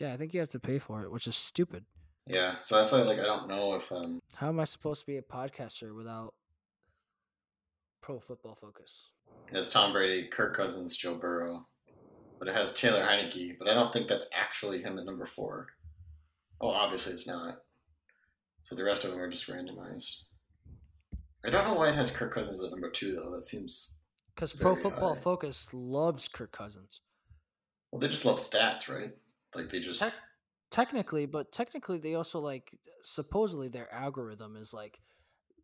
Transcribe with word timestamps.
Yeah, 0.00 0.12
I 0.12 0.16
think 0.16 0.32
you 0.34 0.40
have 0.40 0.48
to 0.50 0.60
pay 0.60 0.78
for 0.78 1.02
it, 1.02 1.10
which 1.10 1.26
is 1.26 1.36
stupid. 1.36 1.84
Yeah, 2.26 2.56
so 2.60 2.76
that's 2.76 2.92
why 2.92 2.98
like 3.02 3.18
I 3.18 3.24
don't 3.24 3.48
know 3.48 3.74
if 3.74 3.90
um 3.90 4.20
How 4.34 4.48
am 4.48 4.60
I 4.60 4.64
supposed 4.64 5.00
to 5.00 5.06
be 5.06 5.16
a 5.16 5.22
podcaster 5.22 5.94
without 5.96 6.34
Pro 8.00 8.18
Football 8.18 8.54
Focus? 8.54 9.10
it 9.50 9.56
has 9.56 9.68
Tom 9.70 9.92
Brady, 9.92 10.28
Kirk 10.28 10.54
Cousins, 10.56 10.96
Joe 10.96 11.14
Burrow, 11.16 11.66
but 12.38 12.48
it 12.48 12.54
has 12.54 12.72
Taylor 12.74 13.02
Heinicke, 13.02 13.56
but 13.58 13.68
I 13.68 13.74
don't 13.74 13.92
think 13.92 14.08
that's 14.08 14.28
actually 14.34 14.82
him 14.82 14.98
at 14.98 15.06
number 15.06 15.24
four. 15.26 15.68
Oh, 16.60 16.68
obviously 16.70 17.12
it's 17.14 17.26
not. 17.26 17.54
So 18.62 18.74
the 18.74 18.84
rest 18.84 19.04
of 19.04 19.10
them 19.10 19.20
are 19.20 19.28
just 19.30 19.48
randomized. 19.48 20.22
I 21.46 21.50
don't 21.50 21.64
know 21.64 21.74
why 21.74 21.88
it 21.88 21.94
has 21.94 22.10
Kirk 22.10 22.34
Cousins 22.34 22.62
at 22.62 22.70
number 22.70 22.90
two 22.90 23.14
though. 23.14 23.30
That 23.30 23.44
seems 23.44 23.98
Because 24.34 24.52
Pro 24.52 24.74
Football 24.76 25.14
high. 25.14 25.20
Focus 25.20 25.68
loves 25.72 26.28
Kirk 26.28 26.52
Cousins. 26.52 27.00
well. 27.90 28.00
They 28.00 28.08
just 28.08 28.24
love 28.26 28.36
stats, 28.36 28.88
right? 28.88 29.12
Like 29.54 29.68
they 29.68 29.80
just 29.80 30.00
Tech- 30.00 30.14
technically, 30.70 31.26
but 31.26 31.52
technically 31.52 31.98
they 31.98 32.14
also 32.14 32.40
like 32.40 32.70
supposedly 33.02 33.68
their 33.68 33.92
algorithm 33.92 34.56
is 34.56 34.74
like 34.74 35.00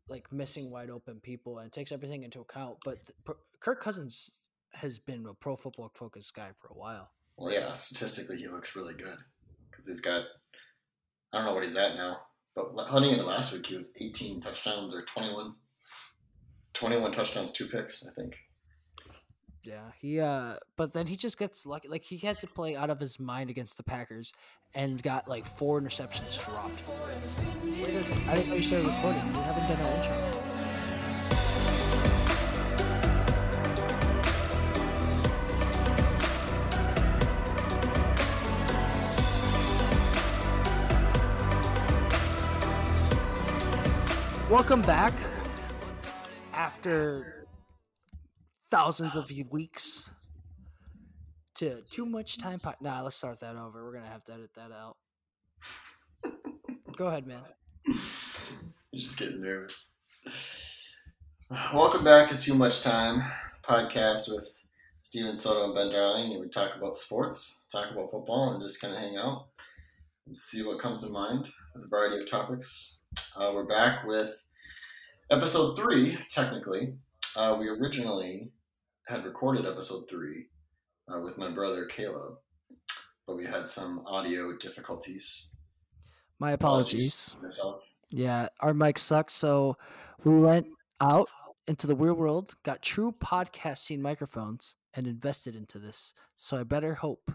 like 0.08 0.30
missing 0.32 0.70
wide 0.70 0.90
open 0.90 1.20
people 1.20 1.58
and 1.58 1.72
takes 1.72 1.92
everything 1.92 2.22
into 2.22 2.40
account. 2.40 2.76
But 2.84 3.04
th- 3.26 3.38
Kirk 3.60 3.80
Cousins 3.82 4.40
has 4.72 4.98
been 4.98 5.26
a 5.26 5.34
Pro 5.34 5.56
Football 5.56 5.90
focused 5.94 6.34
guy 6.34 6.50
for 6.60 6.68
a 6.68 6.74
while. 6.78 7.10
well, 7.36 7.52
yeah. 7.52 7.72
Statistically, 7.74 8.38
he 8.38 8.48
looks 8.48 8.76
really 8.76 8.94
good 8.94 9.16
because 9.70 9.86
he's 9.86 10.00
got. 10.00 10.24
I 11.32 11.38
don't 11.38 11.46
know 11.46 11.54
what 11.54 11.64
he's 11.64 11.76
at 11.76 11.96
now, 11.96 12.18
but 12.54 12.68
hunting 12.86 13.10
into 13.12 13.24
last 13.24 13.52
week, 13.52 13.66
he 13.66 13.74
was 13.74 13.92
18 14.00 14.40
touchdowns 14.40 14.94
or 14.94 15.02
21. 15.02 15.54
21 16.74 17.12
touchdowns, 17.12 17.52
two 17.52 17.66
picks, 17.66 18.06
I 18.06 18.12
think. 18.12 18.34
Yeah, 19.64 19.92
he 19.98 20.20
uh 20.20 20.56
but 20.76 20.92
then 20.92 21.06
he 21.06 21.16
just 21.16 21.38
gets 21.38 21.64
lucky 21.64 21.88
like 21.88 22.02
he 22.04 22.18
had 22.18 22.38
to 22.40 22.46
play 22.46 22.76
out 22.76 22.90
of 22.90 23.00
his 23.00 23.18
mind 23.18 23.48
against 23.48 23.78
the 23.78 23.82
Packers 23.82 24.32
and 24.74 25.02
got 25.02 25.26
like 25.26 25.46
four 25.46 25.80
interceptions 25.80 26.44
dropped. 26.44 26.82
This- 27.62 28.12
I 28.28 28.34
didn't 28.34 28.50
know 28.50 28.56
you 28.56 28.62
started 28.62 28.88
recording. 28.88 29.26
We 29.32 29.38
haven't 29.38 29.68
done 29.68 29.80
our 29.80 29.96
intro. 29.96 30.40
Welcome 44.50 44.82
back 44.82 45.14
after 46.52 47.43
thousands 48.74 49.14
of 49.14 49.30
weeks 49.50 50.10
to 51.54 51.80
too 51.82 52.04
much 52.04 52.38
time. 52.38 52.58
Po- 52.58 52.74
nah, 52.80 53.02
let's 53.02 53.14
start 53.14 53.38
that 53.38 53.54
over. 53.54 53.84
We're 53.84 53.92
gonna 53.92 54.10
have 54.10 54.24
to 54.24 54.32
edit 54.32 54.50
that 54.56 54.72
out. 54.72 54.96
Go 56.96 57.06
ahead, 57.06 57.24
man. 57.24 57.42
You're 57.86 59.00
just 59.00 59.16
getting 59.16 59.42
nervous. 59.42 59.86
Welcome 61.72 62.02
back 62.02 62.28
to 62.30 62.36
Too 62.36 62.54
Much 62.54 62.82
Time 62.82 63.22
podcast 63.62 64.28
with 64.28 64.48
Steven 64.98 65.36
Soto 65.36 65.66
and 65.66 65.74
Ben 65.76 65.92
Darling. 65.92 66.40
We 66.40 66.48
talk 66.48 66.74
about 66.76 66.96
sports, 66.96 67.66
talk 67.70 67.92
about 67.92 68.10
football, 68.10 68.54
and 68.54 68.60
just 68.60 68.80
kind 68.80 68.92
of 68.92 68.98
hang 68.98 69.16
out 69.16 69.46
and 70.26 70.36
see 70.36 70.64
what 70.64 70.82
comes 70.82 71.04
to 71.04 71.10
mind 71.10 71.46
with 71.76 71.84
a 71.84 71.86
variety 71.86 72.20
of 72.20 72.28
topics. 72.28 72.98
Uh, 73.38 73.52
we're 73.54 73.68
back 73.68 74.04
with 74.04 74.46
episode 75.30 75.76
three, 75.76 76.18
technically. 76.28 76.96
Uh, 77.36 77.56
we 77.58 77.68
originally 77.68 78.50
had 79.06 79.24
recorded 79.24 79.66
episode 79.66 80.04
three 80.08 80.46
uh, 81.12 81.20
with 81.20 81.36
my 81.38 81.50
brother 81.50 81.86
Caleb, 81.86 82.34
but 83.26 83.36
we 83.36 83.44
had 83.44 83.66
some 83.66 84.02
audio 84.06 84.56
difficulties. 84.56 85.54
My 86.38 86.52
apologies. 86.52 87.36
Myself. 87.42 87.82
Yeah, 88.10 88.48
our 88.60 88.74
mic 88.74 88.98
sucked, 88.98 89.32
so 89.32 89.76
we 90.24 90.38
went 90.38 90.66
out 91.00 91.28
into 91.66 91.86
the 91.86 91.94
real 91.94 92.14
world, 92.14 92.54
got 92.62 92.82
true 92.82 93.12
podcasting 93.12 94.00
microphones, 94.00 94.76
and 94.94 95.06
invested 95.06 95.56
into 95.56 95.78
this. 95.78 96.14
So 96.36 96.58
I 96.58 96.62
better 96.62 96.94
hope. 96.94 97.30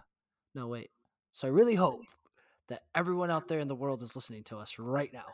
No, 0.55 0.67
wait. 0.67 0.91
So 1.33 1.47
I 1.47 1.51
really 1.51 1.75
hope 1.75 2.01
that 2.67 2.83
everyone 2.95 3.31
out 3.31 3.47
there 3.47 3.59
in 3.59 3.67
the 3.67 3.75
world 3.75 4.01
is 4.01 4.15
listening 4.15 4.43
to 4.45 4.57
us 4.57 4.77
right 4.79 5.11
now. 5.11 5.25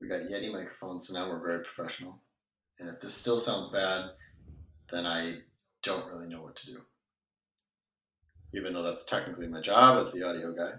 We 0.00 0.08
got 0.08 0.20
Yeti 0.20 0.52
microphones, 0.52 1.08
so 1.08 1.14
now 1.14 1.28
we're 1.28 1.44
very 1.44 1.62
professional. 1.62 2.20
And 2.78 2.88
if 2.88 3.00
this 3.00 3.14
still 3.14 3.38
sounds 3.38 3.68
bad, 3.68 4.10
then 4.92 5.06
I 5.06 5.38
don't 5.82 6.06
really 6.08 6.28
know 6.28 6.42
what 6.42 6.56
to 6.56 6.66
do. 6.66 6.78
Even 8.54 8.72
though 8.72 8.82
that's 8.82 9.04
technically 9.04 9.46
my 9.46 9.60
job 9.60 9.98
as 9.98 10.12
the 10.12 10.26
audio 10.26 10.52
guy. 10.52 10.72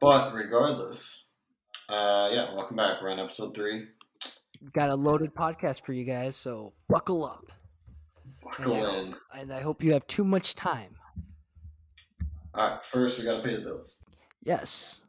But 0.00 0.32
regardless, 0.32 1.26
uh, 1.88 2.30
yeah, 2.32 2.54
welcome 2.54 2.76
back. 2.76 3.02
We're 3.02 3.10
on 3.10 3.20
episode 3.20 3.54
three. 3.54 3.86
Got 4.72 4.90
a 4.90 4.94
loaded 4.94 5.34
podcast 5.34 5.84
for 5.84 5.92
you 5.92 6.04
guys, 6.04 6.36
so 6.36 6.72
buckle 6.88 7.24
up. 7.24 7.52
Buckle 8.42 8.76
Yeah. 8.76 9.00
in. 9.00 9.14
And 9.34 9.52
I 9.52 9.60
hope 9.60 9.82
you 9.82 9.92
have 9.92 10.06
too 10.06 10.24
much 10.24 10.54
time. 10.54 10.96
All 12.54 12.68
right, 12.70 12.84
first 12.84 13.18
we 13.18 13.24
got 13.24 13.38
to 13.38 13.42
pay 13.42 13.54
the 13.56 13.62
bills. 13.62 14.04
Yes. 14.42 15.02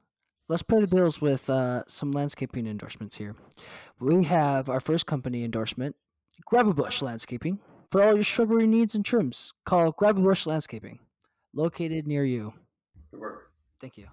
Let's 0.50 0.63
pay 0.63 0.81
the 0.81 0.88
bills 0.88 1.22
with 1.22 1.50
uh, 1.50 1.84
some 1.88 2.12
landscaping 2.12 2.68
endorsements 2.68 3.18
here. 3.18 3.36
We 4.00 4.25
have 4.25 4.69
our 4.69 4.80
first 4.80 5.06
company 5.06 5.44
endorsement, 5.44 5.96
Grab 6.46 6.68
a 6.68 6.74
Bush 6.74 7.02
Landscaping. 7.02 7.59
For 7.94 8.02
all 8.02 8.16
your 8.16 8.24
shrubbery 8.24 8.66
needs 8.66 8.96
and 8.96 9.06
trims, 9.06 9.54
call 9.66 9.92
Grab 9.92 10.16
Bush 10.16 10.48
Landscaping, 10.48 10.98
located 11.54 12.08
near 12.08 12.26
you. 12.26 12.52
Good 13.12 13.20
work. 13.20 13.52
Thank 13.80 14.00
you. 14.00 14.08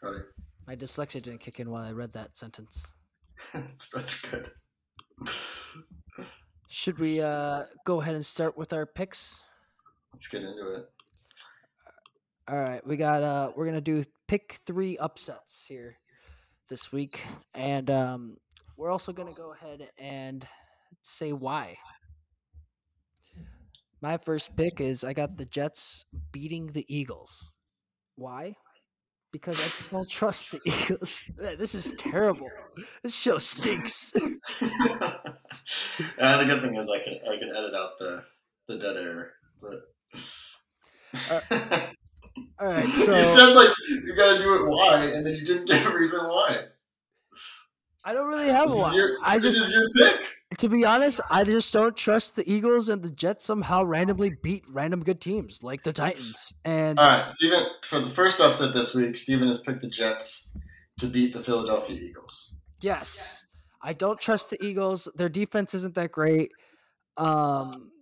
Cody. 0.00 0.20
My 0.68 0.76
dyslexia 0.76 1.20
didn't 1.20 1.40
kick 1.40 1.58
in 1.58 1.68
while 1.68 1.82
I 1.82 1.90
read 1.90 2.12
that 2.12 2.38
sentence. 2.38 2.86
that's, 3.52 3.88
that's 3.88 4.20
good. 4.20 4.52
Should 6.68 7.00
we 7.00 7.20
uh, 7.20 7.64
go 7.84 8.00
ahead 8.00 8.14
and 8.14 8.24
start 8.24 8.56
with 8.56 8.72
our 8.72 8.86
picks? 8.86 9.42
Let's 10.12 10.28
get 10.28 10.44
into 10.44 10.74
it. 10.76 10.84
All 12.46 12.60
right, 12.60 12.86
we 12.86 12.96
got 12.96 13.24
uh 13.24 13.50
we're 13.56 13.66
gonna 13.66 13.80
do 13.80 14.04
pick 14.28 14.60
three 14.64 14.96
upsets 14.96 15.66
here 15.66 15.96
this 16.68 16.92
week, 16.92 17.24
and 17.52 17.90
um, 17.90 18.36
we're 18.76 18.90
also 18.90 19.12
gonna 19.12 19.32
go 19.32 19.54
ahead 19.54 19.88
and 19.98 20.46
say 21.02 21.32
why. 21.32 21.78
My 24.00 24.16
first 24.16 24.56
pick 24.56 24.80
is 24.80 25.02
I 25.04 25.12
got 25.12 25.36
the 25.36 25.44
Jets 25.44 26.04
beating 26.32 26.68
the 26.68 26.84
Eagles. 26.88 27.50
Why? 28.16 28.54
Because 29.32 29.60
I 29.60 29.90
don't 29.90 30.08
trust 30.08 30.52
the 30.52 30.60
Eagles. 30.64 31.24
Man, 31.36 31.58
This 31.58 31.74
is 31.74 31.92
terrible. 31.92 32.48
This 33.02 33.14
show 33.14 33.38
stinks. 33.38 34.12
and 34.14 34.36
uh, 36.20 36.38
the 36.38 36.44
good 36.46 36.62
thing 36.62 36.76
is 36.76 36.88
I 36.90 37.00
can 37.00 37.18
I 37.30 37.36
can 37.36 37.50
edit 37.50 37.74
out 37.74 37.98
the 37.98 38.24
the 38.68 38.78
dead 38.78 38.96
air, 38.96 39.32
but. 39.60 39.80
Uh, 41.30 41.40
all 42.60 42.66
right, 42.68 42.84
so 43.04 43.16
you 43.16 43.22
said 43.22 43.52
like 43.54 43.68
you 43.88 44.14
gotta 44.16 44.38
do 44.38 44.54
it 44.64 44.70
why, 44.70 45.04
and 45.06 45.26
then 45.26 45.34
you 45.34 45.44
didn't 45.44 45.66
give 45.66 45.84
a 45.86 45.94
reason 45.94 46.20
why. 46.26 46.64
I 48.04 48.14
don't 48.14 48.28
really 48.28 48.48
have 48.48 48.68
This 48.68 48.76
is 48.76 48.82
one. 48.82 48.94
your, 48.96 49.16
I 49.22 49.38
this 49.38 49.54
just 49.56 49.68
is 49.68 49.74
your 49.74 49.88
pick. 50.10 50.20
To 50.56 50.68
be 50.68 50.84
honest, 50.84 51.20
I 51.30 51.44
just 51.44 51.72
don't 51.74 51.94
trust 51.94 52.34
the 52.34 52.50
Eagles 52.50 52.88
and 52.88 53.02
the 53.02 53.10
Jets 53.10 53.44
somehow 53.44 53.84
randomly 53.84 54.30
beat 54.42 54.64
random 54.70 55.04
good 55.04 55.20
teams 55.20 55.62
like 55.62 55.82
the 55.82 55.92
Titans. 55.92 56.54
And 56.64 56.98
All 56.98 57.06
right, 57.06 57.28
Steven, 57.28 57.64
for 57.84 58.00
the 58.00 58.06
first 58.06 58.40
upset 58.40 58.72
this 58.72 58.94
week, 58.94 59.16
Steven 59.16 59.46
has 59.48 59.58
picked 59.60 59.82
the 59.82 59.90
Jets 59.90 60.50
to 61.00 61.06
beat 61.06 61.34
the 61.34 61.40
Philadelphia 61.40 61.96
Eagles. 61.96 62.56
yes, 62.80 63.46
I 63.82 63.92
don't 63.92 64.18
trust 64.18 64.50
the 64.50 64.64
Eagles. 64.64 65.06
Their 65.14 65.28
defense 65.28 65.74
isn't 65.74 65.94
that 65.94 66.10
great. 66.12 66.50
Um, 67.18 67.92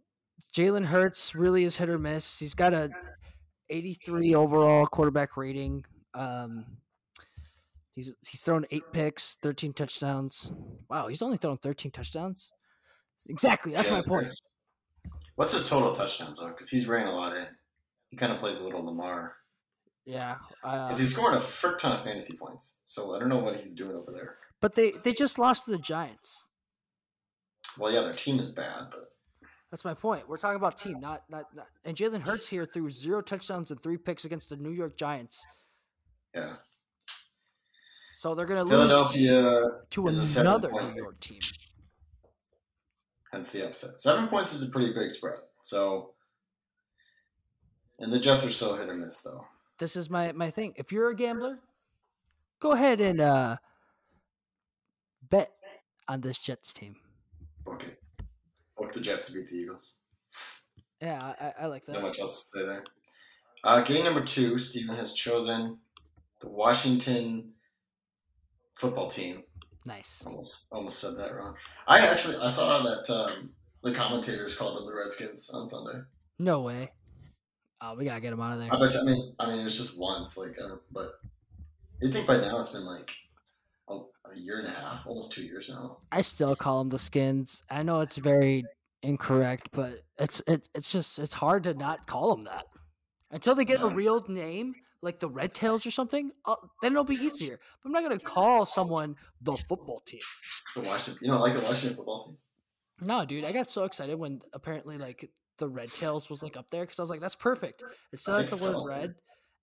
Jalen 0.57 0.87
Hurts 0.87 1.35
really 1.35 1.65
is 1.65 1.77
hit 1.77 1.91
or 1.91 1.99
miss. 1.99 2.39
He's 2.39 2.55
got 2.55 2.73
a 2.73 2.91
83 3.69 4.35
overall 4.35 4.87
quarterback 4.87 5.37
rating. 5.37 5.85
Um, 6.15 6.65
he's 7.97 8.15
he's 8.29 8.41
thrown 8.41 8.65
eight 8.71 8.85
picks, 8.93 9.35
13 9.43 9.73
touchdowns. 9.73 10.53
Wow, 10.89 11.09
he's 11.09 11.23
only 11.23 11.37
thrown 11.39 11.59
13 11.59 11.91
touchdowns. 11.91 12.53
Exactly, 13.29 13.73
that's 13.73 13.91
my 13.91 14.03
point. 14.03 14.33
What's 15.35 15.53
his 15.53 15.69
total 15.69 15.93
touchdowns 15.95 16.39
though? 16.39 16.49
Because 16.49 16.69
he's 16.71 16.87
reining 16.87 17.09
a 17.09 17.17
lot 17.17 17.37
in. 17.37 17.47
He 18.11 18.17
kind 18.17 18.33
of 18.33 18.39
plays 18.39 18.61
a 18.61 18.65
little 18.65 18.85
Lamar. 18.85 19.35
Yeah, 20.05 20.37
uh, 20.63 20.85
Because 20.87 20.99
he's 21.01 21.13
scoring 21.13 21.37
a 21.37 21.41
frick 21.41 21.79
ton 21.79 21.91
of 21.93 22.03
fantasy 22.05 22.37
points. 22.37 22.79
So 22.85 23.15
I 23.15 23.19
don't 23.19 23.29
know 23.29 23.41
what 23.41 23.57
he's 23.57 23.75
doing 23.75 23.97
over 23.97 24.13
there. 24.13 24.37
but 24.61 24.77
they 24.77 24.93
they 25.03 25.13
just 25.13 25.39
lost 25.39 25.65
to 25.65 25.73
the 25.73 25.79
Giants. 25.79 26.45
Well, 27.79 27.93
yeah, 27.93 28.03
their 28.03 28.13
team 28.13 28.39
is 28.39 28.51
bad, 28.51 28.87
but 28.91 29.11
That's 29.71 29.85
my 29.85 29.93
point. 29.95 30.29
We're 30.29 30.39
talking 30.39 30.57
about 30.57 30.79
team, 30.79 31.01
not 31.01 31.25
not. 31.29 31.47
not 31.55 31.67
and 31.85 31.97
Jalen 31.97 32.23
Hurts 32.23 32.49
here 32.49 32.65
threw 32.65 32.89
zero 32.91 33.21
touchdowns 33.21 33.71
and 33.73 33.83
three 33.83 33.97
picks 33.99 34.25
against 34.25 34.49
the 34.51 34.57
New 34.57 34.71
York 34.71 34.97
Giants. 34.97 35.45
yeah. 36.35 36.55
So 38.17 38.35
they're 38.35 38.47
lose 38.47 38.71
Philadelphia, 38.71 39.73
to 39.91 40.07
is 40.09 40.19
a 40.19 40.25
seven 40.25 40.47
another 40.47 40.71
New. 40.71 40.95
York 40.97 41.21
team. 41.21 41.39
hence 43.31 43.51
the 43.53 43.67
upset. 43.67 44.01
Seven 44.01 44.27
points 44.29 44.55
is 44.55 44.63
a 44.63 44.71
pretty 44.71 44.95
big 44.95 45.13
spread. 45.13 45.41
So, 45.61 46.15
and 47.99 48.11
the 48.11 48.19
Jets 48.19 48.43
are 48.47 48.51
so 48.51 48.75
hit 48.75 48.89
or 48.89 48.95
miss 48.95 49.21
though. 49.21 49.45
this 49.79 49.97
is 49.97 50.09
my 50.09 50.33
my 50.33 50.49
thing. 50.49 50.73
If 50.77 50.93
you're 50.93 51.11
a 51.11 51.15
gambler, 51.15 51.59
go 52.59 52.73
ahead 52.73 53.03
and 53.03 53.21
uh, 53.21 53.57
bet 55.29 55.53
on 56.09 56.23
this 56.23 56.39
Jets 56.39 56.73
team. 56.73 56.97
Okay. 57.69 57.93
Hope 58.79 58.95
the 58.95 59.01
Jets 59.01 59.27
to 59.27 59.33
beat 59.33 59.51
the 59.51 59.57
Eagles. 59.57 59.93
Yeah, 61.03 61.35
I, 61.39 61.65
I 61.65 61.67
like 61.67 61.85
that. 61.85 61.93
Not 61.93 62.03
much 62.03 62.19
else 62.19 62.45
to 62.45 62.61
say 62.61 62.65
there. 62.65 62.85
Uh, 63.63 63.83
game 63.83 64.05
number 64.05 64.23
two, 64.25 64.57
Stephen 64.57 64.97
has 64.97 65.13
chosen 65.13 65.79
the 66.41 66.49
Washington 66.49 67.53
football 68.77 69.11
team. 69.11 69.43
Nice. 69.85 70.25
Almost, 70.27 70.67
almost 70.73 70.99
said 70.99 71.17
that 71.19 71.35
wrong. 71.35 71.55
I 71.87 72.07
actually 72.07 72.37
I 72.37 72.49
saw 72.49 72.83
that 72.83 73.11
um, 73.11 73.51
the 73.83 73.95
commentators 73.95 74.57
called 74.57 74.79
them 74.79 74.87
the 74.87 74.95
Redskins 74.95 75.51
on 75.51 75.67
Sunday. 75.67 76.01
No 76.39 76.61
way. 76.61 76.93
Oh, 77.81 77.95
we 77.95 78.05
gotta 78.05 78.21
get 78.21 78.31
them 78.31 78.41
out 78.41 78.55
of 78.55 78.59
there. 78.59 78.73
I 78.73 78.79
bet. 78.79 78.95
You, 78.95 79.01
I 79.01 79.05
mean, 79.05 79.35
I 79.39 79.51
mean, 79.51 79.61
it 79.61 79.65
was 79.65 79.77
just 79.77 79.99
once, 79.99 80.37
like, 80.37 80.57
uh, 80.63 80.77
but 80.93 81.21
you 82.01 82.11
think 82.11 82.27
by 82.27 82.37
now 82.37 82.59
it's 82.59 82.71
been 82.71 82.85
like 82.85 83.11
a, 83.89 83.95
a 83.95 84.37
year 84.37 84.59
and 84.59 84.67
a 84.67 84.71
half, 84.71 85.07
almost 85.07 85.33
two 85.33 85.45
years 85.45 85.69
now. 85.69 85.99
I 86.11 86.23
still 86.23 86.57
call 86.57 86.79
them 86.81 86.89
the 86.89 86.99
Skins. 86.99 87.63
I 87.71 87.83
know 87.83 88.01
it's 88.01 88.17
very 88.17 88.65
incorrect, 89.03 89.69
but 89.73 90.03
it's 90.19 90.43
it's 90.47 90.69
it's 90.75 90.91
just 90.91 91.19
it's 91.19 91.35
hard 91.35 91.65
to 91.65 91.75
not 91.75 92.07
call 92.07 92.35
them 92.35 92.45
that 92.45 92.65
until 93.31 93.55
they 93.55 93.65
get 93.65 93.83
a 93.83 93.89
real 93.89 94.25
name 94.29 94.75
like 95.03 95.21
the 95.21 95.29
Red 95.29 95.55
Tails 95.55 95.87
or 95.87 95.91
something. 95.91 96.31
Uh, 96.45 96.57
then 96.83 96.93
it'll 96.93 97.05
be 97.05 97.17
easier. 97.17 97.59
But 97.83 97.89
I'm 97.89 97.93
not 97.93 98.03
gonna 98.03 98.19
call 98.19 98.65
someone 98.65 99.17
the 99.41 99.53
football 99.53 100.01
team. 100.07 100.21
The 100.75 100.83
Washington, 100.83 101.19
you 101.25 101.31
know, 101.31 101.39
like 101.41 101.55
the 101.55 101.63
Washington 101.63 101.97
football 101.97 102.27
team. 102.27 102.37
No, 103.01 103.25
dude, 103.25 103.45
I 103.45 103.53
got 103.53 103.71
so 103.71 103.85
excited 103.85 104.19
when 104.19 104.41
apparently 104.53 104.99
like 104.99 105.31
the 105.59 105.69
Red 105.69 105.93
Tails 105.95 106.29
was 106.29 106.43
like 106.43 106.57
up 106.57 106.71
there 106.71 106.83
because 106.83 106.99
I 106.99 107.03
was 107.03 107.09
like, 107.09 107.21
that's 107.21 107.35
perfect. 107.35 107.83
It 108.13 108.19
still 108.19 108.37
has 108.37 108.49
the 108.51 108.63
word 108.63 108.75
so. 108.75 108.87
red, 108.87 109.15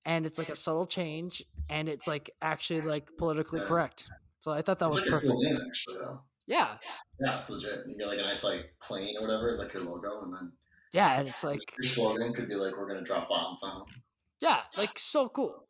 and 0.06 0.25
it's 0.25 0.39
like 0.39 0.50
a 0.50 0.56
subtle 0.56 0.88
change, 0.88 1.44
and 1.69 1.88
it's 1.88 2.07
like 2.07 2.31
actually 2.41 2.81
like 2.81 3.07
politically 3.18 3.59
Yeah. 3.59 3.68
correct. 3.68 4.09
So 4.39 4.51
I 4.51 4.62
thought 4.63 4.79
that 4.79 4.88
it's 4.88 4.95
was 4.95 5.01
like 5.03 5.12
perfect. 5.12 5.33
name, 5.39 5.59
actually, 5.68 5.95
though. 5.97 6.21
Yeah, 6.47 6.77
Yeah, 7.19 7.39
it's 7.39 7.50
legit. 7.50 7.86
You 7.88 7.97
get 7.97 8.07
like 8.07 8.19
a 8.19 8.24
nice 8.24 8.44
like 8.44 8.74
plane 8.81 9.15
or 9.18 9.21
whatever. 9.21 9.50
It's 9.50 9.59
like 9.59 9.74
your 9.74 9.83
logo, 9.83 10.24
and 10.24 10.33
then 10.33 10.51
yeah, 10.94 11.19
and 11.19 11.29
it's 11.29 11.44
like 11.44 11.59
your 11.79 11.89
slogan 11.89 12.33
could 12.33 12.50
be 12.50 12.56
like, 12.56 12.75
"We're 12.75 12.88
gonna 12.88 13.03
drop 13.06 13.29
bombs 13.29 13.62
on 13.63 13.79
them." 13.79 14.03
Yeah, 14.47 14.61
like 14.77 14.91
so 14.99 15.29
cool, 15.29 15.67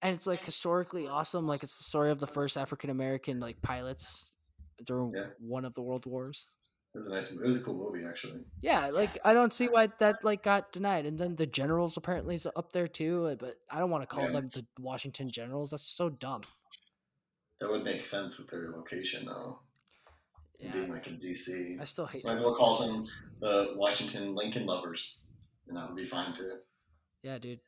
and 0.00 0.14
it's 0.14 0.26
like 0.26 0.44
historically 0.44 1.06
awesome. 1.08 1.46
Like 1.46 1.62
it's 1.62 1.76
the 1.76 1.84
story 1.84 2.10
of 2.10 2.18
the 2.20 2.26
first 2.26 2.56
African 2.56 2.90
American 2.90 3.40
like 3.40 3.60
pilots 3.62 4.32
during 4.86 5.12
Yeah. 5.14 5.26
one 5.38 5.64
of 5.64 5.74
the 5.74 5.82
world 5.82 6.06
wars. 6.06 6.48
It 6.94 6.98
was 6.98 7.06
a 7.06 7.14
nice. 7.14 7.32
It 7.32 7.42
was 7.42 7.56
a 7.56 7.60
cool 7.62 7.74
movie, 7.74 8.04
actually. 8.06 8.40
Yeah, 8.60 8.90
like 8.90 9.18
I 9.24 9.32
don't 9.32 9.52
see 9.52 9.68
why 9.68 9.88
that 9.98 10.24
like 10.24 10.42
got 10.42 10.72
denied. 10.72 11.06
And 11.06 11.18
then 11.18 11.36
the 11.36 11.46
Generals 11.46 11.96
apparently 11.96 12.34
is 12.34 12.46
up 12.54 12.72
there 12.72 12.86
too, 12.88 13.26
uh, 13.26 13.34
but 13.36 13.54
I 13.70 13.78
don't 13.78 13.88
want 13.90 14.02
to 14.06 14.14
call 14.14 14.24
Yeah. 14.26 14.32
them 14.40 14.50
the 14.52 14.66
Washington 14.78 15.30
Generals. 15.30 15.70
That's 15.70 15.88
so 15.88 16.10
dumb. 16.10 16.42
That 17.60 17.70
would 17.70 17.84
make 17.84 18.00
sense 18.02 18.38
with 18.38 18.48
their 18.50 18.70
location, 18.76 19.24
though, 19.24 19.60
Yeah, 20.58 20.72
being 20.74 20.90
like 20.90 21.06
in 21.06 21.16
DC. 21.18 21.78
I 21.80 21.84
still 21.84 22.06
hate. 22.06 22.24
Might 22.26 22.34
as 22.34 22.40
well 22.44 22.56
call 22.56 22.76
them 22.86 23.06
the 23.40 23.72
Washington 23.76 24.34
Lincoln 24.34 24.66
Lovers, 24.66 25.20
and 25.68 25.76
that 25.76 25.86
would 25.88 25.96
be 25.96 26.04
fine 26.04 26.34
too. 26.34 26.58
Yeah, 27.22 27.38
dude, 27.38 27.60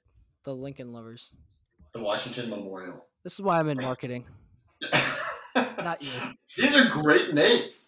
the 0.45 0.55
Lincoln 0.55 0.93
lovers. 0.93 1.35
The 1.93 2.01
Washington 2.01 2.51
Memorial. 2.51 3.07
This 3.23 3.35
is 3.35 3.41
why 3.41 3.59
I'm 3.59 3.69
in 3.69 3.79
marketing, 3.79 4.27
not 5.57 6.03
you. 6.03 6.11
These 6.57 6.77
are 6.77 6.91
great 6.91 7.33
names. 7.33 7.87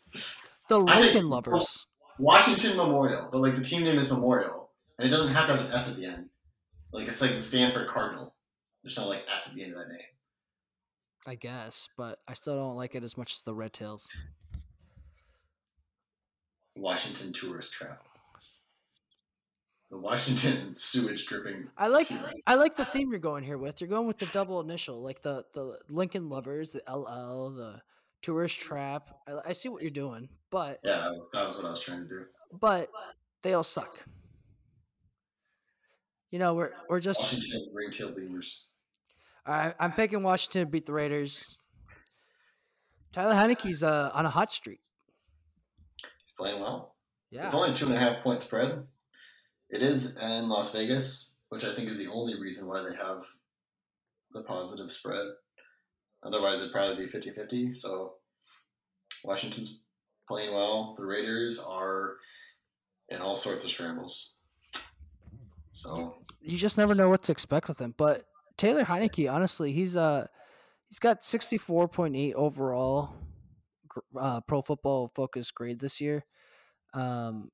The 0.68 0.78
Lincoln 0.78 1.28
lovers. 1.28 1.86
Washington 2.18 2.76
Memorial, 2.76 3.28
but 3.30 3.38
like 3.38 3.56
the 3.56 3.62
team 3.62 3.84
name 3.84 3.98
is 3.98 4.10
Memorial, 4.10 4.70
and 4.98 5.06
it 5.06 5.10
doesn't 5.10 5.34
have 5.34 5.46
to 5.48 5.56
have 5.56 5.66
an 5.66 5.72
S 5.72 5.90
at 5.90 5.96
the 5.96 6.06
end. 6.06 6.30
Like 6.92 7.08
it's 7.08 7.20
like 7.20 7.32
the 7.32 7.42
Stanford 7.42 7.88
Cardinal. 7.88 8.34
There's 8.82 8.96
no 8.96 9.06
like 9.06 9.24
S 9.30 9.48
at 9.48 9.54
the 9.54 9.62
end 9.62 9.72
of 9.72 9.78
that 9.80 9.88
name. 9.88 9.98
I 11.26 11.34
guess, 11.34 11.88
but 11.98 12.20
I 12.26 12.34
still 12.34 12.54
don't 12.54 12.76
like 12.76 12.94
it 12.94 13.02
as 13.02 13.18
much 13.18 13.34
as 13.34 13.42
the 13.42 13.54
Red 13.54 13.72
Tails. 13.72 14.08
Washington 16.76 17.32
Tourist 17.32 17.72
Trap. 17.72 18.02
The 19.90 19.98
Washington 19.98 20.74
sewage 20.74 21.26
dripping. 21.26 21.68
I 21.76 21.88
like. 21.88 22.08
I 22.46 22.54
like 22.56 22.74
the 22.76 22.84
theme 22.84 23.10
you're 23.10 23.20
going 23.20 23.44
here 23.44 23.58
with. 23.58 23.80
You're 23.80 23.88
going 23.90 24.06
with 24.06 24.18
the 24.18 24.26
double 24.26 24.60
initial, 24.60 25.00
like 25.02 25.22
the 25.22 25.44
the 25.54 25.78
Lincoln 25.88 26.28
lovers, 26.28 26.72
the 26.72 26.82
LL, 26.92 27.50
the 27.50 27.80
tourist 28.22 28.58
trap. 28.58 29.10
I, 29.28 29.50
I 29.50 29.52
see 29.52 29.68
what 29.68 29.82
you're 29.82 29.90
doing, 29.92 30.28
but 30.50 30.80
Yeah, 30.82 30.96
that 30.98 31.10
was, 31.12 31.30
that 31.32 31.44
was 31.46 31.56
what 31.56 31.66
I 31.66 31.70
was 31.70 31.80
trying 31.80 32.02
to 32.02 32.08
do. 32.08 32.24
but 32.60 32.90
they 33.42 33.54
all 33.54 33.62
suck. 33.62 33.94
You 36.32 36.40
know, 36.40 36.54
we're 36.54 36.72
we're 36.88 37.00
just. 37.00 37.20
Washington 37.20 37.70
ring-tailed 37.72 38.16
lemurs. 38.16 38.64
I, 39.46 39.72
I'm 39.78 39.92
picking 39.92 40.24
Washington 40.24 40.62
to 40.62 40.66
beat 40.66 40.86
the 40.86 40.92
Raiders. 40.92 41.60
Tyler 43.12 43.34
Heinicke's 43.34 43.84
uh, 43.84 44.10
on 44.12 44.26
a 44.26 44.30
hot 44.30 44.50
streak. 44.52 44.80
He's 46.02 46.32
playing 46.36 46.60
well. 46.60 46.96
Yeah, 47.30 47.44
It's 47.44 47.54
only 47.54 47.70
a 47.70 47.74
two 47.74 47.86
and 47.86 47.94
a 47.94 47.98
half 47.98 48.22
point 48.24 48.40
spread. 48.40 48.84
It 49.70 49.82
is 49.82 50.16
in 50.16 50.48
Las 50.48 50.72
Vegas, 50.72 51.36
which 51.48 51.64
I 51.64 51.74
think 51.74 51.88
is 51.88 51.98
the 51.98 52.10
only 52.10 52.40
reason 52.40 52.68
why 52.68 52.82
they 52.82 52.96
have 52.96 53.24
the 54.32 54.42
positive 54.42 54.90
spread. 54.90 55.26
Otherwise, 56.22 56.60
it'd 56.60 56.72
probably 56.72 57.04
be 57.04 57.10
50 57.10 57.30
50. 57.30 57.74
So, 57.74 58.14
Washington's 59.24 59.80
playing 60.28 60.52
well. 60.54 60.94
The 60.98 61.04
Raiders 61.04 61.60
are 61.60 62.16
in 63.08 63.20
all 63.20 63.36
sorts 63.36 63.64
of 63.64 63.70
scrambles. 63.70 64.36
So, 65.70 66.16
you 66.40 66.56
just 66.56 66.78
never 66.78 66.94
know 66.94 67.08
what 67.08 67.22
to 67.24 67.32
expect 67.32 67.68
with 67.68 67.78
them. 67.78 67.94
But 67.96 68.24
Taylor 68.56 68.84
Heinicke, 68.84 69.30
honestly, 69.30 69.72
he's 69.72 69.96
uh 69.96 70.26
he's 70.88 70.98
got 70.98 71.20
64.8 71.20 72.34
overall 72.34 73.14
uh, 74.18 74.40
Pro 74.42 74.62
Football 74.62 75.08
Focus 75.08 75.50
grade 75.50 75.80
this 75.80 76.00
year. 76.00 76.24
Um, 76.94 77.50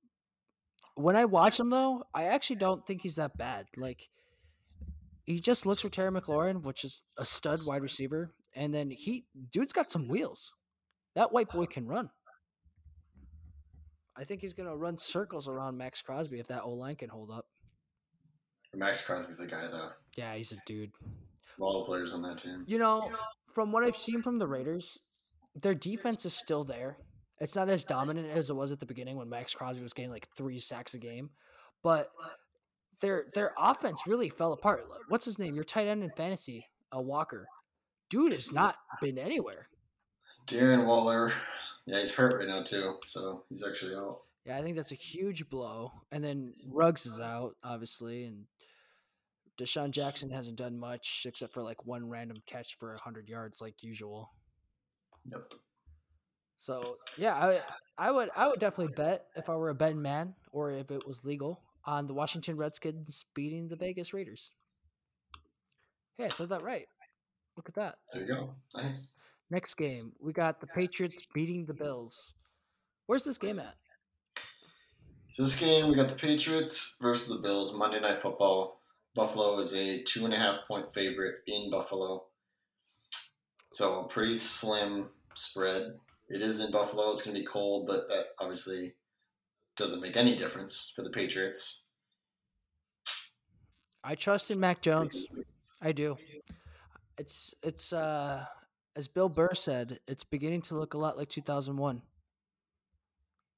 when 0.95 1.17
I 1.17 1.25
watch 1.25 1.59
him 1.59 1.71
though, 1.71 2.05
I 2.15 2.25
actually 2.25 2.57
don't 2.57 2.87
think 2.87 3.03
he's 3.03 3.17
that 3.17 3.37
bad. 3.37 3.67
Like 3.77 4.09
he 5.25 5.41
just 5.41 5.67
looks 5.67 5.83
for 5.83 5.89
Terry 5.89 6.11
McLaurin, 6.11 6.63
which 6.63 6.85
is 6.85 7.03
a 7.17 7.25
stud 7.25 7.61
wide 7.67 7.83
receiver, 7.83 8.33
and 8.55 8.75
then 8.75 8.91
he 8.91 9.25
dude's 9.51 9.73
got 9.73 9.91
some 9.91 10.09
wheels. 10.09 10.53
That 11.15 11.33
white 11.33 11.51
boy 11.51 11.67
can 11.67 11.87
run. 11.87 12.11
I 14.17 14.25
think 14.25 14.41
he's 14.41 14.55
gonna 14.55 14.77
run 14.77 14.99
circles 14.99 15.49
around 15.49 15.79
Maxx 15.79 16.03
Crosby 16.03 16.41
if 16.41 16.49
that 16.49 16.63
O 16.63 16.71
line 16.71 16.97
can 16.97 17.09
hold 17.09 17.31
up. 17.31 17.47
Maxx 18.75 19.05
Crosby's 19.05 19.41
a 19.41 19.47
guy, 19.47 19.67
though. 19.71 19.91
Yeah, 20.17 20.35
he's 20.35 20.53
a 20.53 20.57
dude. 20.65 20.93
All 21.59 21.81
the 21.81 21.87
players 21.87 22.15
on 22.15 22.23
that 22.23 22.39
team. 22.39 22.65
You 22.67 22.79
know, 22.79 23.11
from 23.53 23.71
what 23.71 23.85
I've 23.85 23.97
seen 23.97 24.23
from 24.23 24.39
the 24.39 24.47
Raiders, 24.47 24.99
their 25.55 25.75
defense 25.75 26.25
is 26.25 26.35
still 26.35 26.65
there. 26.65 26.97
It's 27.43 27.57
not 27.57 27.69
as 27.69 27.85
dominant 27.85 28.29
as 28.31 28.51
it 28.51 28.55
was 28.55 28.71
at 28.71 28.79
the 28.79 28.87
beginning 28.87 29.17
when 29.17 29.29
Maxx 29.29 29.53
Crosby 29.53 29.83
was 29.83 29.93
getting 29.93 30.13
like 30.13 30.29
three 30.37 30.61
sacks 30.61 30.95
a 30.95 30.99
game, 30.99 31.31
but 31.83 32.13
their 33.01 33.25
their 33.35 33.53
offense 33.59 34.05
really 34.07 34.29
fell 34.29 34.53
apart. 34.53 34.87
What's 35.09 35.25
his 35.25 35.41
name? 35.41 35.53
Your 35.53 35.65
tight 35.65 35.89
end 35.89 36.05
in 36.05 36.11
fantasy, 36.11 36.69
a 36.93 37.03
Walker. 37.03 37.49
Dude 38.09 38.33
has 38.33 38.53
not 38.53 38.77
been 39.01 39.19
anywhere. 39.19 39.67
Darren 40.47 40.87
Waller. 40.87 41.33
Yeah, 41.87 41.99
he's 41.99 42.15
hurt 42.15 42.39
right 42.39 42.49
now, 42.49 42.63
too. 42.63 42.99
So, 43.07 43.43
he's 43.49 43.65
actually 43.67 43.97
out. 43.97 44.21
Yeah, 44.45 44.59
I 44.59 44.63
think 44.63 44.77
that's 44.77 44.93
a 44.93 44.97
huge 44.97 45.49
blow. 45.49 45.91
And 46.13 46.23
then 46.23 46.55
Ruggs 46.69 47.07
is 47.07 47.19
out, 47.19 47.57
obviously, 47.65 48.25
and 48.25 48.45
DeSean 49.59 49.91
Jackson 49.91 50.31
hasn't 50.31 50.59
done 50.59 50.79
much 50.79 51.25
except 51.27 51.53
for 51.53 51.63
like 51.63 51.87
one 51.87 52.09
random 52.09 52.39
catch 52.47 52.79
for 52.79 52.97
hundred 53.03 53.29
yards, 53.29 53.61
like 53.61 53.83
usual. 53.83 54.31
Yep. 55.25 55.55
So 56.63 56.95
yeah, 57.19 57.35
I 57.35 57.61
I 57.99 58.13
would 58.13 58.31
I 58.37 58.47
would 58.47 58.61
definitely 58.61 58.95
bet 58.95 59.27
if 59.35 59.51
I 59.51 59.57
were 59.57 59.71
a 59.71 59.75
betting 59.75 60.01
man 60.01 60.35
or 60.53 60.71
if 60.71 60.93
it 60.93 61.05
was 61.05 61.25
legal 61.25 61.61
on 61.85 62.07
the 62.07 62.15
Washington 62.15 62.57
Redskins 62.57 63.25
beating 63.35 63.67
the 63.67 63.75
Vegas 63.75 64.15
Raiders. 64.15 64.53
Hey, 66.17 66.27
I 66.27 66.29
said 66.29 66.51
that 66.51 66.63
right. 66.63 66.87
Look 67.57 67.69
at 67.69 67.75
that. 67.75 67.97
There 68.13 68.23
you 68.23 68.29
go. 68.29 68.55
Nice. 68.77 69.13
Next 69.51 69.75
game, 69.75 70.13
we 70.21 70.33
got 70.33 70.61
the 70.61 70.69
Patriots 70.69 71.23
beating 71.35 71.67
the 71.67 71.75
Bills. 71.75 72.33
Where's 73.07 73.25
this 73.25 73.39
game 73.39 73.59
at? 73.59 73.75
So 75.33 75.43
this 75.43 75.57
game, 75.57 75.89
we 75.89 75.97
got 75.97 76.11
the 76.11 76.15
Patriots 76.15 76.97
versus 77.03 77.29
the 77.29 77.43
Bills. 77.43 77.77
Monday 77.77 77.99
Night 77.99 78.21
Football. 78.21 78.79
Buffalo 79.17 79.59
is 79.59 79.75
a 79.75 80.01
two 80.05 80.27
and 80.27 80.33
a 80.33 80.39
half 80.39 80.61
point 80.69 80.95
favorite 80.95 81.39
in 81.49 81.73
Buffalo. 81.73 82.23
So 83.71 84.03
a 84.03 84.09
pretty 84.09 84.37
slim 84.37 85.09
spread. 85.35 85.95
It 86.33 86.41
is 86.41 86.61
in 86.61 86.71
Buffalo. 86.71 87.13
It's 87.13 87.23
going 87.23 87.35
to 87.35 87.41
be 87.41 87.47
cold, 87.47 87.87
but 87.87 88.09
that 88.09 88.29
obviously 88.39 88.95
doesn't 89.77 90.01
make 90.01 90.17
any 90.17 90.35
difference 90.35 90.93
for 90.95 91.03
the 91.03 91.11
Patriots. 91.11 91.87
I 94.03 94.15
trust 94.15 94.51
in 94.51 94.59
Mac 94.59 94.81
Jones. 94.81 95.27
I 95.81 95.93
do. 95.93 96.17
It's 97.19 97.55
it's 97.63 97.93
uh 97.93 98.45
as 98.97 99.09
Bill 99.09 99.29
Burr 99.29 99.55
said, 99.55 100.01
it's 100.09 100.25
beginning 100.25 100.63
to 100.63 100.75
look 100.75 100.95
a 100.95 100.99
lot 100.99 101.17
like 101.17 101.29
2001. 101.29 102.03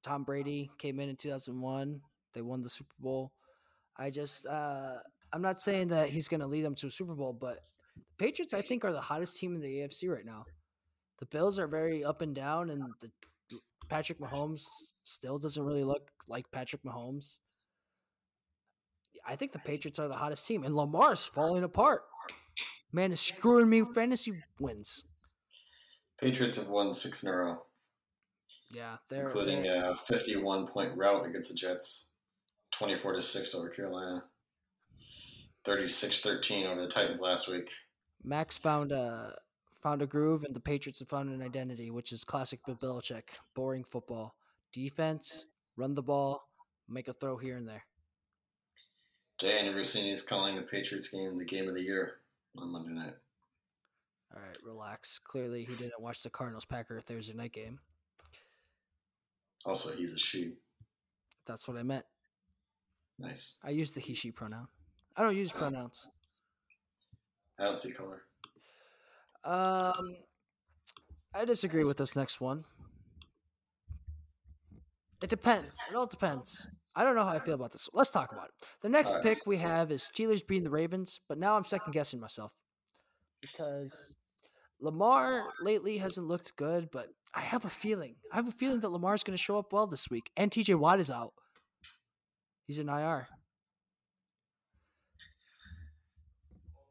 Tom 0.02 0.24
Brady 0.24 0.70
came 0.78 1.00
in 1.00 1.08
in 1.08 1.16
2001. 1.16 2.00
They 2.34 2.42
won 2.42 2.62
the 2.62 2.68
Super 2.68 2.94
Bowl. 2.98 3.32
I 3.96 4.10
just 4.10 4.46
uh 4.46 4.96
I'm 5.32 5.42
not 5.42 5.60
saying 5.60 5.88
that 5.88 6.10
he's 6.10 6.28
going 6.28 6.40
to 6.40 6.46
lead 6.46 6.64
them 6.64 6.76
to 6.76 6.86
a 6.86 6.90
Super 6.90 7.14
Bowl, 7.14 7.32
but 7.32 7.64
the 7.96 8.24
Patriots, 8.24 8.54
I 8.54 8.62
think, 8.62 8.84
are 8.84 8.92
the 8.92 9.00
hottest 9.00 9.36
team 9.36 9.56
in 9.56 9.60
the 9.60 9.80
AFC 9.80 10.08
right 10.08 10.24
now. 10.24 10.44
The 11.24 11.38
Bills 11.38 11.58
are 11.58 11.66
very 11.66 12.04
up 12.04 12.20
and 12.20 12.34
down, 12.34 12.68
and 12.68 12.82
the 13.00 13.10
Patrick 13.88 14.18
Mahomes 14.20 14.66
still 15.04 15.38
doesn't 15.38 15.64
really 15.64 15.82
look 15.82 16.10
like 16.28 16.44
Patrick 16.52 16.82
Mahomes. 16.82 17.36
I 19.26 19.34
think 19.34 19.52
the 19.52 19.58
Patriots 19.58 19.98
are 19.98 20.06
the 20.06 20.16
hottest 20.16 20.46
team, 20.46 20.64
and 20.64 20.76
Lamar's 20.76 21.24
falling 21.24 21.64
apart. 21.64 22.02
Man 22.92 23.10
is 23.10 23.22
screwing 23.22 23.70
me 23.70 23.84
fantasy 23.94 24.34
wins. 24.60 25.02
Patriots 26.20 26.56
have 26.56 26.68
won 26.68 26.92
six 26.92 27.22
in 27.22 27.32
a 27.32 27.36
row. 27.36 27.62
Yeah, 28.70 28.96
they're 29.08 29.22
including 29.22 29.62
they're, 29.62 29.92
a 29.92 29.96
51 29.96 30.66
point 30.66 30.92
rout 30.94 31.24
against 31.24 31.48
the 31.48 31.56
Jets, 31.56 32.12
24 32.72 33.14
to 33.14 33.22
six 33.22 33.54
over 33.54 33.70
Carolina, 33.70 34.24
36-13 35.66 36.66
over 36.66 36.82
the 36.82 36.88
Titans 36.88 37.22
last 37.22 37.48
week. 37.48 37.70
Max 38.22 38.58
found 38.58 38.92
a 38.92 39.36
found 39.84 40.00
a 40.00 40.06
groove, 40.06 40.44
and 40.44 40.56
the 40.56 40.60
Patriots 40.60 41.00
have 41.00 41.08
found 41.08 41.28
an 41.28 41.42
identity, 41.42 41.90
which 41.90 42.10
is 42.10 42.24
classic 42.24 42.58
Bill 42.64 42.74
Belichick: 42.74 43.36
boring 43.54 43.84
football, 43.84 44.34
defense, 44.72 45.44
run 45.76 45.94
the 45.94 46.02
ball, 46.02 46.48
make 46.88 47.06
a 47.06 47.12
throw 47.12 47.36
here 47.36 47.56
and 47.56 47.68
there. 47.68 47.84
Jay 49.38 49.60
Russini 49.74 50.10
is 50.10 50.22
calling 50.22 50.56
the 50.56 50.62
Patriots 50.62 51.08
game 51.08 51.36
the 51.36 51.44
game 51.44 51.68
of 51.68 51.74
the 51.74 51.82
year 51.82 52.20
on 52.56 52.70
Monday 52.70 52.92
night. 52.92 53.14
All 54.34 54.40
right, 54.40 54.56
relax. 54.64 55.18
Clearly, 55.18 55.64
he 55.64 55.76
didn't 55.76 56.00
watch 56.00 56.22
the 56.22 56.30
Cardinals 56.30 56.64
Packer 56.64 56.98
Thursday 57.00 57.34
night 57.34 57.52
game. 57.52 57.78
Also, 59.66 59.94
he's 59.94 60.14
a 60.14 60.18
she. 60.18 60.54
That's 61.46 61.68
what 61.68 61.76
I 61.76 61.82
meant. 61.82 62.06
Nice. 63.18 63.58
I 63.62 63.70
use 63.70 63.92
the 63.92 64.00
he 64.00 64.14
she 64.14 64.30
pronoun. 64.30 64.68
I 65.14 65.22
don't 65.22 65.36
use 65.36 65.52
uh, 65.52 65.58
pronouns. 65.58 66.08
I 67.58 67.64
don't 67.64 67.78
see 67.78 67.92
color. 67.92 68.22
Um, 69.44 70.16
I 71.34 71.44
disagree 71.44 71.84
with 71.84 71.96
this 71.96 72.16
next 72.16 72.40
one. 72.40 72.64
It 75.22 75.30
depends. 75.30 75.78
It 75.90 75.96
all 75.96 76.06
depends. 76.06 76.66
I 76.96 77.02
don't 77.02 77.16
know 77.16 77.24
how 77.24 77.32
I 77.32 77.38
feel 77.38 77.54
about 77.54 77.72
this. 77.72 77.88
Let's 77.92 78.10
talk 78.10 78.32
about 78.32 78.46
it. 78.46 78.66
The 78.82 78.88
next 78.88 79.14
pick 79.22 79.38
we 79.46 79.56
have 79.58 79.90
is 79.90 80.02
Steelers 80.02 80.46
beating 80.46 80.64
the 80.64 80.70
Ravens, 80.70 81.20
but 81.28 81.38
now 81.38 81.56
I'm 81.56 81.64
second 81.64 81.92
guessing 81.92 82.20
myself 82.20 82.52
because 83.40 84.14
Lamar 84.80 85.44
lately 85.62 85.98
hasn't 85.98 86.26
looked 86.26 86.56
good, 86.56 86.88
but 86.92 87.08
I 87.34 87.40
have 87.40 87.64
a 87.64 87.70
feeling. 87.70 88.14
I 88.32 88.36
have 88.36 88.48
a 88.48 88.52
feeling 88.52 88.80
that 88.80 88.90
Lamar's 88.90 89.24
going 89.24 89.36
to 89.36 89.42
show 89.42 89.58
up 89.58 89.72
well 89.72 89.86
this 89.86 90.08
week, 90.08 90.30
and 90.36 90.50
TJ 90.50 90.76
Watt 90.76 91.00
is 91.00 91.10
out. 91.10 91.32
He's 92.66 92.78
in 92.78 92.88
IR. 92.88 93.28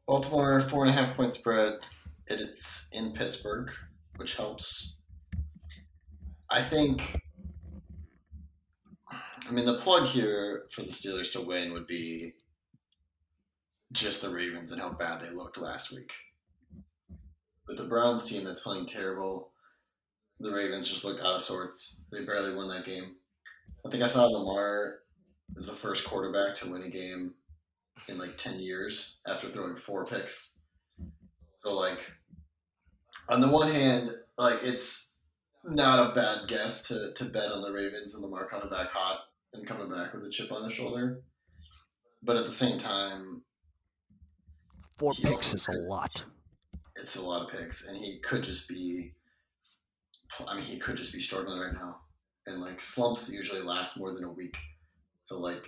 Baltimore 0.06 0.60
four 0.60 0.84
and 0.84 0.90
a 0.90 0.92
half 0.92 1.16
point 1.16 1.32
spread. 1.32 1.78
It's 2.26 2.88
in 2.92 3.12
Pittsburgh, 3.12 3.70
which 4.16 4.36
helps. 4.36 5.00
I 6.50 6.62
think. 6.62 7.20
I 9.10 9.50
mean, 9.50 9.66
the 9.66 9.76
plug 9.78 10.08
here 10.08 10.64
for 10.70 10.80
the 10.80 10.88
Steelers 10.88 11.30
to 11.32 11.42
win 11.42 11.74
would 11.74 11.86
be 11.86 12.32
just 13.92 14.22
the 14.22 14.30
Ravens 14.30 14.72
and 14.72 14.80
how 14.80 14.90
bad 14.90 15.20
they 15.20 15.30
looked 15.30 15.58
last 15.58 15.92
week. 15.92 16.12
But 17.66 17.76
the 17.76 17.84
Browns 17.84 18.24
team 18.24 18.44
that's 18.44 18.60
playing 18.60 18.86
terrible, 18.86 19.50
the 20.40 20.52
Ravens 20.52 20.88
just 20.88 21.04
looked 21.04 21.20
out 21.20 21.36
of 21.36 21.42
sorts. 21.42 22.00
They 22.10 22.24
barely 22.24 22.56
won 22.56 22.68
that 22.68 22.86
game. 22.86 23.16
I 23.86 23.90
think 23.90 24.02
I 24.02 24.06
saw 24.06 24.24
Lamar 24.24 25.00
as 25.56 25.66
the 25.66 25.72
first 25.72 26.06
quarterback 26.06 26.54
to 26.56 26.70
win 26.70 26.82
a 26.82 26.90
game 26.90 27.34
in 28.08 28.18
like 28.18 28.36
10 28.36 28.60
years 28.60 29.20
after 29.26 29.48
throwing 29.48 29.76
four 29.76 30.06
picks. 30.06 30.60
So, 31.64 31.72
like, 31.72 31.98
on 33.30 33.40
the 33.40 33.48
one 33.48 33.70
hand, 33.70 34.10
like, 34.36 34.60
it's 34.62 35.14
not 35.64 36.10
a 36.10 36.14
bad 36.14 36.46
guess 36.46 36.86
to, 36.88 37.12
to 37.14 37.24
bet 37.24 37.50
on 37.50 37.62
the 37.62 37.72
Ravens 37.72 38.14
and 38.14 38.22
Lamar 38.22 38.48
coming 38.50 38.68
back 38.68 38.88
hot 38.88 39.20
and 39.54 39.66
coming 39.66 39.88
back 39.88 40.12
with 40.12 40.26
a 40.26 40.30
chip 40.30 40.52
on 40.52 40.64
his 40.64 40.74
shoulder. 40.74 41.22
But 42.22 42.36
at 42.36 42.44
the 42.44 42.52
same 42.52 42.78
time, 42.78 43.42
Four 44.98 45.12
picks 45.14 45.54
is 45.54 45.66
a 45.68 45.72
lot. 45.72 46.24
it's 46.96 47.16
a 47.16 47.22
lot 47.22 47.46
of 47.46 47.58
picks, 47.58 47.88
and 47.88 47.98
he 47.98 48.18
could 48.20 48.44
just 48.44 48.68
be. 48.68 49.12
I 50.46 50.54
mean, 50.54 50.64
he 50.64 50.78
could 50.78 50.96
just 50.96 51.12
be 51.12 51.20
struggling 51.20 51.60
right 51.60 51.72
now, 51.72 52.00
and 52.46 52.60
like 52.60 52.82
slumps 52.82 53.32
usually 53.32 53.62
last 53.62 53.98
more 53.98 54.12
than 54.12 54.24
a 54.24 54.30
week, 54.30 54.56
so 55.24 55.40
like 55.40 55.64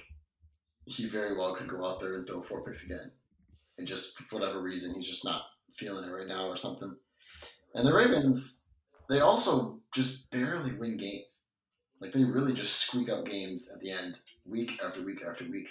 he 0.85 1.09
very 1.09 1.37
well 1.37 1.57
could 1.57 1.69
go 1.69 1.85
out 1.85 2.01
there 2.01 2.15
and 2.15 2.27
throw 2.27 2.41
four 2.43 2.63
picks 2.65 2.85
again, 2.85 3.11
and 3.79 3.87
just 3.87 4.19
for 4.19 4.39
whatever 4.39 4.63
reason 4.63 4.95
he's 4.95 5.09
just 5.09 5.25
not 5.25 5.43
feeling 5.77 6.09
it 6.09 6.13
right 6.13 6.29
now 6.29 6.49
or 6.49 6.57
something. 6.57 6.95
And 7.75 7.87
the 7.87 7.95
Ravens, 7.95 8.67
they 9.09 9.21
also 9.21 9.81
just 9.95 10.31
barely 10.31 10.77
win 10.77 10.97
games, 10.97 11.45
like 12.01 12.13
they 12.13 12.25
really 12.25 12.53
just 12.53 12.81
squeak 12.81 13.09
out 13.09 13.27
games 13.27 13.71
at 13.73 13.81
the 13.81 13.91
end, 13.91 14.19
week 14.45 14.73
after 14.85 15.03
week 15.03 15.21
after 15.29 15.45
week. 15.45 15.69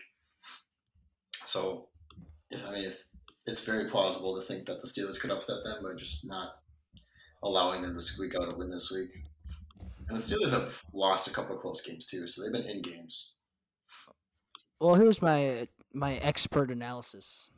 So, 1.44 1.90
if 2.50 2.66
I 2.68 2.72
mean 2.72 2.86
if 2.86 3.06
it's 3.46 3.64
very 3.64 3.90
plausible 3.90 4.40
to 4.40 4.46
think 4.46 4.66
that 4.66 4.82
the 4.82 4.88
Steelers 4.88 5.20
could 5.20 5.32
upset 5.32 5.58
them 5.64 5.84
by 5.84 5.94
just 5.98 6.28
not 6.28 6.56
allowing 7.44 7.82
them 7.82 7.94
to 7.94 8.02
squeak 8.02 8.36
out 8.36 8.52
a 8.52 8.56
win 8.56 8.72
this 8.72 8.92
week. 8.92 9.12
And 10.10 10.18
the 10.18 10.22
Steelers 10.22 10.52
have 10.52 10.82
lost 10.94 11.28
a 11.28 11.32
couple 11.32 11.56
of 11.56 11.62
close 11.62 11.82
games 11.82 12.08
too, 12.08 12.28
so 12.28 12.42
they've 12.42 12.52
been 12.52 12.70
in 12.70 12.82
games. 12.82 13.36
Well, 14.80 14.96
here's 14.96 15.22
my 15.22 15.68
my 15.94 16.16
expert 16.16 16.70
analysis. 16.70 17.50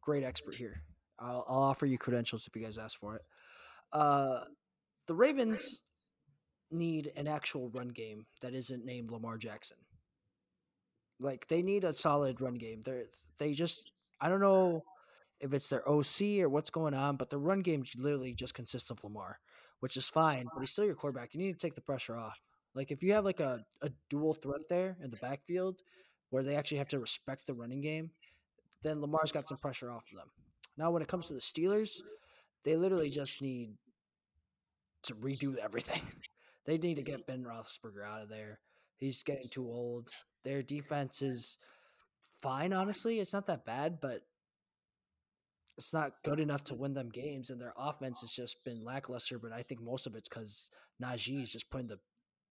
Great 0.00 0.22
expert 0.22 0.54
here. 0.54 0.82
I'll, 1.18 1.44
I'll 1.48 1.62
offer 1.62 1.86
you 1.86 1.98
credentials 1.98 2.46
if 2.46 2.56
you 2.56 2.62
guys 2.62 2.78
ask 2.78 2.98
for 2.98 3.16
it. 3.16 3.22
Uh, 3.92 4.40
the 5.06 5.14
Ravens 5.14 5.82
need 6.70 7.12
an 7.16 7.28
actual 7.28 7.70
run 7.70 7.88
game 7.88 8.26
that 8.40 8.54
isn't 8.54 8.84
named 8.84 9.10
Lamar 9.10 9.38
Jackson. 9.38 9.76
Like 11.20 11.46
they 11.48 11.62
need 11.62 11.84
a 11.84 11.94
solid 11.94 12.40
run 12.40 12.54
game. 12.54 12.82
They 12.84 13.04
they 13.38 13.52
just 13.52 13.90
I 14.20 14.28
don't 14.28 14.40
know 14.40 14.82
if 15.40 15.52
it's 15.52 15.68
their 15.68 15.88
OC 15.88 16.40
or 16.40 16.48
what's 16.48 16.70
going 16.70 16.94
on, 16.94 17.16
but 17.16 17.30
the 17.30 17.38
run 17.38 17.60
game 17.60 17.84
literally 17.96 18.34
just 18.34 18.54
consists 18.54 18.90
of 18.90 19.02
Lamar, 19.04 19.38
which 19.80 19.96
is 19.96 20.08
fine. 20.08 20.46
But 20.52 20.60
he's 20.60 20.70
still 20.70 20.84
your 20.84 20.94
quarterback. 20.94 21.34
You 21.34 21.40
need 21.40 21.52
to 21.52 21.58
take 21.58 21.74
the 21.74 21.80
pressure 21.80 22.16
off. 22.16 22.40
Like 22.74 22.90
if 22.90 23.02
you 23.02 23.12
have 23.12 23.24
like 23.24 23.40
a, 23.40 23.60
a 23.82 23.90
dual 24.10 24.34
threat 24.34 24.62
there 24.68 24.96
in 25.02 25.10
the 25.10 25.16
backfield 25.16 25.80
where 26.30 26.42
they 26.42 26.56
actually 26.56 26.78
have 26.78 26.88
to 26.88 26.98
respect 26.98 27.46
the 27.46 27.54
running 27.54 27.80
game, 27.80 28.10
then 28.82 29.00
Lamar's 29.00 29.32
got 29.32 29.48
some 29.48 29.58
pressure 29.58 29.90
off 29.90 30.04
of 30.12 30.18
them. 30.18 30.28
Now 30.76 30.90
when 30.90 31.02
it 31.02 31.08
comes 31.08 31.28
to 31.28 31.34
the 31.34 31.40
Steelers, 31.40 32.00
they 32.64 32.76
literally 32.76 33.10
just 33.10 33.40
need 33.40 33.74
to 35.04 35.14
redo 35.14 35.56
everything. 35.56 36.02
They 36.66 36.78
need 36.78 36.96
to 36.96 37.02
get 37.02 37.26
Ben 37.26 37.44
Roethlisberger 37.44 38.06
out 38.08 38.22
of 38.22 38.30
there. 38.30 38.58
He's 38.96 39.22
getting 39.22 39.50
too 39.50 39.66
old. 39.66 40.08
Their 40.44 40.62
defense 40.62 41.20
is 41.20 41.58
fine, 42.42 42.72
honestly. 42.72 43.20
It's 43.20 43.34
not 43.34 43.46
that 43.48 43.66
bad, 43.66 44.00
but 44.00 44.22
it's 45.76 45.92
not 45.92 46.12
good 46.24 46.40
enough 46.40 46.64
to 46.64 46.74
win 46.74 46.94
them 46.94 47.10
games. 47.10 47.50
And 47.50 47.60
their 47.60 47.74
offense 47.76 48.22
has 48.22 48.32
just 48.32 48.64
been 48.64 48.82
lackluster. 48.82 49.38
But 49.38 49.52
I 49.52 49.62
think 49.62 49.82
most 49.82 50.06
of 50.06 50.14
it's 50.14 50.26
because 50.26 50.70
Najee 51.02 51.42
is 51.42 51.52
just 51.52 51.70
putting 51.70 51.88
the 51.88 51.98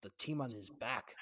the 0.04 0.12
team 0.20 0.42
on 0.42 0.52
his 0.52 0.70
back. 0.70 1.16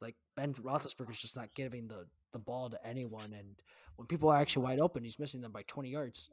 Like 0.00 0.14
Ben 0.36 0.54
Roethlisberger 0.54 1.10
is 1.10 1.20
just 1.20 1.36
not 1.36 1.54
giving 1.54 1.88
the 1.88 2.06
the 2.32 2.38
ball 2.38 2.70
to 2.70 2.86
anyone, 2.86 3.32
and 3.32 3.56
when 3.96 4.06
people 4.06 4.30
are 4.30 4.40
actually 4.40 4.64
wide 4.64 4.80
open, 4.80 5.02
he's 5.02 5.18
missing 5.18 5.40
them 5.40 5.52
by 5.52 5.62
twenty 5.62 5.90
yards. 5.90 6.30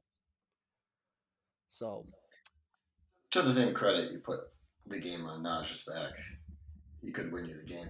So 1.69 2.05
To 3.31 3.41
the 3.41 3.51
same 3.51 3.73
credit, 3.73 4.11
you 4.11 4.19
put 4.19 4.39
the 4.85 4.99
game 4.99 5.25
on 5.25 5.43
Naj's 5.43 5.83
back, 5.83 6.13
he 7.01 7.11
could 7.11 7.31
win 7.31 7.45
you 7.45 7.57
the 7.59 7.65
game. 7.65 7.89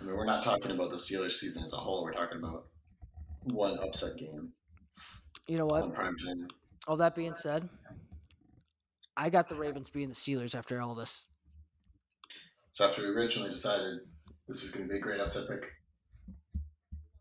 I 0.00 0.04
mean, 0.04 0.14
we're 0.14 0.26
not 0.26 0.44
talking 0.44 0.70
about 0.70 0.90
the 0.90 0.96
Steelers 0.96 1.32
season 1.32 1.64
as 1.64 1.72
a 1.72 1.76
whole. 1.76 2.04
We're 2.04 2.12
talking 2.12 2.38
about 2.38 2.66
one 3.44 3.78
upset 3.80 4.16
game 4.16 4.52
you 5.48 5.56
know 5.56 5.66
what? 5.66 5.82
on 5.82 5.92
prime 5.92 6.14
time. 6.24 6.46
All 6.86 6.96
that 6.98 7.14
being 7.14 7.34
said, 7.34 7.68
I 9.16 9.30
got 9.30 9.48
the 9.48 9.56
Ravens 9.56 9.90
being 9.90 10.08
the 10.08 10.14
Steelers 10.14 10.54
after 10.54 10.80
all 10.80 10.94
this. 10.94 11.26
So 12.70 12.84
after 12.84 13.02
we 13.02 13.08
originally 13.08 13.50
decided 13.50 14.00
this 14.46 14.62
is 14.62 14.70
going 14.70 14.86
to 14.86 14.92
be 14.92 14.98
a 14.98 15.02
great 15.02 15.20
upset 15.20 15.48
pick, 15.48 15.72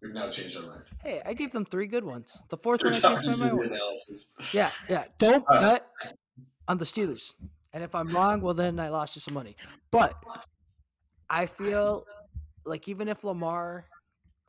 we've 0.01 0.13
now 0.13 0.29
changed 0.29 0.57
our 0.57 0.63
mind. 0.67 0.83
Hey, 1.03 1.21
I 1.25 1.33
gave 1.33 1.51
them 1.51 1.65
three 1.65 1.87
good 1.87 2.03
ones. 2.03 2.43
The 2.49 2.57
fourth 2.57 2.81
We're 2.83 2.91
one 2.91 3.05
I 3.05 3.21
changed 3.23 3.39
my 3.39 3.49
mind. 3.51 3.71
analysis. 3.71 4.31
Yeah, 4.53 4.71
yeah. 4.89 5.05
Don't 5.17 5.43
Uh, 5.49 5.61
bet 5.61 5.87
on 6.67 6.77
the 6.77 6.85
Steelers. 6.85 7.35
And 7.73 7.83
if 7.83 7.93
I'm 7.95 8.07
wrong, 8.09 8.41
well 8.41 8.53
then 8.53 8.79
I 8.79 8.89
lost 8.89 9.15
you 9.15 9.21
some 9.21 9.33
money. 9.33 9.55
But 9.91 10.15
I 11.29 11.45
feel 11.45 12.05
like 12.65 12.87
even 12.87 13.07
if 13.07 13.23
Lamar 13.23 13.85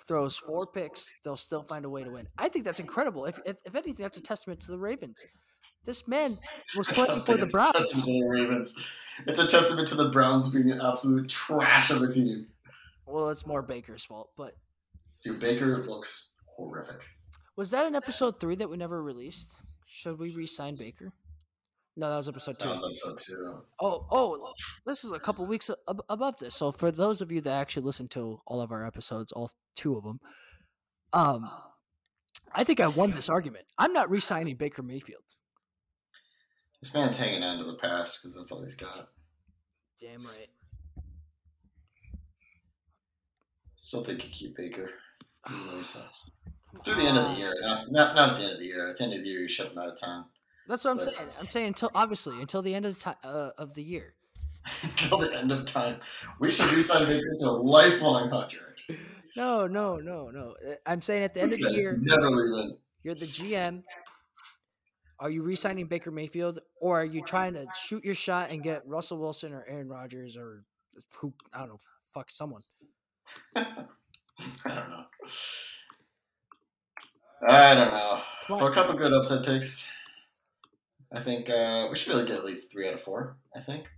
throws 0.07 0.37
four 0.37 0.67
picks, 0.67 1.15
they'll 1.25 1.37
still 1.37 1.63
find 1.63 1.85
a 1.85 1.91
way 1.91 2.03
to 2.05 2.11
win. 2.11 2.27
I 2.39 2.49
think 2.49 2.65
that's 2.65 2.81
incredible. 2.81 3.27
If 3.27 3.39
if, 3.45 3.57
if 3.65 3.75
anything, 3.75 4.03
that's 4.05 4.17
a 4.19 4.23
testament 4.23 4.61
to 4.63 4.71
the 4.71 4.79
Ravens. 4.79 5.25
This 5.85 6.07
man 6.09 6.39
was 6.77 6.89
playing 6.89 7.23
for 7.25 7.37
the 7.37 7.45
it's 7.45 7.55
a 7.55 7.57
Browns. 7.57 7.73
testament 7.73 8.07
to 8.07 8.13
the 8.13 8.29
Ravens. 8.29 8.87
It's 9.27 9.39
a 9.39 9.47
testament 9.47 9.89
to 9.89 9.95
the 9.97 10.09
Browns 10.11 10.51
being 10.53 10.71
an 10.71 10.81
absolute 10.81 11.29
trash 11.29 11.91
of 11.91 12.03
a 12.03 12.11
team. 12.11 12.47
Well, 13.07 13.31
it's 13.31 13.47
more 13.47 13.63
Baker's 13.63 14.05
fault, 14.05 14.31
but 14.37 14.55
Dude, 15.25 15.41
Baker 15.41 15.77
looks 15.79 16.37
horrific. 16.57 17.01
Was 17.57 17.71
that 17.73 17.87
in 17.87 17.95
episode 17.97 18.39
three 18.39 18.55
that 18.57 18.71
we 18.71 18.77
never 18.77 19.03
released? 19.03 19.57
Should 19.87 20.19
we 20.19 20.31
re-sign 20.31 20.77
Baker? 20.77 21.13
No, 21.97 22.11
that 22.11 22.17
was 22.17 22.29
episode 22.29 22.59
two. 22.61 22.69
That 22.69 22.75
was 22.75 23.05
episode 23.09 23.19
two. 23.19 23.63
Oh, 23.81 24.07
oh, 24.13 24.53
this 24.87 25.03
is 25.03 25.11
a 25.11 25.19
couple 25.19 25.45
weeks 25.47 25.69
ab- 25.89 26.05
above 26.09 26.39
this. 26.39 26.55
So 26.55 26.71
for 26.71 26.93
those 26.93 27.21
of 27.21 27.33
you 27.33 27.41
that 27.41 27.51
actually 27.51 27.83
listen 27.83 28.07
to 28.09 28.41
all 28.47 28.61
of 28.61 28.71
our 28.71 28.87
episodes, 28.87 29.33
all 29.33 29.51
two 29.75 29.97
of 29.97 30.05
them, 30.05 30.21
um, 31.13 31.51
I 32.53 32.63
think 32.63 32.79
I 32.79 32.87
won 32.87 33.11
this 33.11 33.29
argument. 33.29 33.65
I'm 33.77 33.93
not 33.93 34.11
re-signing 34.11 34.55
Baker 34.55 34.83
Mayfield. 34.85 35.25
This 36.81 36.95
man's 36.95 37.17
hanging 37.17 37.43
on 37.43 37.59
to 37.59 37.65
the 37.65 37.79
past 37.79 38.21
because 38.21 38.37
that's 38.37 38.53
all 38.53 38.63
he's 38.63 38.77
got. 38.77 39.09
Damn 40.01 40.23
right. 40.23 40.49
Still 43.75 44.05
think 44.05 44.25
you 44.25 44.31
keep 44.31 44.57
Baker. 44.57 44.91
Though 45.51 45.83
sucks. 45.83 46.31
Through 46.85 46.95
the 46.95 47.03
end 47.09 47.19
of 47.19 47.29
the 47.31 47.35
year, 47.37 47.55
not, 47.63 47.91
not 47.91 48.15
not 48.15 48.31
at 48.33 48.37
the 48.37 48.43
end 48.45 48.53
of 48.53 48.59
the 48.59 48.67
year. 48.67 48.89
At 48.89 48.99
the 48.99 49.05
end 49.05 49.15
of 49.15 49.23
the 49.23 49.29
year, 49.29 49.41
you 49.41 49.49
shut 49.49 49.73
him 49.73 49.79
out 49.79 49.89
of 49.89 49.99
town. 50.01 50.27
That's 50.69 50.85
what 50.85 50.91
I'm 50.93 50.97
But- 50.99 51.15
saying. 51.15 51.29
I'm 51.41 51.47
saying 51.47 51.67
until 51.69 51.91
obviously 51.95 52.41
until 52.41 52.61
the 52.63 52.75
end 52.75 52.85
of 52.87 52.95
the 52.95 53.01
time 53.01 53.17
uh, 53.25 53.51
of 53.59 53.75
the 53.75 53.83
year. 53.83 54.15
Until 54.83 55.19
the 55.19 55.35
end 55.35 55.51
of 55.51 55.67
time, 55.67 55.99
we 56.41 56.51
should 56.51 56.71
resign 56.73 57.07
Baker 57.07 57.35
to 57.39 57.45
a 57.47 57.51
lifelong 57.53 58.29
contract. 58.29 58.83
No, 59.35 59.67
no, 59.67 59.97
no, 59.97 60.29
no. 60.31 60.57
Uh, 60.67 60.75
I'm 60.85 61.01
saying 61.01 61.23
at 61.25 61.33
the 61.33 61.41
end 61.41 61.53
This 61.53 61.65
of 61.65 61.73
the 61.73 61.79
year, 61.79 61.97
never 62.01 62.29
leaving. 62.29 62.77
you're 63.03 63.15
the 63.15 63.25
GM. 63.25 63.83
Are 65.21 65.31
you 65.31 65.43
re-signing 65.43 65.87
Baker 65.87 66.11
Mayfield, 66.11 66.59
or 66.83 67.01
are 67.01 67.05
you 67.05 67.23
trying 67.23 67.55
to 67.55 67.65
shoot 67.75 68.05
your 68.05 68.15
shot 68.15 68.51
and 68.51 68.63
get 68.63 68.87
Russell 68.87 69.17
Wilson 69.19 69.55
or 69.55 69.65
Aaron 69.67 69.89
Rodgers 69.89 70.37
or 70.37 70.65
who? 71.19 71.33
I 71.55 71.61
don't 71.61 71.69
know. 71.71 71.79
Fuck 72.13 72.29
someone. 72.31 72.61
I 74.65 74.75
don't 74.75 74.91
know. 74.91 75.05
I 77.47 77.75
don't 77.75 77.93
know. 77.93 78.23
So 78.57 78.67
a 78.67 78.73
couple 78.73 78.95
good 78.97 79.13
upset 79.13 79.45
picks. 79.45 79.91
I 81.13 81.21
think 81.21 81.49
uh, 81.49 81.89
we 81.91 81.97
should 81.97 82.11
be 82.11 82.17
able 82.17 82.27
to 82.27 82.33
get 82.33 82.39
at 82.39 82.45
least 82.45 82.71
three 82.73 82.87
out 82.89 82.95
of 82.95 83.01
four. 83.03 83.37
I 83.55 83.61
think, 83.61 83.89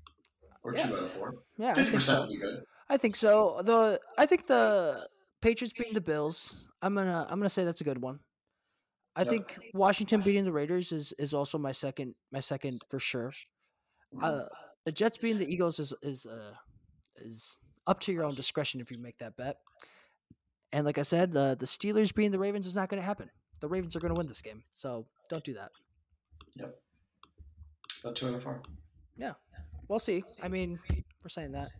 or 0.62 0.74
Yeah. 0.74 0.86
two 0.86 0.96
out 0.96 1.04
of 1.04 1.12
four. 1.12 1.34
Yeah, 1.56 1.74
fifty 1.74 1.92
percent 1.92 2.16
so. 2.16 2.20
would 2.22 2.30
be 2.30 2.38
good. 2.38 2.62
I 2.88 2.96
think 2.96 3.16
so. 3.16 3.60
The 3.64 4.00
I 4.18 4.26
think 4.26 4.46
the 4.46 5.08
Patriots 5.40 5.72
beating 5.76 5.94
the 5.94 6.00
Bills. 6.00 6.66
I'm 6.82 6.94
gonna 6.94 7.26
I'm 7.28 7.38
gonna 7.38 7.48
say 7.48 7.64
that's 7.64 7.80
a 7.80 7.84
good 7.84 8.00
one. 8.02 8.20
I 9.16 9.22
Yep. 9.22 9.28
think 9.30 9.58
Washington 9.74 10.20
beating 10.22 10.44
the 10.44 10.52
Raiders 10.52 10.92
is 10.92 11.12
is 11.18 11.34
also 11.34 11.58
my 11.58 11.72
second 11.72 12.14
my 12.30 12.40
second 12.40 12.82
for 12.90 12.98
sure. 12.98 13.32
Mhm. 14.14 14.22
Uh, 14.22 14.48
the 14.84 14.92
Jets 14.92 15.18
beating 15.18 15.38
the 15.38 15.50
Eagles 15.52 15.78
is 15.78 15.94
is 16.02 16.26
uh, 16.26 16.54
is 17.16 17.58
up 17.86 18.00
to 18.00 18.12
your 18.12 18.24
own 18.24 18.34
discretion 18.34 18.80
if 18.80 18.90
you 18.90 18.98
make 18.98 19.18
that 19.18 19.36
bet. 19.36 19.56
And 20.72 20.86
like 20.86 20.98
I 20.98 21.02
said, 21.02 21.32
the 21.32 21.56
the 21.58 21.66
Steelers 21.66 22.14
beating 22.14 22.30
the 22.30 22.38
Ravens 22.38 22.66
is 22.66 22.76
not 22.76 22.88
going 22.88 23.00
to 23.00 23.06
happen. 23.06 23.30
The 23.60 23.68
Ravens 23.68 23.96
are 23.96 24.00
going 24.00 24.14
to 24.14 24.18
win 24.18 24.26
this 24.26 24.42
game, 24.42 24.62
so 24.74 25.06
don't 25.28 25.44
do 25.44 25.54
that. 25.54 25.70
Yep. 26.56 26.80
About 28.02 28.16
two 28.16 28.28
out 28.28 28.34
of 28.34 28.42
four. 28.42 28.62
Yeah, 29.18 29.34
We'll 29.90 29.98
see. 29.98 30.22
I 30.40 30.46
mean, 30.46 30.78
we're 30.88 31.28
saying 31.28 31.50
that. 31.52 31.70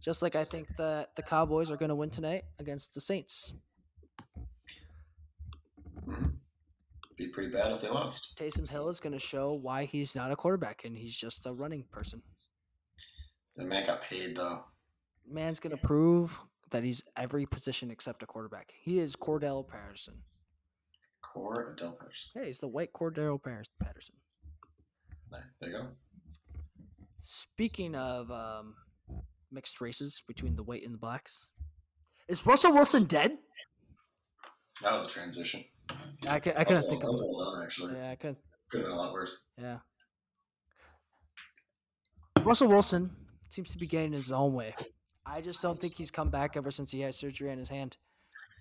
Just 0.00 0.22
like 0.22 0.34
I 0.34 0.42
think 0.42 0.66
that 0.76 1.14
the 1.14 1.22
Cowboys 1.22 1.70
are 1.70 1.76
going 1.76 1.90
to 1.90 1.94
win 1.94 2.10
tonight 2.10 2.42
against 2.58 2.94
the 2.94 3.00
Saints. 3.00 3.54
Mhm. 6.04 6.34
Be 7.16 7.28
pretty 7.28 7.52
bad 7.52 7.70
if 7.70 7.82
they 7.82 7.88
lost. 7.88 8.36
Taysom 8.36 8.68
Hill 8.68 8.88
is 8.88 8.98
going 8.98 9.12
to 9.12 9.20
show 9.20 9.52
why 9.52 9.84
he's 9.84 10.16
not 10.16 10.32
a 10.32 10.36
quarterback 10.36 10.84
and 10.84 10.98
he's 10.98 11.16
just 11.16 11.46
a 11.46 11.52
running 11.52 11.84
person. 11.92 12.22
The 13.54 13.64
man 13.64 13.86
got 13.86 14.02
paid 14.02 14.36
though. 14.36 14.64
Man's 15.28 15.60
going 15.60 15.76
to 15.76 15.86
prove 15.86 16.40
that 16.70 16.84
he's 16.84 17.02
every 17.16 17.46
position 17.46 17.90
except 17.90 18.22
a 18.22 18.26
quarterback. 18.26 18.72
He 18.82 18.98
is 18.98 19.16
Cordarrelle 19.16 19.66
Patterson. 19.68 20.22
Cordarrelle 21.24 21.98
Patterson. 21.98 22.30
Hey, 22.34 22.46
he's 22.46 22.58
the 22.58 22.68
white 22.68 22.92
Cordarrelle 22.92 23.42
Patterson. 23.42 24.14
There 25.60 25.70
you 25.70 25.76
go. 25.76 25.88
Speaking 27.20 27.94
of 27.94 28.30
um, 28.30 28.74
mixed 29.52 29.80
races 29.80 30.22
between 30.26 30.56
the 30.56 30.62
white 30.62 30.82
and 30.84 30.94
the 30.94 30.98
blacks, 30.98 31.50
is 32.28 32.46
Russell 32.46 32.72
Wilson 32.72 33.04
dead? 33.04 33.36
That 34.82 34.92
was 34.92 35.06
a 35.06 35.10
transition. 35.10 35.64
I, 36.28 36.40
can, 36.40 36.54
I 36.56 36.64
couldn't 36.64 36.88
think 36.88 36.94
of 36.94 37.00
that 37.00 37.06
it. 37.06 37.10
was 37.10 37.24
well 37.26 37.52
done, 37.54 37.64
actually. 37.64 37.94
Yeah, 37.96 38.10
I 38.10 38.14
couldn't. 38.16 38.38
Could 38.70 38.80
have 38.80 38.88
been 38.88 38.96
a 38.96 39.00
lot 39.00 39.12
worse. 39.12 39.36
Yeah. 39.58 39.78
Russell 42.42 42.68
Wilson 42.68 43.10
seems 43.50 43.70
to 43.70 43.78
be 43.78 43.86
getting 43.86 44.12
his 44.12 44.32
own 44.32 44.54
way. 44.54 44.74
I 45.26 45.40
just 45.40 45.62
don't 45.62 45.80
think 45.80 45.96
he's 45.96 46.10
come 46.10 46.30
back 46.30 46.56
ever 46.56 46.70
since 46.70 46.90
he 46.90 47.00
had 47.00 47.14
surgery 47.14 47.50
on 47.50 47.58
his 47.58 47.68
hand. 47.68 47.96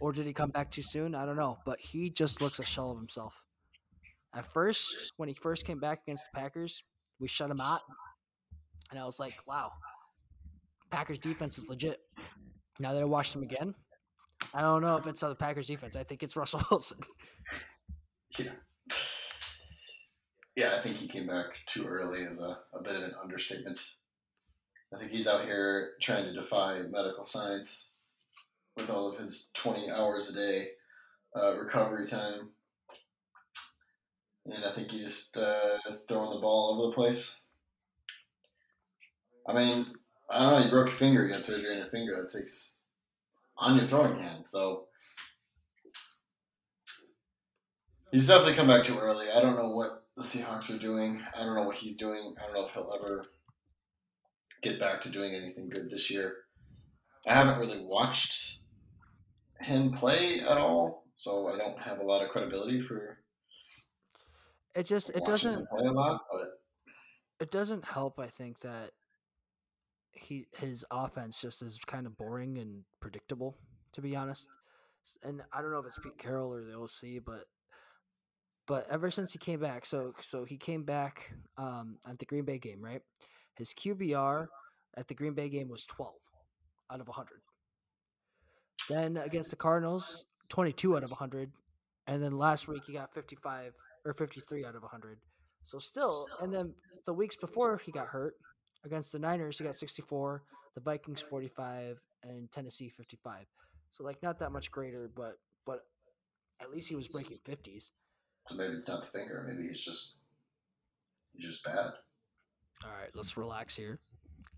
Or 0.02 0.12
did 0.12 0.26
he 0.26 0.34
come 0.34 0.50
back 0.50 0.72
too 0.72 0.82
soon? 0.84 1.16
I 1.16 1.26
don't 1.26 1.36
know. 1.36 1.58
But 1.66 1.80
he 1.80 2.10
just 2.10 2.42
looks 2.42 2.60
a 2.60 2.64
shell 2.64 2.92
of 2.92 2.98
himself. 2.98 3.42
At 4.34 4.46
first, 4.46 5.14
when 5.18 5.28
he 5.28 5.36
first 5.36 5.66
came 5.66 5.80
back 5.80 6.02
against 6.06 6.30
the 6.32 6.40
Packers, 6.40 6.84
we 7.20 7.28
shut 7.28 7.50
him 7.50 7.60
out. 7.60 7.82
And 8.92 9.00
I 9.00 9.04
was 9.04 9.20
like, 9.20 9.34
wow, 9.48 9.72
Packers 10.90 11.18
defense 11.18 11.58
is 11.58 11.68
legit. 11.68 12.00
Now 12.80 12.94
that 12.94 13.02
I 13.02 13.06
watched 13.06 13.36
him 13.36 13.44
again, 13.44 13.74
I 14.54 14.62
don't 14.62 14.82
know 14.82 14.96
if 14.98 15.08
it's 15.08 15.22
the 15.22 15.36
Packers 15.36 15.68
defense. 15.68 15.96
I 15.96 16.04
think 16.04 16.24
it's 16.24 16.36
Russell 16.36 16.62
Wilson. 16.70 17.00
Yeah. 18.38 18.52
Yeah, 20.56 20.76
I 20.76 20.80
think 20.80 20.98
he 20.98 21.08
came 21.08 21.28
back 21.28 21.46
too 21.68 21.86
early 21.86 22.20
is 22.20 22.42
a, 22.42 22.58
a 22.78 22.84
bit 22.84 22.96
of 22.96 23.04
an 23.04 23.14
understatement. 23.22 23.80
I 24.94 24.98
think 24.98 25.12
he's 25.12 25.28
out 25.28 25.46
here 25.46 25.92
trying 26.02 26.26
to 26.26 26.34
defy 26.34 26.80
medical 26.90 27.24
science 27.24 27.94
with 28.76 28.90
all 28.90 29.12
of 29.12 29.20
his 29.20 29.52
20 29.54 29.92
hours 29.92 30.30
a 30.30 30.36
day 30.36 30.68
uh, 31.36 31.58
recovery 31.58 32.08
time. 32.08 32.50
And 34.46 34.66
I 34.66 34.74
think 34.74 34.90
he 34.90 35.00
just 35.00 35.38
uh, 35.38 35.78
throwing 36.08 36.32
the 36.32 36.42
ball 36.42 36.74
all 36.74 36.80
over 36.80 36.90
the 36.90 36.96
place. 36.96 37.42
I 39.48 39.54
mean, 39.54 39.86
I 40.30 40.40
don't 40.40 40.60
know, 40.60 40.66
you 40.66 40.72
broke 40.72 40.88
your 40.88 40.96
finger, 40.96 41.24
you 41.24 41.32
got 41.32 41.42
surgery 41.42 41.72
on 41.72 41.78
your 41.78 41.88
finger. 41.88 42.14
That 42.16 42.38
takes 42.38 42.78
on 43.58 43.78
your 43.78 43.88
throwing 43.88 44.18
hand. 44.18 44.48
So 44.48 44.88
He's 48.12 48.28
definitely 48.28 48.56
come 48.56 48.68
back 48.68 48.84
too 48.84 48.98
early. 48.98 49.28
I 49.36 49.40
don't 49.40 49.56
know 49.56 49.70
what 49.70 50.08
the 50.18 50.24
Seahawks 50.24 50.74
are 50.74 50.80
doing. 50.80 51.22
I 51.38 51.44
don't 51.44 51.56
know 51.56 51.64
what 51.64 51.76
he's 51.76 51.96
doing. 51.96 52.34
I 52.40 52.46
don't 52.46 52.56
know 52.56 52.66
if 52.66 52.72
he'll 52.72 52.92
ever 52.96 53.26
get 54.62 54.80
back 54.80 55.02
to 55.02 55.10
doing 55.10 55.34
anything 55.34 55.70
good 55.70 55.90
this 55.90 56.10
year. 56.10 56.36
I 57.28 57.34
haven't 57.34 57.60
really 57.60 57.86
watched 57.86 58.60
him 59.60 59.92
play 59.92 60.40
at 60.40 60.58
all, 60.58 61.04
so 61.16 61.48
I 61.50 61.58
don't 61.58 61.82
have 61.82 62.00
a 62.00 62.04
lot 62.04 62.24
of 62.24 62.30
credibility 62.30 62.80
for 62.80 63.20
It 64.76 64.84
just 64.84 65.10
it 65.12 65.26
doesn't 65.26 65.68
play 65.70 65.88
a 65.88 65.92
lot. 65.92 66.22
But 66.32 66.50
it 67.40 67.52
doesn't 67.52 67.86
help 67.86 68.20
i 68.20 68.28
think 68.28 68.60
that 68.60 68.92
he 70.12 70.46
his 70.58 70.86
offense 70.92 71.42
just 71.42 71.62
is 71.62 71.80
kind 71.88 72.06
of 72.06 72.18
boring 72.18 72.58
and 72.58 72.84
predictable 73.00 73.58
to 73.94 74.02
be 74.02 74.16
honest 74.16 74.50
and 75.24 75.42
i 75.54 75.62
don't 75.62 75.72
know 75.72 75.80
if 75.80 75.86
it's 75.86 76.00
pete 76.00 76.18
carroll 76.18 76.54
or 76.54 76.64
the 76.64 76.74
oc 76.74 77.24
but 77.26 77.46
but 78.68 78.86
ever 78.92 79.10
since 79.10 79.32
he 79.32 79.40
came 79.40 79.60
back 79.60 79.86
so 79.86 80.14
so 80.20 80.44
he 80.44 80.58
came 80.58 80.84
back 80.84 81.32
um 81.58 81.98
at 82.08 82.20
the 82.20 82.26
green 82.26 82.44
bay 82.46 82.60
game 82.60 82.82
right 82.82 83.02
his 83.60 83.74
qbr 83.74 84.48
at 84.98 85.08
the 85.08 85.14
green 85.14 85.34
bay 85.34 85.50
game 85.50 85.70
was 85.70 85.86
12 85.86 86.16
out 86.92 87.00
of 87.00 87.08
100 87.08 87.42
then 88.90 89.18
against 89.18 89.52
the 89.52 89.56
cardinals 89.56 90.26
22 90.50 90.98
out 90.98 91.04
of 91.04 91.12
100 91.12 91.52
and 92.08 92.24
then 92.24 92.36
last 92.38 92.68
week 92.68 92.82
he 92.88 92.94
got 92.94 93.14
55 93.14 93.74
or 94.04 94.14
53 94.16 94.66
out 94.66 94.76
of 94.76 94.82
100 94.82 95.20
so 95.64 95.80
still, 95.80 96.28
and 96.42 96.54
then 96.54 96.74
the 97.06 97.14
weeks 97.14 97.36
before 97.36 97.80
he 97.84 97.92
got 97.92 98.08
hurt 98.08 98.36
against 98.86 99.12
the 99.12 99.20
Niners, 99.20 99.58
he 99.58 99.64
got 99.64 99.76
64, 99.76 100.44
the 100.74 100.82
Vikings 100.82 101.22
45, 101.22 102.02
and 102.24 102.52
Tennessee 102.52 102.90
55. 102.90 103.46
So 103.92 104.04
like 104.04 104.22
not 104.24 104.40
that 104.40 104.52
much 104.52 104.72
greater, 104.72 105.10
but 105.16 105.38
but 105.66 105.82
at 106.62 106.72
least 106.72 106.90
he 106.90 106.96
was 106.96 107.08
breaking 107.08 107.40
50s. 107.48 107.92
so 108.48 108.56
maybe 108.56 108.74
it's 108.74 108.88
not 108.88 109.02
the 109.02 109.08
finger. 109.08 109.46
Maybe 109.48 109.68
he's 109.68 109.84
just 109.84 110.16
he's 111.34 111.46
just 111.46 111.64
bad. 111.64 111.92
All 112.84 112.92
right, 112.92 113.10
let's 113.14 113.36
relax 113.38 113.76
here. 113.76 114.00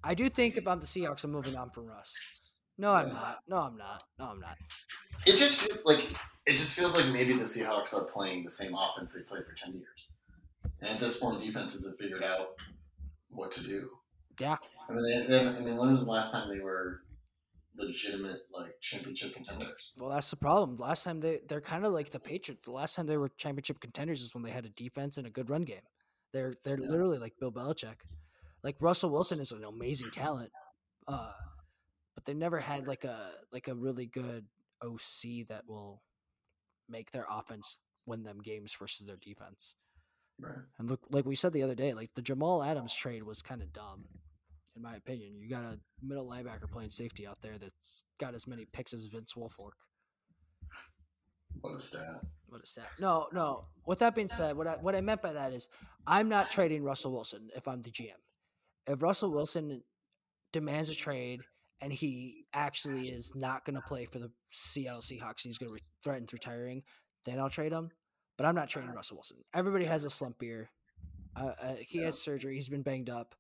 I 0.03 0.13
do 0.13 0.29
think 0.29 0.57
if 0.57 0.67
I'm 0.67 0.79
the 0.79 0.85
Seahawks, 0.85 1.23
I'm 1.23 1.31
moving 1.31 1.55
on 1.55 1.69
from 1.69 1.87
Russ. 1.87 2.15
No, 2.77 2.91
I'm 2.93 3.07
Yeah. 3.07 3.13
not. 3.13 3.39
No, 3.47 3.57
I'm 3.57 3.77
not. 3.77 4.03
No, 4.19 4.25
I'm 4.25 4.39
not. 4.39 4.57
It 5.25 5.37
just 5.37 5.61
feels 5.61 5.83
like 5.85 6.07
it 6.45 6.53
just 6.53 6.77
feels 6.77 6.95
like 6.95 7.07
maybe 7.07 7.33
the 7.33 7.43
Seahawks 7.43 7.93
are 7.93 8.05
playing 8.05 8.43
the 8.43 8.51
same 8.51 8.73
offense 8.75 9.13
they 9.13 9.21
played 9.23 9.45
for 9.45 9.53
ten 9.53 9.73
years, 9.73 10.13
and 10.81 10.89
at 10.89 10.99
this 10.99 11.19
point, 11.19 11.43
defenses 11.43 11.85
have 11.87 11.97
figured 11.97 12.23
out 12.23 12.55
what 13.29 13.51
to 13.51 13.63
do. 13.63 13.89
Yeah. 14.39 14.57
I 14.89 14.93
mean, 14.93 15.03
they, 15.03 15.25
they 15.27 15.47
I 15.47 15.59
mean, 15.59 15.77
when 15.77 15.91
was 15.91 16.05
the 16.05 16.11
last 16.11 16.31
time 16.31 16.49
they 16.49 16.59
were 16.59 17.01
legitimate 17.75 18.41
like 18.51 18.79
championship 18.81 19.33
contenders? 19.35 19.91
Well, 19.97 20.09
that's 20.09 20.29
the 20.29 20.35
problem. 20.37 20.77
Last 20.77 21.03
time 21.03 21.19
they 21.19 21.41
they're 21.47 21.61
kind 21.61 21.85
of 21.85 21.93
like 21.93 22.09
the 22.09 22.19
Patriots. 22.19 22.65
The 22.65 22.71
last 22.73 22.95
time 22.95 23.05
they 23.05 23.17
were 23.17 23.29
championship 23.29 23.79
contenders 23.79 24.21
is 24.21 24.33
when 24.33 24.43
they 24.43 24.51
had 24.51 24.65
a 24.65 24.69
defense 24.69 25.17
and 25.17 25.27
a 25.27 25.29
good 25.29 25.49
run 25.49 25.61
game. 25.63 25.81
They're 26.33 26.53
they're 26.63 26.79
Yeah. 26.79 26.89
literally 26.89 27.17
like 27.19 27.33
Bill 27.39 27.51
Belichick. 27.51 28.01
Like 28.63 28.77
Russell 28.79 29.09
Wilson 29.09 29.39
is 29.39 29.51
an 29.51 29.63
amazing 29.63 30.11
talent, 30.11 30.51
uh, 31.07 31.33
but 32.15 32.25
they 32.25 32.33
never 32.33 32.59
had 32.59 32.87
like 32.87 33.03
a 33.03 33.31
like 33.51 33.67
a 33.67 33.75
really 33.75 34.05
good 34.05 34.45
OC 34.83 35.43
that 35.49 35.67
will 35.67 36.01
make 36.87 37.11
their 37.11 37.25
offense 37.29 37.77
win 38.05 38.23
them 38.23 38.39
games 38.41 38.73
versus 38.77 39.07
their 39.07 39.17
defense. 39.17 39.75
Right. 40.39 40.57
And 40.79 40.89
look, 40.89 41.01
like 41.09 41.25
we 41.25 41.35
said 41.35 41.53
the 41.53 41.63
other 41.63 41.75
day, 41.75 41.93
like 41.93 42.11
the 42.15 42.21
Jamal 42.21 42.63
Adams 42.63 42.93
trade 42.93 43.23
was 43.23 43.41
kind 43.41 43.61
of 43.61 43.71
dumb, 43.73 44.05
in 44.75 44.81
my 44.81 44.95
opinion. 44.95 45.35
You 45.39 45.49
got 45.49 45.63
a 45.63 45.79
middle 46.01 46.27
linebacker 46.27 46.69
playing 46.71 46.89
safety 46.91 47.27
out 47.27 47.41
there 47.41 47.57
that's 47.57 48.03
got 48.19 48.33
as 48.35 48.47
many 48.47 48.65
picks 48.65 48.93
as 48.93 49.05
Vince 49.05 49.33
Wilfork. 49.33 49.73
What 51.61 51.75
a 51.75 51.79
stat. 51.79 52.03
What 52.47 52.63
a 52.63 52.65
stat. 52.65 52.87
No, 52.99 53.27
no. 53.31 53.65
With 53.85 53.99
that 53.99 54.15
being 54.15 54.27
said, 54.27 54.57
what 54.57 54.67
I 54.67 54.73
what 54.73 54.95
I 54.95 55.01
meant 55.01 55.21
by 55.21 55.33
that 55.33 55.53
is 55.53 55.69
I'm 56.05 56.29
not 56.29 56.49
trading 56.49 56.83
Russell 56.83 57.11
Wilson 57.11 57.49
if 57.55 57.67
I'm 57.67 57.81
the 57.81 57.91
GM. 57.91 58.19
If 58.87 59.01
Russell 59.01 59.31
Wilson 59.31 59.83
demands 60.51 60.89
a 60.89 60.95
trade 60.95 61.41
and 61.79 61.91
he 61.93 62.45
actually 62.53 63.09
is 63.09 63.33
not 63.35 63.65
going 63.65 63.75
to 63.75 63.81
play 63.81 64.05
for 64.05 64.19
the 64.19 64.31
Seattle 64.49 65.01
Seahawks 65.01 65.43
and 65.43 65.49
he's 65.49 65.57
going 65.57 65.69
to 65.69 65.73
re- 65.73 65.79
threaten 66.03 66.27
retiring, 66.31 66.83
then 67.25 67.39
I'll 67.39 67.49
trade 67.49 67.71
him. 67.71 67.89
But 68.37 68.45
I'm 68.45 68.55
not 68.55 68.69
trading 68.69 68.91
Russell 68.91 69.17
Wilson. 69.17 69.37
Everybody 69.53 69.85
has 69.85 70.03
a 70.03 70.09
slump 70.09 70.41
year. 70.41 70.69
Uh, 71.35 71.51
uh, 71.61 71.75
he 71.79 71.99
had 71.99 72.15
surgery. 72.15 72.55
He's 72.55 72.69
been 72.69 72.81
banged 72.81 73.09
up. 73.09 73.35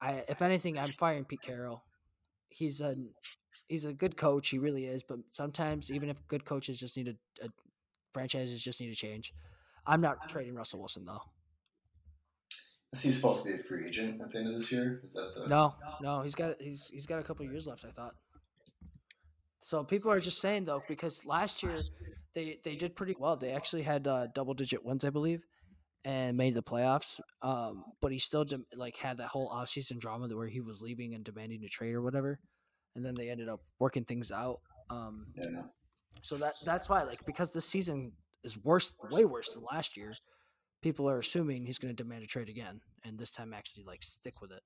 I, 0.00 0.24
if 0.28 0.42
anything, 0.42 0.78
I'm 0.78 0.92
firing 0.92 1.24
Pete 1.24 1.42
Carroll. 1.42 1.84
He's 2.48 2.80
a 2.80 2.96
he's 3.68 3.84
a 3.84 3.92
good 3.92 4.16
coach. 4.16 4.48
He 4.48 4.58
really 4.58 4.86
is. 4.86 5.02
But 5.02 5.18
sometimes, 5.30 5.90
even 5.90 6.08
if 6.08 6.26
good 6.28 6.44
coaches 6.44 6.78
just 6.78 6.96
need 6.96 7.08
a, 7.08 7.44
a 7.44 7.48
franchises 8.12 8.62
just 8.62 8.80
need 8.80 8.88
to 8.88 8.94
change. 8.94 9.32
I'm 9.86 10.00
not 10.00 10.28
trading 10.28 10.54
Russell 10.54 10.80
Wilson 10.80 11.04
though. 11.04 11.22
Is 12.92 13.02
he 13.02 13.12
supposed 13.12 13.44
to 13.44 13.50
be 13.50 13.60
a 13.60 13.62
free 13.62 13.86
agent 13.86 14.20
at 14.20 14.32
the 14.32 14.38
end 14.38 14.48
of 14.48 14.54
this 14.54 14.72
year? 14.72 15.00
Is 15.04 15.14
that 15.14 15.32
the 15.36 15.48
No, 15.48 15.74
no, 16.02 16.22
he's 16.22 16.34
got 16.34 16.60
he's 16.60 16.88
he's 16.88 17.06
got 17.06 17.20
a 17.20 17.22
couple 17.22 17.44
years 17.46 17.66
left. 17.66 17.84
I 17.84 17.90
thought. 17.90 18.14
So 19.60 19.84
people 19.84 20.10
are 20.10 20.20
just 20.20 20.40
saying 20.40 20.64
though 20.64 20.82
because 20.88 21.24
last 21.24 21.62
year 21.62 21.78
they 22.34 22.58
they 22.64 22.74
did 22.74 22.96
pretty 22.96 23.14
well. 23.18 23.36
They 23.36 23.52
actually 23.52 23.82
had 23.82 24.06
uh, 24.08 24.26
double 24.34 24.54
digit 24.54 24.84
wins, 24.84 25.04
I 25.04 25.10
believe, 25.10 25.44
and 26.04 26.36
made 26.36 26.54
the 26.54 26.62
playoffs. 26.62 27.20
Um, 27.42 27.84
but 28.00 28.10
he 28.10 28.18
still 28.18 28.44
dem- 28.44 28.66
like 28.74 28.96
had 28.96 29.18
that 29.18 29.28
whole 29.28 29.50
offseason 29.50 29.98
drama 29.98 30.28
where 30.34 30.48
he 30.48 30.60
was 30.60 30.82
leaving 30.82 31.14
and 31.14 31.24
demanding 31.24 31.62
a 31.64 31.68
trade 31.68 31.94
or 31.94 32.02
whatever, 32.02 32.40
and 32.94 33.04
then 33.04 33.14
they 33.14 33.30
ended 33.30 33.48
up 33.48 33.60
working 33.78 34.04
things 34.04 34.30
out. 34.30 34.60
Um, 34.88 35.26
yeah? 35.36 35.62
so 36.22 36.36
that 36.36 36.54
that's 36.64 36.88
why 36.88 37.02
like 37.02 37.24
because 37.24 37.52
this 37.52 37.64
season 37.64 38.12
is 38.44 38.56
worse, 38.62 38.94
way 39.10 39.24
worse 39.24 39.54
than 39.54 39.64
last 39.70 39.96
year. 39.96 40.14
People 40.82 41.10
are 41.10 41.18
assuming 41.18 41.66
he's 41.66 41.78
going 41.78 41.94
to 41.94 42.02
demand 42.02 42.24
a 42.24 42.26
trade 42.26 42.48
again, 42.48 42.80
and 43.04 43.18
this 43.18 43.30
time 43.30 43.52
actually 43.52 43.84
like 43.84 44.02
stick 44.02 44.40
with 44.40 44.50
it. 44.50 44.62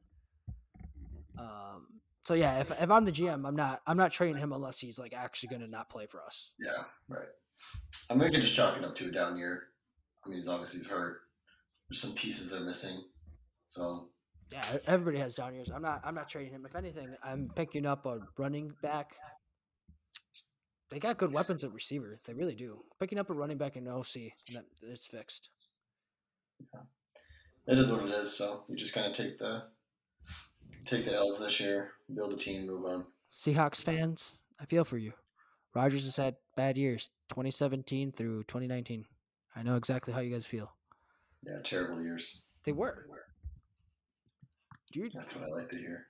Um, 1.37 1.87
so 2.25 2.35
yeah, 2.35 2.61
if, 2.61 2.71
if 2.71 2.91
I'm 2.91 3.05
the 3.05 3.13
GM, 3.13 3.47
I'm 3.47 3.57
not 3.57 3.83
I'm 3.87 3.97
not 3.97 4.13
trading 4.13 4.37
him 4.37 4.53
unless 4.53 4.79
he's 4.79 4.99
like 4.99 5.13
actually 5.13 5.49
going 5.49 5.63
to 5.63 5.69
not 5.69 5.91
play 5.91 6.07
for 6.07 6.23
us. 6.23 6.53
Yeah, 6.59 6.85
right. 7.09 7.27
I 8.09 8.15
mean, 8.15 8.25
we 8.25 8.31
could 8.31 8.41
just 8.41 8.55
chalk 8.55 8.77
it 8.77 8.85
up 8.85 8.97
to 8.97 9.09
a 9.09 9.13
down 9.13 9.37
year. 9.37 9.65
I 10.25 10.29
mean, 10.29 10.39
he's 10.39 10.49
obviously 10.49 10.81
he's 10.81 10.89
hurt. 10.89 11.23
There's 11.89 12.01
some 12.01 12.15
pieces 12.15 12.51
that 12.51 12.63
are 12.63 12.65
missing. 12.65 13.03
So 13.67 14.09
Yeah, 14.55 14.79
everybody 14.87 15.19
has 15.19 15.35
down 15.35 15.53
years. 15.53 15.69
I'm 15.75 15.83
not 15.83 16.01
I'm 16.05 16.15
not 16.15 16.29
trading 16.29 16.53
him. 16.53 16.65
If 16.65 16.77
anything, 16.77 17.09
I'm 17.25 17.51
picking 17.57 17.87
up 17.87 18.07
a 18.07 18.21
running 18.39 18.73
back. 18.83 19.17
They 20.91 21.01
got 21.01 21.19
good 21.19 21.33
weapons 21.33 21.65
at 21.65 21.73
receiver. 21.73 22.21
They 22.25 22.35
really 22.35 22.55
do. 22.55 22.85
Picking 23.01 23.19
up 23.19 23.31
a 23.31 23.35
running 23.35 23.59
back 23.59 23.77
in 23.77 23.89
OC, 23.89 24.31
it's 24.81 25.09
fixed. 25.09 25.51
it 27.67 27.79
is 27.79 27.91
what 27.91 28.05
it 28.05 28.13
is. 28.13 28.37
So 28.37 28.63
we 28.69 28.77
just 28.77 28.95
kind 28.95 29.09
of 29.09 29.13
take 29.13 29.39
the 29.39 29.65
take 30.85 31.05
the 31.05 31.17
L's 31.17 31.41
this 31.41 31.59
year, 31.59 31.91
build 32.15 32.33
a 32.33 32.37
team, 32.37 32.65
move 32.65 32.85
on. 32.85 33.07
Seahawks 33.33 33.83
fans, 33.83 34.37
I 34.61 34.67
feel 34.67 34.85
for 34.85 34.99
you. 34.99 35.15
Rodgers 35.75 36.05
has 36.05 36.17
had 36.17 36.37
bad 36.57 36.79
years, 36.79 37.11
2017 37.31 38.13
through 38.13 38.45
2019. 38.45 39.07
I 39.57 39.65
know 39.65 39.75
exactly 39.75 40.15
how 40.15 40.21
you 40.21 40.33
guys 40.33 40.47
feel. 40.47 40.77
Yeah, 41.43 41.59
terrible 41.65 42.01
years. 42.01 42.43
They 42.63 42.71
were. 42.71 43.07
Dude, 44.95 45.13
That's 45.13 45.35
what 45.35 45.49
I 45.51 45.53
like 45.53 45.69
to 45.71 45.77
hear. 45.77 46.07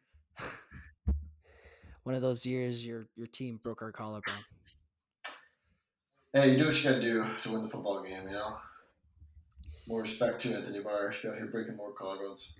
one 2.02 2.14
of 2.14 2.20
those 2.20 2.44
years 2.44 2.84
your 2.84 3.06
your 3.16 3.26
team 3.26 3.58
broke 3.62 3.80
our 3.80 3.90
collarbone. 3.90 4.34
Hey, 6.34 6.50
you 6.52 6.58
do 6.58 6.66
what 6.66 6.76
you 6.84 6.90
got 6.90 6.96
to 6.96 7.00
do 7.00 7.24
to 7.44 7.50
win 7.50 7.62
the 7.62 7.70
football 7.70 8.02
game. 8.04 8.24
You 8.28 8.34
know. 8.34 8.58
More 9.88 10.02
respect 10.02 10.38
to 10.40 10.54
Anthony 10.54 10.80
Barr. 10.80 11.12
Should 11.12 11.22
be 11.22 11.28
out 11.28 11.36
here 11.36 11.46
breaking 11.46 11.76
more 11.76 11.94
collarbones. 11.94 12.52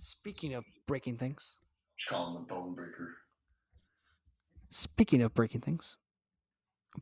Speaking 0.00 0.54
of 0.54 0.64
breaking 0.88 1.18
things, 1.18 1.54
Just 1.96 2.10
call 2.10 2.26
him 2.36 2.42
the 2.42 2.52
bone 2.52 2.74
breaker. 2.74 3.14
speaking 4.70 5.22
of 5.22 5.34
breaking 5.34 5.60
things, 5.60 5.98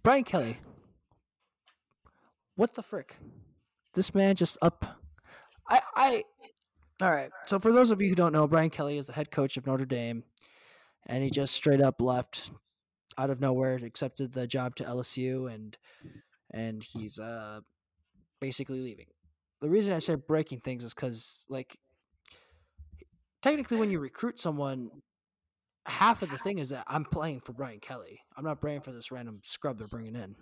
Brian 0.02 0.24
Kelly. 0.24 0.58
What 2.56 2.74
the 2.74 2.82
frick? 2.82 3.16
This 3.94 4.14
man 4.14 4.36
just 4.36 4.58
up. 4.60 5.00
I 5.70 5.80
I. 5.96 6.24
All 7.00 7.10
right. 7.10 7.30
So 7.46 7.58
for 7.58 7.72
those 7.72 7.90
of 7.90 8.00
you 8.00 8.08
who 8.08 8.14
don't 8.14 8.32
know, 8.32 8.46
Brian 8.46 8.70
Kelly 8.70 8.98
is 8.98 9.08
the 9.08 9.12
head 9.12 9.30
coach 9.30 9.56
of 9.56 9.66
Notre 9.66 9.84
Dame, 9.84 10.24
and 11.06 11.24
he 11.24 11.30
just 11.30 11.54
straight 11.54 11.80
up 11.80 12.00
left 12.00 12.50
out 13.18 13.30
of 13.30 13.40
nowhere, 13.40 13.74
accepted 13.76 14.32
the 14.32 14.46
job 14.46 14.76
to 14.76 14.84
LSU, 14.84 15.52
and 15.52 15.76
and 16.52 16.84
he's 16.84 17.18
uh 17.18 17.60
basically 18.40 18.80
leaving. 18.80 19.06
The 19.60 19.70
reason 19.70 19.94
I 19.94 19.98
said 19.98 20.26
breaking 20.26 20.60
things 20.60 20.84
is 20.84 20.94
because 20.94 21.46
like 21.48 21.78
technically 23.42 23.76
when 23.76 23.90
you 23.90 23.98
recruit 23.98 24.38
someone 24.38 24.90
half 25.86 26.22
of 26.22 26.30
the 26.30 26.38
thing 26.38 26.58
is 26.58 26.70
that 26.70 26.84
I'm 26.86 27.04
playing 27.04 27.40
for 27.40 27.52
Brian 27.52 27.80
Kelly. 27.80 28.20
I'm 28.36 28.44
not 28.44 28.60
playing 28.60 28.82
for 28.82 28.92
this 28.92 29.10
random 29.10 29.40
scrub 29.42 29.78
they're 29.78 29.88
bringing 29.88 30.14
in. 30.14 30.34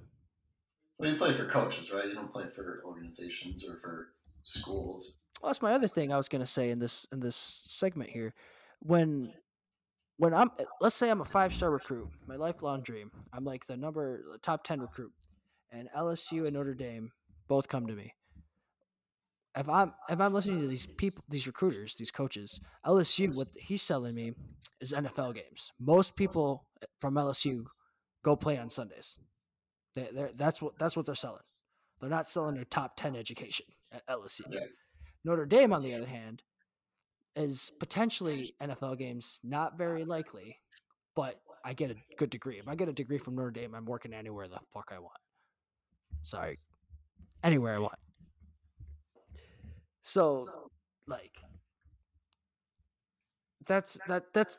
Well, 0.98 1.10
you 1.10 1.16
play 1.16 1.32
for 1.32 1.46
coaches, 1.46 1.90
right? 1.92 2.06
You 2.06 2.14
don't 2.14 2.32
play 2.32 2.44
for 2.54 2.82
organizations 2.84 3.68
or 3.68 3.78
for 3.78 4.08
schools. 4.42 5.18
Well, 5.40 5.50
that's 5.50 5.62
my 5.62 5.72
other 5.72 5.88
thing 5.88 6.12
I 6.12 6.16
was 6.16 6.28
gonna 6.28 6.46
say 6.46 6.70
in 6.70 6.78
this 6.78 7.06
in 7.12 7.20
this 7.20 7.36
segment 7.36 8.10
here. 8.10 8.34
When 8.80 9.32
when 10.16 10.34
I'm 10.34 10.50
eh, 10.58 10.64
let's 10.80 10.94
say 10.94 11.10
I'm 11.10 11.20
a 11.20 11.24
five 11.24 11.54
star 11.54 11.70
recruit, 11.70 12.08
my 12.26 12.36
lifelong 12.36 12.82
dream. 12.82 13.10
I'm 13.32 13.44
like 13.44 13.66
the 13.66 13.76
number 13.76 14.38
top 14.42 14.64
ten 14.64 14.80
recruit, 14.80 15.12
and 15.70 15.88
LSU 15.96 16.44
and 16.44 16.52
Notre 16.54 16.74
Dame 16.74 17.12
both 17.48 17.68
come 17.68 17.86
to 17.86 17.94
me. 17.94 18.14
If 19.56 19.68
I'm 19.68 19.92
if 20.08 20.20
I'm 20.20 20.32
listening 20.32 20.60
to 20.60 20.68
these 20.68 20.86
people, 20.86 21.24
these 21.28 21.46
recruiters, 21.46 21.96
these 21.96 22.10
coaches, 22.10 22.60
LSU, 22.86 23.34
what 23.34 23.48
he's 23.58 23.82
selling 23.82 24.14
me 24.14 24.34
is 24.80 24.92
NFL 24.92 25.34
games. 25.34 25.72
Most 25.80 26.16
people 26.16 26.66
eh, 26.82 26.86
from 27.00 27.14
LSU 27.14 27.64
go 28.24 28.36
play 28.36 28.56
on 28.58 28.70
Sundays. 28.70 29.20
They, 29.94 30.08
that's 30.34 30.62
what 30.62 30.78
that's 30.78 30.96
what 30.96 31.06
they're 31.06 31.14
selling. 31.14 31.42
They're 32.00 32.08
not 32.08 32.28
selling 32.28 32.54
their 32.54 32.64
top 32.64 32.96
ten 32.96 33.14
education 33.16 33.66
at 33.92 34.06
LSU. 34.06 34.42
Notre 35.24 35.46
Dame, 35.46 35.72
on 35.72 35.82
the 35.82 35.94
other 35.94 36.06
hand, 36.06 36.42
is 37.37 37.70
potentially 37.78 38.54
NFL 38.61 38.98
games, 38.98 39.40
not 39.42 39.78
very 39.78 40.04
likely, 40.04 40.58
but 41.14 41.40
I 41.64 41.72
get 41.74 41.90
a 41.90 41.96
good 42.18 42.30
degree. 42.30 42.58
If 42.58 42.68
I 42.68 42.74
get 42.74 42.88
a 42.88 42.92
degree 42.92 43.18
from 43.18 43.37
Notre 43.37 43.50
Dame, 43.50 43.74
I'm 43.74 43.87
working 43.87 44.12
anywhere 44.12 44.48
the 44.48 44.58
fuck 44.72 44.90
I 44.94 44.98
want. 44.98 45.18
Sorry, 46.20 46.56
anywhere 47.42 47.76
I 47.76 47.78
want. 47.78 47.98
So, 50.02 50.46
like, 51.06 51.32
that's 53.66 53.98
that 54.08 54.32
that's 54.35 54.58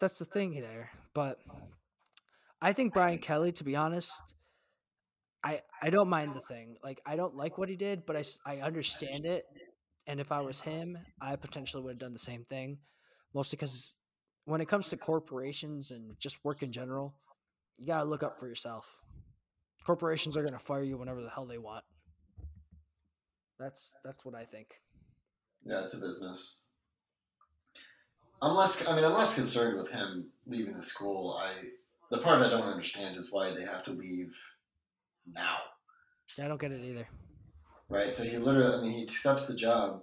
that's 0.00 0.18
the 0.18 0.24
thing 0.24 0.60
there. 0.60 0.90
But 1.14 1.38
I 2.62 2.72
think 2.72 2.94
Brian 2.94 3.18
Kelly, 3.18 3.52
to 3.52 3.64
be 3.64 3.76
honest, 3.76 4.34
I 5.42 5.62
I 5.82 5.90
don't 5.90 6.08
mind 6.08 6.34
the 6.34 6.40
thing. 6.40 6.76
Like, 6.82 7.00
I 7.04 7.16
don't 7.16 7.36
like 7.36 7.58
what 7.58 7.68
he 7.68 7.76
did, 7.76 8.06
but 8.06 8.16
I 8.16 8.22
I 8.46 8.60
understand 8.60 9.26
it. 9.26 9.44
And 10.08 10.20
if 10.20 10.32
I 10.32 10.40
was 10.40 10.62
him, 10.62 10.98
I 11.20 11.36
potentially 11.36 11.82
would 11.82 11.92
have 11.92 11.98
done 11.98 12.14
the 12.14 12.18
same 12.18 12.44
thing. 12.44 12.78
Mostly 13.34 13.56
because 13.56 13.96
when 14.46 14.62
it 14.62 14.68
comes 14.68 14.88
to 14.88 14.96
corporations 14.96 15.90
and 15.90 16.18
just 16.18 16.42
work 16.44 16.62
in 16.62 16.72
general, 16.72 17.14
you 17.76 17.86
gotta 17.86 18.08
look 18.08 18.22
up 18.22 18.40
for 18.40 18.48
yourself. 18.48 19.02
Corporations 19.84 20.34
are 20.36 20.42
gonna 20.42 20.58
fire 20.58 20.82
you 20.82 20.96
whenever 20.96 21.22
the 21.22 21.28
hell 21.28 21.46
they 21.46 21.58
want. 21.58 21.84
That's 23.60 23.94
that's 24.02 24.24
what 24.24 24.34
I 24.34 24.44
think. 24.44 24.80
Yeah, 25.64 25.84
it's 25.84 25.94
a 25.94 25.98
business. 25.98 26.60
I'm 28.40 28.54
less. 28.54 28.88
I 28.88 28.96
mean, 28.96 29.04
I'm 29.04 29.12
less 29.12 29.34
concerned 29.34 29.76
with 29.76 29.90
him 29.90 30.30
leaving 30.46 30.74
the 30.74 30.82
school. 30.82 31.38
I 31.38 31.52
the 32.10 32.18
part 32.18 32.40
I 32.40 32.48
don't 32.48 32.62
understand 32.62 33.16
is 33.16 33.30
why 33.30 33.52
they 33.54 33.62
have 33.62 33.84
to 33.84 33.90
leave 33.90 34.34
now, 35.34 35.58
I 36.42 36.48
don't 36.48 36.60
get 36.60 36.72
it 36.72 36.82
either. 36.82 37.06
Right? 37.88 38.14
So 38.14 38.22
he 38.22 38.38
literally, 38.38 38.74
I 38.74 38.82
mean, 38.82 38.92
he 38.92 39.02
accepts 39.02 39.46
the 39.46 39.56
job, 39.56 40.02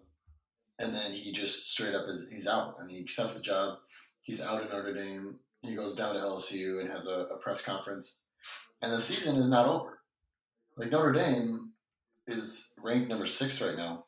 and 0.80 0.94
then 0.94 1.12
he 1.12 1.32
just 1.32 1.72
straight 1.72 1.96
up 1.96 2.08
is 2.08 2.32
he's 2.32 2.48
out. 2.48 2.76
I 2.80 2.86
mean, 2.86 2.96
he 2.96 3.02
accepts 3.02 3.34
the 3.36 3.42
job. 3.42 3.78
He's 4.22 4.42
out 4.42 4.62
at 4.62 4.72
Notre 4.72 4.94
Dame. 4.94 5.40
He 5.62 5.76
goes 5.76 5.96
down 5.96 6.16
to 6.16 6.22
LSU 6.22 6.80
and 6.80 6.90
has 6.90 7.08
a, 7.08 7.14
a 7.14 7.38
press 7.38 7.62
conference, 7.62 8.22
and 8.82 8.92
the 8.92 9.00
season 9.00 9.38
is 9.38 9.50
not 9.50 9.68
over. 9.68 10.00
Like 10.78 10.92
Notre 10.92 11.12
Dame 11.12 11.72
is 12.28 12.74
ranked 12.84 13.10
number 13.10 13.26
six 13.26 13.62
right 13.62 13.78
now, 13.78 14.06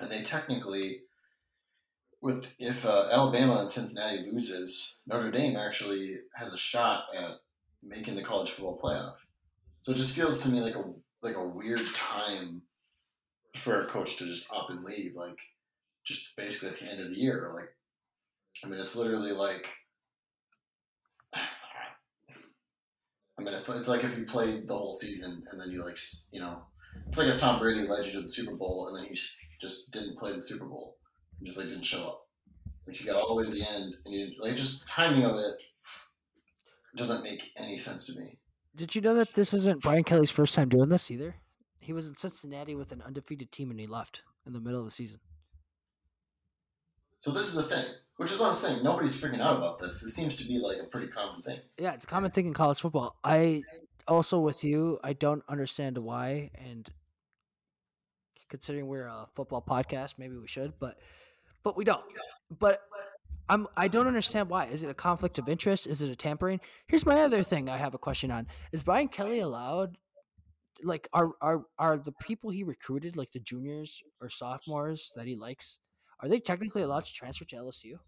and 0.00 0.10
they 0.10 0.22
technically, 0.22 0.98
with 2.20 2.52
if 2.58 2.86
uh, 2.86 3.08
Alabama 3.10 3.60
and 3.60 3.70
Cincinnati 3.70 4.24
loses, 4.30 4.98
Notre 5.06 5.30
Dame 5.30 5.56
actually 5.56 6.16
has 6.34 6.52
a 6.52 6.58
shot 6.58 7.04
at 7.16 7.32
making 7.82 8.14
the 8.14 8.22
college 8.22 8.50
football 8.52 8.80
playoff. 8.82 9.16
So 9.80 9.90
it 9.92 9.96
just 9.96 10.14
feels 10.14 10.40
to 10.40 10.48
me 10.48 10.60
like 10.60 10.76
a 10.76 10.84
like 11.22 11.36
a 11.36 11.48
weird 11.48 11.84
time 11.94 12.62
for 13.54 13.82
a 13.82 13.86
coach 13.86 14.16
to 14.16 14.24
just 14.24 14.52
up 14.52 14.70
and 14.70 14.82
leave, 14.82 15.14
like 15.14 15.38
just 16.04 16.34
basically 16.36 16.68
at 16.68 16.78
the 16.78 16.90
end 16.90 17.00
of 17.00 17.10
the 17.10 17.20
year. 17.20 17.50
Like, 17.54 17.68
I 18.64 18.68
mean, 18.68 18.78
it's 18.78 18.96
literally 18.96 19.32
like, 19.32 19.68
I 21.34 21.38
mean, 23.42 23.54
it's 23.54 23.88
like 23.88 24.04
if 24.04 24.16
you 24.16 24.24
played 24.24 24.66
the 24.66 24.76
whole 24.76 24.94
season 24.94 25.42
and 25.50 25.60
then 25.60 25.70
you 25.70 25.84
like, 25.84 25.98
you 26.32 26.40
know, 26.40 26.62
it's 27.08 27.18
like 27.18 27.28
if 27.28 27.38
Tom 27.38 27.58
Brady 27.58 27.86
led 27.86 28.06
you 28.06 28.12
to 28.12 28.20
the 28.20 28.28
Super 28.28 28.56
Bowl 28.56 28.88
and 28.88 28.98
then 28.98 29.06
he 29.06 29.18
just, 29.60 29.92
didn't 29.92 30.18
play 30.18 30.32
the 30.32 30.40
Super 30.40 30.66
Bowl, 30.66 30.96
and 31.38 31.46
just 31.46 31.58
like 31.58 31.68
didn't 31.68 31.84
show 31.84 32.04
up. 32.04 32.26
Like 32.86 33.00
you 33.00 33.06
got 33.06 33.16
all 33.16 33.28
the 33.28 33.42
way 33.42 33.44
to 33.44 33.54
the 33.54 33.68
end, 33.68 33.94
and 34.04 34.14
you 34.14 34.32
like 34.40 34.56
just 34.56 34.86
timing 34.88 35.24
of 35.24 35.36
it 35.36 35.54
doesn't 36.96 37.22
make 37.22 37.50
any 37.56 37.78
sense 37.78 38.06
to 38.06 38.18
me. 38.18 38.38
Did 38.74 38.94
you 38.94 39.00
know 39.00 39.14
that 39.14 39.34
this 39.34 39.54
isn't 39.54 39.82
Brian 39.82 40.04
Kelly's 40.04 40.30
first 40.30 40.54
time 40.54 40.68
doing 40.68 40.88
this 40.88 41.10
either? 41.10 41.36
He 41.82 41.92
was 41.92 42.08
in 42.08 42.16
Cincinnati 42.16 42.74
with 42.74 42.92
an 42.92 43.02
undefeated 43.02 43.50
team 43.50 43.70
and 43.70 43.80
he 43.80 43.86
left 43.86 44.22
in 44.46 44.52
the 44.52 44.60
middle 44.60 44.78
of 44.78 44.84
the 44.84 44.90
season. 44.90 45.20
So 47.18 47.32
this 47.32 47.48
is 47.48 47.54
the 47.54 47.62
thing, 47.64 47.84
which 48.16 48.32
is 48.32 48.38
what 48.38 48.48
I'm 48.48 48.54
saying. 48.56 48.82
Nobody's 48.82 49.20
freaking 49.20 49.40
out 49.40 49.56
about 49.56 49.78
this. 49.78 50.02
It 50.02 50.10
seems 50.10 50.36
to 50.36 50.44
be 50.44 50.58
like 50.58 50.78
a 50.82 50.86
pretty 50.86 51.08
common 51.08 51.42
thing. 51.42 51.58
Yeah, 51.78 51.92
it's 51.92 52.04
a 52.04 52.08
common 52.08 52.30
thing 52.30 52.46
in 52.46 52.54
college 52.54 52.80
football. 52.80 53.16
I 53.22 53.62
also 54.08 54.38
with 54.40 54.64
you, 54.64 54.98
I 55.04 55.12
don't 55.12 55.44
understand 55.48 55.98
why 55.98 56.50
and 56.54 56.88
considering 58.48 58.86
we're 58.86 59.06
a 59.06 59.26
football 59.34 59.64
podcast, 59.66 60.14
maybe 60.18 60.36
we 60.36 60.46
should, 60.46 60.74
but 60.78 60.98
but 61.62 61.76
we 61.76 61.84
don't. 61.84 62.04
But 62.58 62.80
I'm 63.48 63.66
I 63.76 63.88
don't 63.88 64.06
understand 64.06 64.48
why. 64.48 64.66
Is 64.66 64.82
it 64.82 64.90
a 64.90 64.94
conflict 64.94 65.38
of 65.38 65.48
interest? 65.48 65.86
Is 65.86 66.02
it 66.02 66.10
a 66.10 66.16
tampering? 66.16 66.60
Here's 66.86 67.06
my 67.06 67.22
other 67.22 67.42
thing 67.42 67.68
I 67.68 67.78
have 67.78 67.94
a 67.94 67.98
question 67.98 68.30
on. 68.30 68.46
Is 68.72 68.82
Brian 68.82 69.08
Kelly 69.08 69.40
allowed 69.40 69.96
like 70.82 71.08
are 71.12 71.30
are 71.40 71.62
are 71.78 71.98
the 71.98 72.12
people 72.12 72.50
he 72.50 72.62
recruited 72.62 73.16
like 73.16 73.32
the 73.32 73.40
juniors 73.40 74.02
or 74.20 74.28
sophomores 74.28 75.12
that 75.16 75.26
he 75.26 75.36
likes 75.36 75.78
are 76.22 76.28
they 76.28 76.38
technically 76.38 76.82
allowed 76.82 77.04
to 77.04 77.12
transfer 77.12 77.44
to 77.44 77.56
LSU? 77.56 77.98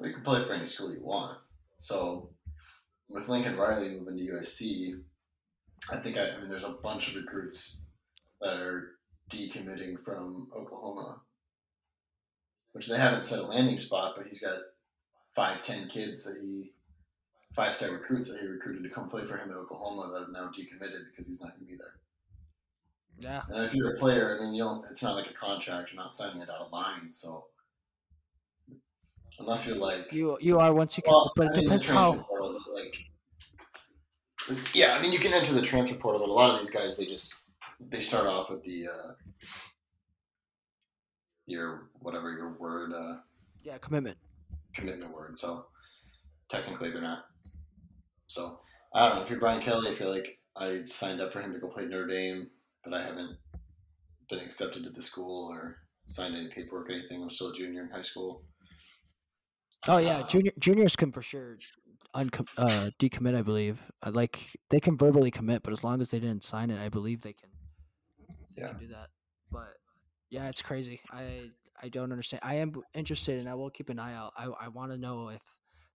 You 0.00 0.12
can 0.12 0.22
play 0.22 0.42
for 0.42 0.54
any 0.54 0.64
school 0.64 0.92
you 0.92 1.02
want. 1.02 1.38
So 1.76 2.30
with 3.10 3.28
Lincoln 3.28 3.58
Riley 3.58 3.90
moving 3.90 4.16
to 4.16 4.32
USC, 4.32 5.02
I 5.92 5.96
think 5.98 6.16
I, 6.16 6.30
I 6.30 6.38
mean 6.38 6.48
there's 6.48 6.64
a 6.64 6.70
bunch 6.70 7.08
of 7.08 7.16
recruits 7.16 7.82
that 8.40 8.56
are 8.56 8.96
decommitting 9.30 10.02
from 10.02 10.48
Oklahoma, 10.56 11.20
which 12.72 12.88
they 12.88 12.96
haven't 12.96 13.26
set 13.26 13.40
a 13.40 13.46
landing 13.46 13.78
spot, 13.78 14.14
but 14.16 14.26
he's 14.26 14.40
got 14.40 14.58
five, 15.34 15.62
ten 15.62 15.88
kids 15.88 16.24
that 16.24 16.40
he 16.40 16.72
five 17.54 17.74
star 17.74 17.90
recruits 17.90 18.30
that 18.30 18.40
he 18.40 18.46
recruited 18.46 18.82
to 18.82 18.90
come 18.90 19.08
play 19.08 19.24
for 19.24 19.36
him 19.36 19.50
at 19.50 19.56
Oklahoma 19.56 20.10
that 20.12 20.20
have 20.20 20.30
now 20.32 20.50
decommitted 20.50 21.04
because 21.10 21.26
he's 21.28 21.40
not 21.40 21.50
going 21.50 21.60
to 21.60 21.66
be 21.66 21.76
there. 21.76 21.94
Yeah. 23.18 23.42
And 23.48 23.64
if 23.64 23.74
you're 23.74 23.94
a 23.94 23.98
player, 23.98 24.36
I 24.40 24.44
mean, 24.44 24.54
you 24.54 24.62
don't. 24.64 24.84
It's 24.90 25.02
not 25.02 25.14
like 25.14 25.30
a 25.30 25.34
contract. 25.34 25.92
You're 25.92 26.02
not 26.02 26.12
signing 26.12 26.42
it 26.42 26.50
out 26.50 26.60
of 26.60 26.72
line. 26.72 27.12
So 27.12 27.46
unless 29.38 29.66
you're 29.66 29.76
like 29.76 30.12
you, 30.12 30.36
you 30.40 30.58
are 30.58 30.74
once 30.74 30.96
you 30.96 31.02
can. 31.04 31.12
well, 31.12 31.32
but 31.36 31.46
it 31.46 31.50
I 31.52 31.56
mean, 31.58 31.64
depends 31.64 31.86
the 31.86 31.92
how. 31.92 32.12
portal, 32.14 32.58
like, 32.74 32.96
like, 34.50 34.74
yeah, 34.74 34.96
I 34.98 35.02
mean, 35.02 35.12
you 35.12 35.18
can 35.20 35.32
enter 35.32 35.54
the 35.54 35.62
transfer 35.62 35.96
portal, 35.96 36.20
but 36.20 36.28
a 36.28 36.32
lot 36.32 36.50
of 36.54 36.60
these 36.60 36.70
guys, 36.70 36.96
they 36.96 37.06
just 37.06 37.42
they 37.80 38.00
start 38.00 38.26
off 38.26 38.50
with 38.50 38.64
the 38.64 38.88
uh, 38.88 39.12
your 41.46 41.90
whatever 42.00 42.32
your 42.32 42.54
word 42.58 42.92
uh, 42.92 43.18
Yeah, 43.62 43.78
commitment. 43.78 44.16
commitment 44.74 45.12
word. 45.14 45.38
So 45.38 45.66
technically, 46.50 46.90
they're 46.90 47.00
not. 47.02 47.26
So 48.28 48.60
I 48.94 49.08
don't 49.08 49.16
know 49.18 49.22
if 49.22 49.30
you're 49.30 49.40
Brian 49.40 49.62
Kelly, 49.62 49.90
if 49.90 50.00
you're 50.00 50.08
like 50.08 50.38
I 50.56 50.82
signed 50.84 51.20
up 51.20 51.32
for 51.32 51.40
him 51.40 51.52
to 51.52 51.58
go 51.58 51.68
play 51.68 51.84
Notre 51.84 52.06
Dame, 52.06 52.46
but 52.84 52.94
I 52.94 53.02
haven't 53.02 53.36
been 54.30 54.38
accepted 54.40 54.84
to 54.84 54.90
the 54.90 55.02
school 55.02 55.50
or 55.52 55.76
signed 56.06 56.34
any 56.36 56.48
paperwork 56.48 56.88
or 56.88 56.92
anything. 56.92 57.22
I'm 57.22 57.30
still 57.30 57.50
a 57.50 57.56
junior 57.56 57.82
in 57.82 57.90
high 57.90 58.02
school. 58.02 58.44
Oh 59.88 59.98
yeah, 59.98 60.20
Uh, 60.20 60.26
junior 60.26 60.52
juniors 60.58 60.96
can 60.96 61.12
for 61.12 61.22
sure 61.22 61.58
uncom- 62.14 62.48
uh, 62.56 62.90
decommit. 62.98 63.34
I 63.36 63.42
believe. 63.42 63.90
Uh, 64.02 64.12
Like 64.14 64.56
they 64.70 64.80
can 64.80 64.96
verbally 64.96 65.30
commit, 65.30 65.62
but 65.62 65.72
as 65.72 65.84
long 65.84 66.00
as 66.00 66.10
they 66.10 66.20
didn't 66.20 66.44
sign 66.44 66.70
it, 66.70 66.80
I 66.80 66.88
believe 66.88 67.22
they 67.22 67.32
can. 67.34 67.50
They 68.56 68.62
Yeah. 68.62 68.68
can 68.68 68.78
do 68.78 68.88
that. 68.88 69.10
But 69.50 69.76
yeah, 70.30 70.48
it's 70.48 70.62
crazy. 70.62 71.00
I 71.10 71.50
I 71.82 71.88
don't 71.88 72.12
understand. 72.12 72.40
I 72.44 72.54
am 72.54 72.72
interested, 72.94 73.40
and 73.40 73.48
I 73.48 73.54
will 73.54 73.70
keep 73.70 73.90
an 73.90 73.98
eye 73.98 74.14
out. 74.14 74.32
I 74.36 74.44
I 74.46 74.68
want 74.68 74.92
to 74.92 74.98
know 74.98 75.28
if 75.28 75.42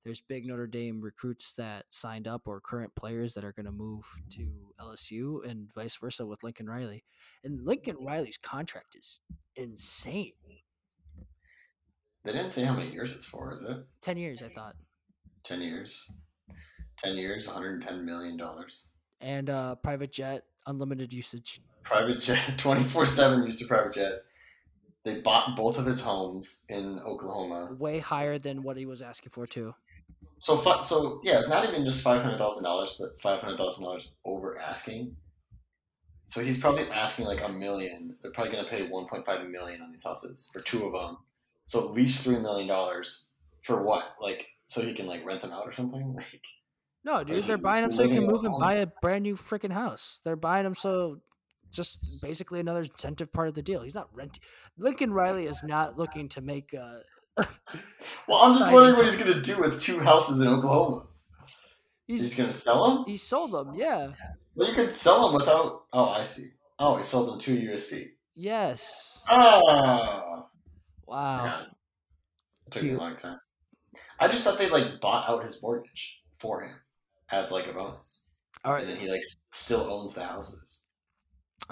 there's 0.06 0.22
big 0.22 0.46
Notre 0.46 0.68
Dame 0.68 1.02
recruits 1.02 1.54
that 1.54 1.86
signed 1.90 2.28
up 2.28 2.48
or 2.48 2.60
current 2.60 2.96
players 2.96 3.34
that 3.34 3.44
are 3.44 3.52
going 3.52 3.66
to 3.66 3.72
move 3.72 4.06
to 4.32 4.74
LSU 4.80 5.48
and 5.48 5.72
vice 5.74 5.96
versa 5.96 6.26
with 6.26 6.44
Lincoln 6.44 6.70
Riley. 6.70 7.04
And 7.44 7.66
Lincoln 7.66 7.98
Riley's 8.00 8.38
contract 8.38 8.96
is 8.96 9.22
insane. 9.56 10.34
They 12.24 12.32
didn't 12.32 12.52
say 12.52 12.64
how 12.64 12.74
many 12.76 12.90
years 12.90 13.16
it's 13.16 13.26
for, 13.26 13.54
is 13.54 13.64
it? 13.64 13.78
Ten 14.02 14.18
years, 14.18 14.42
I 14.42 14.50
thought. 14.50 14.76
10 15.44 15.62
years. 15.62 16.12
10 17.00 17.16
years, 17.16 17.48
$110 17.48 18.04
million. 18.04 18.40
And 19.22 19.50
uh, 19.50 19.76
private 19.76 20.12
jet, 20.12 20.44
unlimited 20.68 21.14
usage. 21.14 21.62
Private 21.84 22.20
jet, 22.20 22.40
24 22.58 23.06
7 23.06 23.46
use 23.46 23.62
of 23.62 23.68
private 23.68 23.94
jet. 23.94 24.24
They 25.06 25.22
bought 25.22 25.56
both 25.56 25.80
of 25.80 25.86
his 25.86 26.02
homes 26.02 26.66
in 26.70 27.00
Oklahoma. 27.06 27.74
Way 27.80 28.00
higher 28.00 28.38
than 28.38 28.64
what 28.64 28.76
he 28.76 28.86
was 28.86 29.02
asking 29.02 29.32
for 29.32 29.48
too. 29.48 29.74
So, 30.40 30.82
so 30.82 31.20
yeah, 31.24 31.40
it's 31.40 31.50
not 31.50 31.68
even 31.68 31.84
just 31.84 32.04
$500,000, 32.04 33.00
but 33.00 33.20
$500,000 33.22 34.12
over 34.26 34.58
asking. 34.58 35.16
So 36.26 36.42
he's 36.42 36.60
probably 36.60 36.90
asking 36.90 37.26
like 37.26 37.42
a 37.44 37.50
million. 37.50 38.16
They're 38.22 38.32
probably 38.32 38.54
going 38.54 38.64
to 38.64 38.70
pay 38.70 38.88
1.5 38.88 39.50
million 39.50 39.82
on 39.82 39.92
these 39.92 40.04
houses 40.04 40.50
for 40.54 40.62
two 40.62 40.86
of 40.86 40.94
them. 40.94 41.18
So 41.66 41.80
at 41.80 41.92
least 41.92 42.26
$3 42.26 42.42
million 42.42 42.70
for 43.62 43.84
what? 43.84 44.16
Like, 44.22 44.46
so 44.68 44.82
he 44.82 44.94
can 44.94 45.08
like 45.08 45.26
rent 45.26 45.42
them 45.42 45.52
out 45.52 45.66
or 45.66 45.72
something? 45.72 46.16
Like, 46.16 46.42
No, 47.04 47.24
dude, 47.24 47.44
they're 47.44 47.58
buying 47.58 47.82
them 47.82 47.92
so 47.92 48.04
you 48.04 48.16
can 48.16 48.28
move 48.28 48.44
and 48.44 48.56
buy 48.60 48.76
a 48.76 48.88
brand 49.02 49.24
new 49.24 49.36
freaking 49.36 49.72
house. 49.72 50.22
They're 50.24 50.36
buying 50.36 50.64
them 50.64 50.76
so 50.76 51.20
just 51.72 52.22
basically 52.22 52.60
another 52.60 52.82
incentive 52.82 53.32
part 53.32 53.48
of 53.48 53.56
the 53.56 53.62
deal. 53.62 53.82
He's 53.82 53.96
not 53.96 54.10
renting. 54.14 54.42
Lincoln 54.78 55.14
Riley 55.14 55.46
is 55.46 55.64
not 55.64 55.98
looking 55.98 56.30
to 56.30 56.42
make. 56.42 56.74
Uh, 56.74 57.00
well, 58.28 58.38
I'm 58.40 58.58
just 58.58 58.72
wondering 58.72 58.96
what 58.96 59.06
he's 59.06 59.16
going 59.18 59.34
to 59.34 59.42
do 59.42 59.60
with 59.60 59.80
two 59.80 60.00
houses 60.00 60.42
in 60.42 60.48
Oklahoma. 60.48 61.08
He's 62.08 62.22
he's 62.22 62.36
going 62.36 62.50
to 62.50 62.56
sell 62.56 62.96
them? 62.96 63.06
he 63.06 63.18
sold 63.18 63.52
them. 63.52 63.76
Yeah. 63.76 64.12
Well, 64.56 64.68
you 64.68 64.74
could 64.74 64.92
sell 64.96 65.28
them 65.30 65.40
without. 65.40 65.84
Oh, 65.94 66.10
I 66.10 66.24
see. 66.24 66.46
Oh, 66.80 66.98
he 66.98 67.04
sold 67.04 67.30
them 67.30 67.40
to 67.40 67.56
USC. 67.72 68.06
Yes. 68.36 69.24
Oh, 69.30 70.46
Wow. 71.06 71.66
It 72.68 72.72
took 72.72 72.84
me 72.84 72.92
a 72.94 72.98
long 72.98 73.16
time. 73.16 73.40
I 74.20 74.28
just 74.28 74.44
thought 74.44 74.58
they 74.60 74.70
like 74.70 75.02
bought 75.02 75.28
out 75.30 75.44
his 75.44 75.62
mortgage 75.62 76.22
for 76.38 76.62
him 76.62 76.76
as 77.32 77.52
like 77.52 77.68
a 77.68 77.74
bonus, 77.74 78.30
All 78.64 78.74
right. 78.74 78.84
and 78.84 78.92
then 78.92 78.98
he 79.00 79.10
like 79.10 79.24
still 79.52 79.82
owns 79.92 80.16
the 80.16 80.24
houses. 80.24 80.84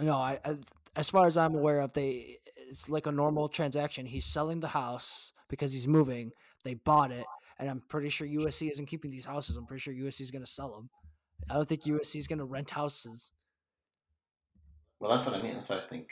No, 0.02 0.16
I, 0.18 0.40
I 0.44 0.58
as 0.96 1.10
far 1.10 1.26
as 1.28 1.38
I'm 1.38 1.54
aware 1.56 1.82
of, 1.82 1.94
they 1.94 2.40
it's 2.70 2.90
like 2.90 3.06
a 3.06 3.12
normal 3.12 3.48
transaction. 3.48 4.06
He's 4.08 4.26
selling 4.26 4.60
the 4.60 4.70
house 4.70 5.34
because 5.50 5.74
he's 5.74 5.88
moving. 5.88 6.32
They 6.64 6.76
bought 6.76 7.12
it, 7.12 7.26
and 7.60 7.70
I'm 7.70 7.82
pretty 7.88 8.10
sure 8.10 8.28
USC 8.28 8.72
isn't 8.72 8.88
keeping 8.88 9.12
these 9.12 9.26
houses. 9.26 9.58
I'm 9.58 9.66
pretty 9.66 9.82
sure 9.82 9.94
USC 9.94 10.22
is 10.22 10.32
going 10.32 10.44
to 10.44 10.52
sell 10.52 10.72
them. 10.72 10.90
I 11.50 11.54
don't 11.54 11.68
think 11.68 11.84
USC 11.84 12.16
is 12.18 12.28
going 12.28 12.40
to 12.40 12.46
rent 12.46 12.72
houses. 12.72 13.32
Well, 15.00 15.12
that's 15.12 15.26
what 15.26 15.36
I 15.36 15.42
mean. 15.42 15.54
That's 15.54 15.70
why 15.70 15.78
I 15.78 15.82
think 15.82 16.10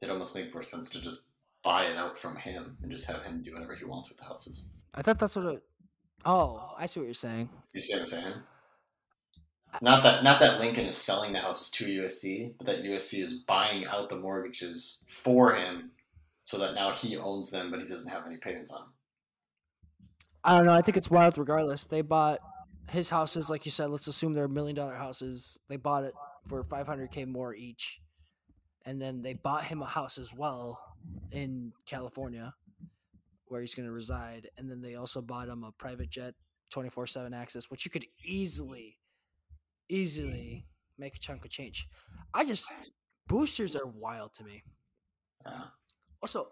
it 0.00 0.10
almost 0.10 0.34
makes 0.34 0.52
more 0.52 0.62
sense 0.62 0.88
to 0.90 1.00
just 1.00 1.22
buy 1.62 1.86
it 1.86 1.96
out 1.96 2.18
from 2.18 2.36
him 2.36 2.76
and 2.82 2.90
just 2.90 3.06
have 3.06 3.22
him 3.22 3.42
do 3.42 3.52
whatever 3.52 3.74
he 3.74 3.84
wants 3.84 4.08
with 4.08 4.18
the 4.18 4.24
houses. 4.24 4.70
I 4.94 5.02
thought 5.02 5.18
that's 5.18 5.36
what 5.36 5.46
it. 5.46 5.62
Oh, 6.24 6.72
I 6.78 6.86
see 6.86 7.00
what 7.00 7.06
you're 7.06 7.14
saying. 7.14 7.50
You 7.72 7.80
see 7.80 7.92
what 7.94 8.00
I'm 8.00 8.06
saying? 8.06 8.34
Not 9.82 10.02
that 10.04 10.24
not 10.24 10.40
that 10.40 10.58
Lincoln 10.60 10.86
is 10.86 10.96
selling 10.96 11.32
the 11.32 11.40
houses 11.40 11.70
to 11.72 11.86
USC, 11.86 12.54
but 12.56 12.66
that 12.66 12.82
USC 12.82 13.22
is 13.22 13.34
buying 13.34 13.84
out 13.86 14.08
the 14.08 14.16
mortgages 14.16 15.04
for 15.10 15.54
him, 15.54 15.90
so 16.46 16.58
that 16.58 16.74
now 16.76 16.92
he 16.92 17.16
owns 17.16 17.50
them, 17.50 17.72
but 17.72 17.80
he 17.80 17.88
doesn't 17.88 18.08
have 18.08 18.24
any 18.24 18.36
payments 18.36 18.70
on 18.70 18.82
them. 18.82 18.92
I 20.44 20.56
don't 20.56 20.66
know. 20.66 20.74
I 20.74 20.80
think 20.80 20.96
it's 20.96 21.10
wild. 21.10 21.36
Regardless, 21.36 21.86
they 21.86 22.02
bought 22.02 22.38
his 22.88 23.10
houses, 23.10 23.50
like 23.50 23.64
you 23.64 23.72
said. 23.72 23.90
Let's 23.90 24.06
assume 24.06 24.32
they're 24.32 24.46
million 24.46 24.76
dollar 24.76 24.94
houses. 24.94 25.58
They 25.68 25.76
bought 25.76 26.04
it 26.04 26.14
for 26.46 26.62
500k 26.62 27.26
more 27.26 27.52
each, 27.52 27.98
and 28.84 29.02
then 29.02 29.22
they 29.22 29.34
bought 29.34 29.64
him 29.64 29.82
a 29.82 29.86
house 29.86 30.18
as 30.18 30.32
well 30.32 30.78
in 31.32 31.72
California, 31.84 32.54
where 33.46 33.60
he's 33.60 33.74
going 33.74 33.88
to 33.88 33.92
reside. 33.92 34.48
And 34.56 34.70
then 34.70 34.80
they 34.80 34.94
also 34.94 35.20
bought 35.20 35.48
him 35.48 35.64
a 35.64 35.72
private 35.72 36.10
jet, 36.10 36.34
24 36.70 37.08
seven 37.08 37.34
access, 37.34 37.68
which 37.72 37.84
you 37.84 37.90
could 37.90 38.06
easily, 38.24 38.98
easily 39.88 40.64
make 40.96 41.16
a 41.16 41.18
chunk 41.18 41.44
of 41.44 41.50
change. 41.50 41.88
I 42.32 42.44
just 42.44 42.72
boosters 43.26 43.74
are 43.74 43.86
wild 43.88 44.32
to 44.34 44.44
me. 44.44 44.62
Also, 46.22 46.48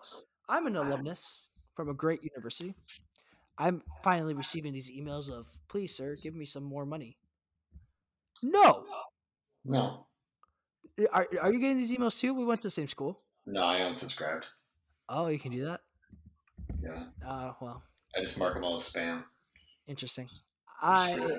I'm 0.49 0.67
an 0.67 0.77
alumnus 0.77 1.49
from 1.75 1.89
a 1.89 1.95
great 1.95 2.23
university. 2.23 2.75
I'm 3.59 3.83
finally 4.03 4.35
receiving 4.35 4.73
these 4.73 4.91
emails 4.91 5.31
of, 5.31 5.47
please, 5.69 5.95
sir, 5.95 6.17
give 6.17 6.35
me 6.35 6.45
some 6.45 6.65
more 6.65 6.85
money. 6.87 7.19
No. 8.43 8.85
No, 9.65 10.07
Are, 11.13 11.27
are 11.41 11.53
you 11.53 11.59
getting 11.59 11.79
these 11.79 11.93
emails 11.93 12.19
too? 12.19 12.35
We 12.35 12.45
went 12.45 12.61
to 12.61 12.67
the 12.67 12.71
same 12.71 12.89
school. 12.89 13.23
no, 13.47 13.63
I 13.65 13.79
unsubscribed. 13.81 14.45
Oh, 15.09 15.29
you 15.29 15.39
can 15.39 15.53
do 15.53 15.65
that. 15.65 15.81
Yeah, 16.83 17.05
Uh, 17.27 17.53
well, 17.61 17.83
I 18.17 18.21
just 18.21 18.39
mark 18.39 18.55
them 18.55 18.65
all 18.65 18.75
as 18.75 18.83
spam. 18.83 19.25
interesting. 19.87 20.29
I 20.83 21.39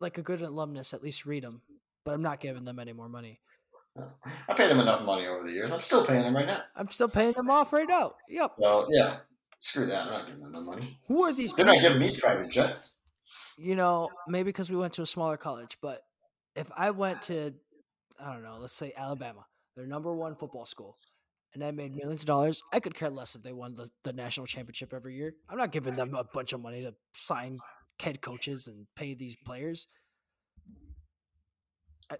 like 0.00 0.18
a 0.18 0.22
good 0.22 0.42
alumnus. 0.42 0.92
At 0.94 1.02
least 1.02 1.26
read 1.26 1.44
them, 1.44 1.62
but 2.04 2.12
I'm 2.14 2.22
not 2.22 2.40
giving 2.40 2.64
them 2.64 2.78
any 2.80 2.92
more 2.92 3.08
money. 3.08 3.40
I 4.48 4.54
paid 4.54 4.70
them 4.70 4.80
enough 4.80 5.02
money 5.02 5.26
over 5.26 5.44
the 5.44 5.52
years. 5.52 5.72
I'm 5.72 5.80
still 5.80 6.04
paying 6.04 6.22
them 6.22 6.34
right 6.36 6.46
now. 6.46 6.62
I'm 6.76 6.88
still 6.88 7.08
paying 7.08 7.32
them 7.32 7.50
off 7.50 7.72
right 7.72 7.88
now. 7.88 8.12
Yep. 8.28 8.52
So 8.60 8.86
yeah, 8.90 9.18
screw 9.58 9.86
that. 9.86 10.06
I'm 10.06 10.10
not 10.12 10.26
giving 10.26 10.42
them 10.42 10.52
the 10.52 10.60
money. 10.60 10.98
Who 11.08 11.24
are 11.24 11.32
these? 11.32 11.52
They're 11.52 11.66
not 11.66 11.80
giving 11.80 11.98
me 11.98 12.16
private 12.16 12.50
jets. 12.50 12.98
you 13.58 13.76
know, 13.76 14.08
maybe 14.28 14.48
because 14.48 14.70
we 14.70 14.76
went 14.76 14.92
to 14.94 15.02
a 15.02 15.06
smaller 15.06 15.36
college, 15.36 15.78
but 15.80 16.02
if 16.56 16.70
I 16.76 16.90
went 16.90 17.22
to, 17.22 17.54
I 18.20 18.32
don't 18.32 18.42
know, 18.42 18.58
let's 18.60 18.72
say 18.72 18.92
Alabama, 18.96 19.46
their 19.76 19.86
number 19.86 20.12
one 20.14 20.34
football 20.36 20.66
school, 20.66 20.96
and 21.54 21.64
I 21.64 21.70
made 21.70 21.94
millions 21.94 22.20
of 22.20 22.26
dollars, 22.26 22.62
I 22.72 22.80
could 22.80 22.94
care 22.94 23.10
less 23.10 23.34
if 23.34 23.42
they 23.42 23.52
won 23.52 23.74
the, 23.74 23.88
the 24.04 24.12
national 24.12 24.46
championship 24.46 24.92
every 24.92 25.14
year. 25.16 25.34
I'm 25.48 25.58
not 25.58 25.72
giving 25.72 25.96
them 25.96 26.14
a 26.14 26.24
bunch 26.24 26.52
of 26.52 26.60
money 26.60 26.82
to 26.82 26.94
sign 27.12 27.58
head 28.00 28.20
coaches 28.20 28.66
and 28.66 28.86
pay 28.96 29.14
these 29.14 29.36
players. 29.44 29.86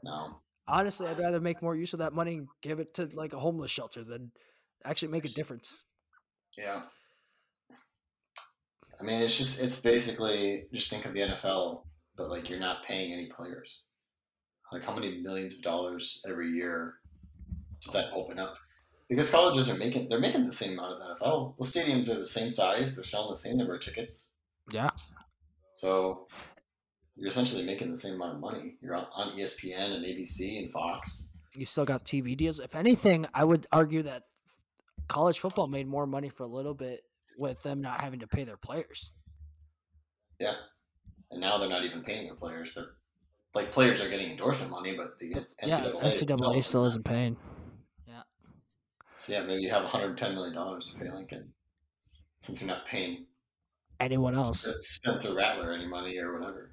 No, 0.04 0.40
Honestly, 0.70 1.06
I'd 1.06 1.18
rather 1.18 1.40
make 1.40 1.62
more 1.62 1.76
use 1.76 1.92
of 1.92 1.98
that 1.98 2.12
money 2.12 2.35
and 2.35 2.48
give 2.62 2.80
it 2.80 2.94
to 2.94 3.09
like 3.14 3.33
a 3.33 3.38
homeless 3.38 3.70
shelter 3.70 4.04
than 4.04 4.33
actually 4.85 5.09
make 5.09 5.24
a 5.24 5.28
difference. 5.28 5.85
yeah. 6.56 6.83
I 9.00 9.02
mean, 9.02 9.22
it's 9.22 9.38
just 9.38 9.62
it's 9.62 9.80
basically 9.80 10.66
just 10.74 10.90
think 10.90 11.06
of 11.06 11.14
the 11.14 11.20
NFL, 11.20 11.85
but 12.16 12.28
like 12.28 12.50
you're 12.50 12.61
not 12.61 12.85
paying 12.85 13.12
any 13.12 13.26
players. 13.28 13.83
Like 14.72 14.83
how 14.83 14.94
many 14.94 15.22
millions 15.22 15.56
of 15.56 15.62
dollars 15.62 16.22
every 16.28 16.50
year 16.50 16.96
does 17.83 17.94
that 17.94 18.12
open 18.12 18.38
up? 18.38 18.56
Because 19.09 19.30
colleges 19.30 19.70
are 19.70 19.76
making 19.76 20.09
they're 20.09 20.20
making 20.20 20.46
the 20.46 20.52
same 20.52 20.78
amount 20.78 20.92
as 20.92 21.00
NFL. 21.00 21.56
The 21.59 21.64
stadiums 21.64 22.11
are 22.11 22.18
the 22.18 22.26
same 22.26 22.50
size. 22.50 22.94
They're 22.94 23.04
selling 23.04 23.30
the 23.30 23.37
same 23.37 23.56
number 23.56 23.74
of 23.74 23.80
tickets. 23.80 24.35
Yeah. 24.70 24.90
So 25.72 26.28
you're 27.20 27.28
essentially 27.28 27.64
making 27.64 27.90
the 27.90 27.98
same 27.98 28.14
amount 28.14 28.35
of 28.35 28.40
money. 28.40 28.78
You're 28.80 28.96
on, 28.96 29.06
on 29.14 29.37
ESPN 29.37 29.94
and 29.94 30.04
ABC 30.04 30.59
and 30.59 30.72
Fox. 30.72 31.30
You 31.54 31.66
still 31.66 31.85
got 31.85 32.04
TV 32.04 32.37
deals. 32.37 32.61
If 32.61 32.74
anything, 32.74 33.26
I 33.35 33.44
would 33.44 33.66
argue 33.70 34.02
that 34.04 34.24
college 35.06 35.38
football 35.38 35.66
made 35.66 35.87
more 35.87 36.06
money 36.06 36.28
for 36.28 36.44
a 36.44 36.48
little 36.48 36.74
bit 36.74 37.02
with 37.37 37.62
them 37.62 37.83
not 37.83 38.00
having 38.00 38.20
to 38.20 38.26
pay 38.26 38.44
their 38.44 38.56
players. 38.56 39.14
Yeah. 40.38 40.54
And 41.30 41.40
now 41.40 41.59
they're 41.59 41.68
not 41.68 41.85
even 41.85 42.02
paying 42.02 42.24
their 42.24 42.37
players. 42.37 42.74
They're 42.74 42.87
like 43.54 43.72
players 43.72 44.00
are 44.00 44.09
getting 44.09 44.30
endorsement 44.30 44.70
money, 44.70 44.96
but 44.96 45.18
the 45.18 45.35
NCAA, 45.35 45.46
yeah, 45.66 45.80
NCAA 45.80 46.64
still 46.64 46.87
is 46.87 46.92
isn't 46.92 47.04
paying. 47.04 47.37
Yeah. 48.06 48.22
So 49.16 49.33
yeah, 49.33 49.42
maybe 49.42 49.62
you 49.62 49.70
have 49.70 49.83
110 49.83 50.35
million 50.35 50.54
dollars 50.54 50.87
to 50.87 50.98
pay 50.98 51.11
Lincoln, 51.11 51.52
since 52.38 52.61
you're 52.61 52.68
not 52.68 52.87
paying 52.87 53.26
Anyone 54.00 54.35
else? 54.35 54.66
Spencer 54.78 55.35
Rattler 55.35 55.72
any 55.72 55.87
money 55.87 56.16
or 56.16 56.38
whatever. 56.38 56.72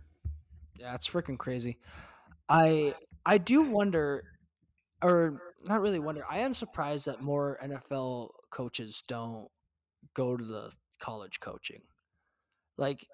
Yeah, 0.80 0.94
it's 0.96 1.10
freaking 1.10 1.38
crazy. 1.38 1.78
I 2.50 2.94
I 3.26 3.38
do 3.38 3.62
wonder, 3.62 4.24
or 5.02 5.42
not 5.64 5.82
really 5.82 6.00
wonder. 6.00 6.24
I 6.30 6.40
am 6.40 6.54
surprised 6.54 7.06
that 7.06 7.22
more 7.22 7.60
NFL 7.64 8.30
coaches 8.50 9.04
don't 9.08 9.48
go 10.14 10.38
to 10.38 10.44
the 10.44 10.72
college 11.00 11.40
coaching. 11.40 11.82
Like, 12.78 13.06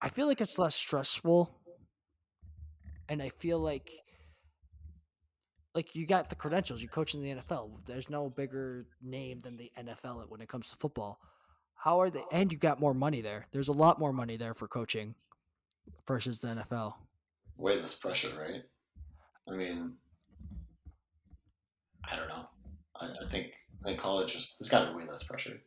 I 0.00 0.08
feel 0.08 0.26
like 0.26 0.40
it's 0.40 0.58
less 0.58 0.74
stressful, 0.74 1.54
and 3.08 3.22
I 3.22 3.28
feel 3.28 3.58
like 3.58 3.90
like 5.74 5.94
you 5.94 6.06
got 6.06 6.28
the 6.28 6.36
credentials. 6.36 6.82
You 6.82 6.88
coach 6.88 7.14
in 7.14 7.22
the 7.22 7.34
NFL. 7.34 7.70
There's 7.86 8.10
no 8.10 8.28
bigger 8.28 8.86
name 9.02 9.40
than 9.40 9.56
the 9.56 9.70
NFL 9.78 10.28
when 10.28 10.40
it 10.40 10.48
comes 10.48 10.70
to 10.70 10.76
football. 10.76 11.20
How 11.76 12.00
are 12.00 12.10
they? 12.10 12.24
And 12.32 12.52
you 12.52 12.58
got 12.58 12.80
more 12.80 12.94
money 12.94 13.20
there. 13.20 13.46
There's 13.52 13.68
a 13.68 13.72
lot 13.72 13.98
more 13.98 14.12
money 14.12 14.36
there 14.36 14.54
for 14.54 14.68
coaching 14.68 15.14
versus 16.06 16.40
the 16.40 16.48
NFL. 16.48 16.94
Way 17.60 17.80
less 17.80 17.94
pressure, 17.94 18.30
right? 18.38 18.62
I 19.46 19.54
mean, 19.54 19.92
I 22.10 22.16
don't 22.16 22.28
know. 22.28 22.46
I, 22.98 23.06
I 23.06 23.30
think 23.30 23.48
I 23.84 23.88
think 23.88 24.00
college 24.00 24.34
is 24.34 24.54
there's 24.58 24.70
got 24.70 24.86
to 24.86 24.90
be 24.92 24.96
way 24.96 25.04
less 25.08 25.24
pressure. 25.24 25.60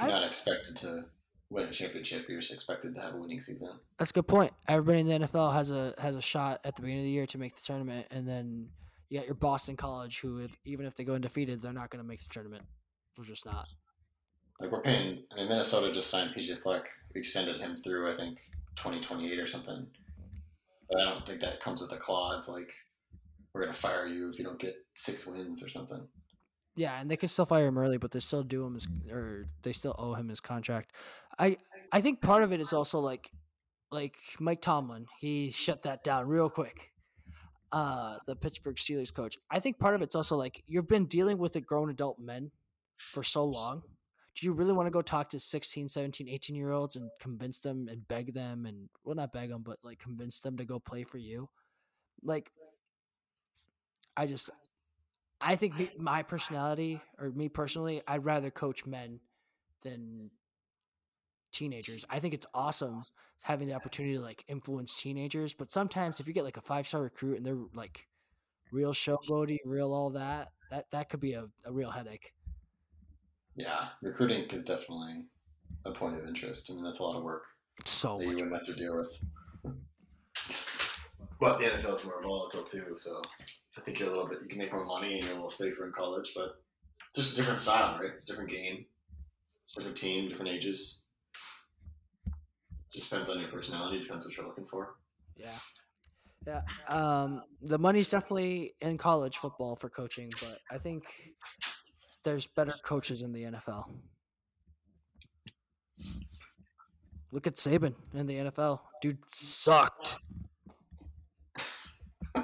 You're 0.00 0.08
I- 0.08 0.12
not 0.12 0.24
expected 0.24 0.76
to 0.78 1.04
win 1.50 1.66
a 1.66 1.70
championship. 1.70 2.26
You're 2.26 2.40
just 2.40 2.54
expected 2.54 2.94
to 2.94 3.00
have 3.02 3.14
a 3.14 3.18
winning 3.18 3.40
season. 3.40 3.68
That's 3.98 4.10
a 4.10 4.14
good 4.14 4.26
point. 4.26 4.52
Everybody 4.66 5.00
in 5.00 5.06
the 5.06 5.26
NFL 5.26 5.52
has 5.52 5.70
a 5.70 5.94
has 5.98 6.16
a 6.16 6.22
shot 6.22 6.60
at 6.64 6.74
the 6.74 6.82
beginning 6.82 7.02
of 7.02 7.06
the 7.06 7.10
year 7.10 7.26
to 7.26 7.38
make 7.38 7.54
the 7.54 7.62
tournament, 7.62 8.06
and 8.10 8.26
then 8.26 8.68
you 9.10 9.18
got 9.18 9.26
your 9.26 9.34
Boston 9.34 9.76
College, 9.76 10.20
who 10.20 10.38
if, 10.38 10.56
even 10.64 10.86
if 10.86 10.94
they 10.94 11.04
go 11.04 11.14
undefeated, 11.14 11.60
they're 11.60 11.72
not 11.72 11.90
going 11.90 12.02
to 12.02 12.08
make 12.08 12.22
the 12.22 12.28
tournament. 12.32 12.64
They're 13.14 13.26
just 13.26 13.44
not. 13.44 13.66
Like 14.58 14.72
we're 14.72 14.80
paying. 14.80 15.22
I 15.32 15.36
mean, 15.36 15.48
Minnesota 15.50 15.92
just 15.92 16.08
signed 16.08 16.30
PJ 16.34 16.62
Fleck. 16.62 16.84
We 17.14 17.20
extended 17.20 17.60
him 17.60 17.82
through 17.84 18.10
I 18.10 18.16
think 18.16 18.38
2028 18.76 19.38
or 19.38 19.46
something. 19.46 19.86
But 20.88 21.00
I 21.00 21.04
don't 21.04 21.26
think 21.26 21.40
that 21.40 21.60
comes 21.60 21.80
with 21.80 21.92
a 21.92 21.98
clause 21.98 22.48
like 22.48 22.70
we're 23.52 23.62
gonna 23.62 23.72
fire 23.72 24.06
you 24.06 24.30
if 24.30 24.38
you 24.38 24.44
don't 24.44 24.60
get 24.60 24.74
six 24.94 25.26
wins 25.26 25.64
or 25.64 25.68
something. 25.68 26.06
Yeah, 26.76 27.00
and 27.00 27.10
they 27.10 27.16
can 27.16 27.30
still 27.30 27.46
fire 27.46 27.66
him 27.66 27.78
early, 27.78 27.96
but 27.96 28.10
they 28.10 28.20
still 28.20 28.42
do 28.42 28.64
him 28.66 28.74
his 28.74 28.86
or 29.10 29.46
they 29.62 29.72
still 29.72 29.94
owe 29.98 30.14
him 30.14 30.28
his 30.28 30.40
contract. 30.40 30.92
I 31.38 31.56
I 31.90 32.00
think 32.00 32.20
part 32.20 32.42
of 32.42 32.52
it 32.52 32.60
is 32.60 32.72
also 32.72 33.00
like 33.00 33.30
like 33.90 34.16
Mike 34.38 34.60
Tomlin. 34.60 35.06
He 35.20 35.50
shut 35.50 35.82
that 35.84 36.04
down 36.04 36.26
real 36.26 36.50
quick. 36.50 36.92
Uh, 37.72 38.18
the 38.26 38.36
Pittsburgh 38.36 38.76
Steelers 38.76 39.12
coach. 39.12 39.36
I 39.50 39.58
think 39.58 39.78
part 39.78 39.94
of 39.94 40.02
it's 40.02 40.14
also 40.14 40.36
like 40.36 40.62
you've 40.66 40.86
been 40.86 41.06
dealing 41.06 41.38
with 41.38 41.52
the 41.52 41.60
grown 41.60 41.90
adult 41.90 42.18
men 42.18 42.50
for 42.96 43.22
so 43.22 43.44
long. 43.44 43.82
Do 44.36 44.46
you 44.46 44.52
really 44.52 44.72
want 44.72 44.86
to 44.86 44.90
go 44.90 45.00
talk 45.02 45.30
to 45.30 45.40
16, 45.40 45.88
17, 45.88 46.28
18 46.28 46.56
year 46.56 46.70
olds 46.70 46.96
and 46.96 47.10
convince 47.20 47.58
them 47.58 47.88
and 47.90 48.06
beg 48.06 48.34
them 48.34 48.66
and 48.66 48.88
well 49.04 49.14
not 49.14 49.32
beg 49.32 49.48
them 49.48 49.62
but 49.62 49.78
like 49.82 49.98
convince 49.98 50.40
them 50.40 50.56
to 50.58 50.64
go 50.64 50.78
play 50.78 51.04
for 51.04 51.18
you? 51.18 51.48
Like 52.22 52.50
I 54.16 54.26
just 54.26 54.50
I 55.40 55.56
think 55.56 55.76
me, 55.78 55.90
my 55.98 56.22
personality 56.22 57.00
or 57.18 57.30
me 57.30 57.48
personally, 57.48 58.02
I'd 58.06 58.24
rather 58.24 58.50
coach 58.50 58.86
men 58.86 59.20
than 59.82 60.30
teenagers. 61.52 62.04
I 62.10 62.18
think 62.18 62.34
it's 62.34 62.46
awesome 62.54 63.02
having 63.42 63.68
the 63.68 63.74
opportunity 63.74 64.14
to 64.16 64.20
like 64.20 64.44
influence 64.48 65.00
teenagers, 65.00 65.54
but 65.54 65.72
sometimes 65.72 66.20
if 66.20 66.26
you 66.26 66.34
get 66.34 66.44
like 66.44 66.56
a 66.56 66.62
five 66.62 66.86
star 66.86 67.02
recruit 67.02 67.36
and 67.36 67.46
they're 67.46 67.58
like 67.74 68.06
real 68.72 68.92
showboaty, 68.92 69.58
real 69.64 69.92
all 69.92 70.10
that, 70.10 70.52
that 70.70 70.90
that 70.90 71.08
could 71.08 71.20
be 71.20 71.34
a, 71.34 71.46
a 71.64 71.72
real 71.72 71.90
headache. 71.90 72.32
Yeah, 73.56 73.88
recruiting 74.02 74.44
is 74.50 74.64
definitely 74.64 75.24
a 75.84 75.92
point 75.92 76.18
of 76.18 76.26
interest. 76.26 76.70
I 76.70 76.74
mean, 76.74 76.84
that's 76.84 76.98
a 76.98 77.02
lot 77.02 77.16
of 77.16 77.24
work 77.24 77.44
So 77.84 78.16
that 78.16 78.24
you 78.24 78.34
wouldn't 78.34 78.52
have 78.52 78.66
to 78.66 78.74
deal 78.74 78.96
with. 78.96 79.10
But 81.38 81.58
the 81.58 81.66
NFL 81.66 81.98
is 81.98 82.04
more 82.06 82.22
volatile 82.22 82.62
too, 82.62 82.94
so 82.96 83.20
I 83.76 83.82
think 83.82 83.98
you're 83.98 84.08
a 84.08 84.10
little 84.10 84.26
bit. 84.26 84.38
You 84.42 84.48
can 84.48 84.56
make 84.56 84.72
more 84.72 84.86
money 84.86 85.16
and 85.16 85.22
you're 85.22 85.32
a 85.32 85.34
little 85.34 85.50
safer 85.50 85.84
in 85.84 85.92
college, 85.92 86.32
but 86.34 86.62
it's 87.10 87.18
just 87.18 87.34
a 87.34 87.36
different 87.36 87.58
style, 87.58 87.98
right? 88.00 88.10
It's 88.14 88.24
a 88.24 88.28
different 88.28 88.48
game, 88.48 88.86
it's 89.62 89.72
a 89.72 89.76
different 89.76 89.98
team, 89.98 90.30
different 90.30 90.50
ages. 90.50 91.04
Just 92.90 93.10
depends 93.10 93.28
on 93.28 93.38
your 93.40 93.50
personality. 93.50 93.98
Depends 93.98 94.24
what 94.24 94.34
you're 94.36 94.46
looking 94.46 94.64
for. 94.64 94.94
Yeah. 95.36 95.50
Yeah. 96.46 96.62
Um, 96.88 97.42
the 97.60 97.78
money's 97.78 98.08
definitely 98.08 98.74
in 98.80 98.96
college 98.96 99.36
football 99.36 99.76
for 99.76 99.90
coaching, 99.90 100.32
but 100.40 100.60
I 100.70 100.78
think 100.78 101.04
there's 102.26 102.48
better 102.48 102.74
coaches 102.82 103.22
in 103.22 103.32
the 103.32 103.44
NFL. 103.44 103.84
Look 107.30 107.46
at 107.46 107.54
Saban 107.54 107.94
in 108.14 108.26
the 108.26 108.34
NFL. 108.34 108.80
Dude 109.00 109.18
sucked. 109.28 110.18
Uh, 112.34 112.42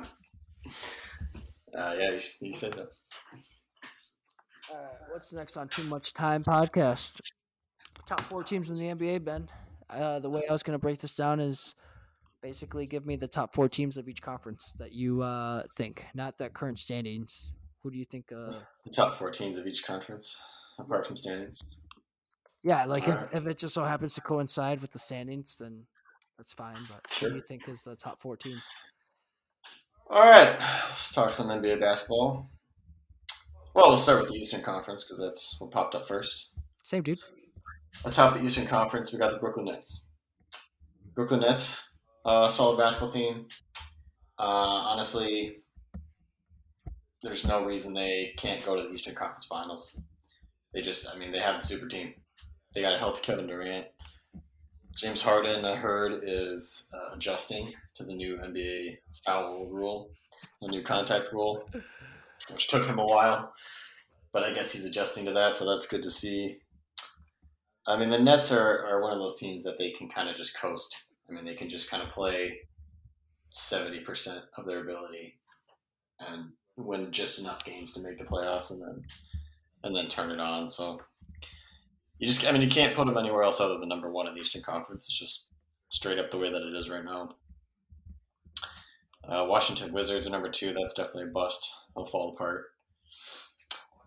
yeah, 1.74 2.10
you, 2.10 2.20
you 2.42 2.52
say 2.52 2.70
so. 2.70 2.86
Uh, 4.70 4.76
what's 5.10 5.32
next 5.32 5.56
on 5.56 5.66
Too 5.66 5.84
Much 5.84 6.14
Time 6.14 6.44
podcast? 6.44 7.20
Top 8.06 8.20
four 8.20 8.44
teams 8.44 8.70
in 8.70 8.78
the 8.78 8.84
NBA, 8.84 9.24
Ben. 9.24 9.48
Uh, 9.90 10.20
the 10.20 10.30
way 10.30 10.42
I 10.48 10.52
was 10.52 10.62
going 10.62 10.78
to 10.78 10.78
break 10.78 11.00
this 11.00 11.16
down 11.16 11.40
is 11.40 11.74
basically 12.40 12.86
give 12.86 13.04
me 13.04 13.16
the 13.16 13.26
top 13.26 13.52
four 13.52 13.68
teams 13.68 13.96
of 13.96 14.08
each 14.08 14.22
conference 14.22 14.74
that 14.78 14.92
you 14.92 15.22
uh, 15.22 15.64
think, 15.76 16.06
not 16.14 16.38
the 16.38 16.50
current 16.50 16.78
standings. 16.78 17.50
Who 17.82 17.90
do 17.90 17.98
you 17.98 18.04
think? 18.04 18.30
Uh, 18.32 18.60
The 18.84 18.90
top 18.90 19.14
four 19.14 19.30
teams 19.30 19.56
of 19.56 19.66
each 19.66 19.84
conference, 19.84 20.40
apart 20.78 21.06
from 21.06 21.16
standings. 21.16 21.60
yeah, 22.62 22.84
like 22.84 23.04
if, 23.08 23.14
Alright. 23.14 23.28
if 23.32 23.46
it 23.46 23.58
just 23.58 23.74
so 23.74 23.84
happens 23.84 24.14
to 24.14 24.20
coincide 24.20 24.80
with 24.80 24.92
the 24.92 24.98
standings, 24.98 25.56
then 25.58 25.84
that's 26.38 26.52
fine. 26.52 26.76
But 26.88 27.00
who 27.18 27.30
do 27.30 27.34
you 27.36 27.42
think 27.42 27.68
is 27.68 27.82
the 27.82 27.96
top 27.96 28.20
four 28.22 28.36
teams? 28.36 28.64
All 30.10 30.20
right, 30.22 30.56
let's 30.88 31.12
talk 31.12 31.32
some 31.32 31.48
NBA 31.48 31.80
basketball. 31.80 32.50
Well, 33.74 33.88
we'll 33.88 33.96
start 33.96 34.20
with 34.22 34.30
the 34.30 34.36
Eastern 34.38 34.60
Conference 34.62 35.04
because 35.04 35.18
that's 35.18 35.56
what 35.58 35.70
popped 35.70 35.94
up 35.94 36.06
first. 36.06 36.52
Same 36.84 37.02
dude. 37.02 37.20
Atop 38.04 38.34
the 38.34 38.44
Eastern 38.44 38.66
Conference, 38.66 39.12
we 39.12 39.18
got 39.18 39.32
the 39.32 39.38
Brooklyn 39.38 39.66
Nets. 39.66 40.08
Brooklyn 41.14 41.40
Nets, 41.40 41.96
uh, 42.24 42.48
solid 42.48 42.78
basketball 42.78 43.10
team. 43.10 43.46
Uh, 44.38 44.42
honestly, 44.42 45.61
there's 47.22 47.46
no 47.46 47.64
reason 47.64 47.94
they 47.94 48.34
can't 48.36 48.64
go 48.64 48.76
to 48.76 48.82
the 48.82 48.92
Eastern 48.92 49.14
Conference 49.14 49.46
Finals. 49.46 50.00
They 50.74 50.82
just, 50.82 51.08
I 51.12 51.18
mean, 51.18 51.32
they 51.32 51.38
have 51.38 51.60
the 51.60 51.66
super 51.66 51.86
team. 51.86 52.14
They 52.74 52.80
got 52.80 52.94
a 52.94 52.98
healthy 52.98 53.20
Kevin 53.22 53.46
Durant. 53.46 53.86
James 54.96 55.22
Harden, 55.22 55.64
I 55.64 55.76
heard, 55.76 56.22
is 56.24 56.90
uh, 56.92 57.14
adjusting 57.14 57.72
to 57.94 58.04
the 58.04 58.14
new 58.14 58.36
NBA 58.36 58.98
foul 59.24 59.68
rule, 59.70 60.10
the 60.60 60.68
new 60.68 60.82
contact 60.82 61.32
rule, 61.32 61.68
which 62.50 62.68
took 62.68 62.86
him 62.86 62.98
a 62.98 63.04
while. 63.04 63.52
But 64.32 64.44
I 64.44 64.52
guess 64.52 64.72
he's 64.72 64.84
adjusting 64.84 65.24
to 65.26 65.32
that, 65.32 65.56
so 65.56 65.66
that's 65.66 65.86
good 65.86 66.02
to 66.02 66.10
see. 66.10 66.58
I 67.86 67.98
mean, 67.98 68.10
the 68.10 68.18
Nets 68.18 68.52
are, 68.52 68.84
are 68.86 69.02
one 69.02 69.12
of 69.12 69.18
those 69.18 69.38
teams 69.38 69.64
that 69.64 69.78
they 69.78 69.92
can 69.92 70.08
kind 70.08 70.28
of 70.28 70.36
just 70.36 70.58
coast. 70.58 71.04
I 71.28 71.34
mean, 71.34 71.44
they 71.44 71.54
can 71.54 71.70
just 71.70 71.90
kind 71.90 72.02
of 72.02 72.10
play 72.10 72.58
70% 73.54 74.42
of 74.56 74.66
their 74.66 74.82
ability 74.82 75.38
and 76.20 76.52
win 76.76 77.10
just 77.10 77.40
enough 77.40 77.64
games 77.64 77.92
to 77.94 78.00
make 78.00 78.18
the 78.18 78.24
playoffs 78.24 78.70
and 78.70 78.80
then 78.80 79.04
and 79.84 79.94
then 79.94 80.08
turn 80.08 80.30
it 80.30 80.40
on. 80.40 80.68
So 80.68 81.00
you 82.18 82.28
just, 82.28 82.46
I 82.46 82.52
mean, 82.52 82.62
you 82.62 82.68
can't 82.68 82.94
put 82.94 83.06
them 83.06 83.16
anywhere 83.16 83.42
else 83.42 83.60
other 83.60 83.78
than 83.78 83.88
number 83.88 84.10
one 84.10 84.28
in 84.28 84.34
the 84.34 84.40
Eastern 84.40 84.62
Conference. 84.62 85.06
It's 85.06 85.18
just 85.18 85.48
straight 85.88 86.18
up 86.18 86.30
the 86.30 86.38
way 86.38 86.52
that 86.52 86.62
it 86.62 86.76
is 86.76 86.88
right 86.88 87.04
now. 87.04 87.34
Uh, 89.24 89.46
Washington 89.48 89.92
Wizards 89.92 90.26
are 90.26 90.30
number 90.30 90.48
two. 90.48 90.72
That's 90.72 90.94
definitely 90.94 91.24
a 91.24 91.32
bust. 91.32 91.68
They'll 91.94 92.06
fall 92.06 92.34
apart. 92.34 92.66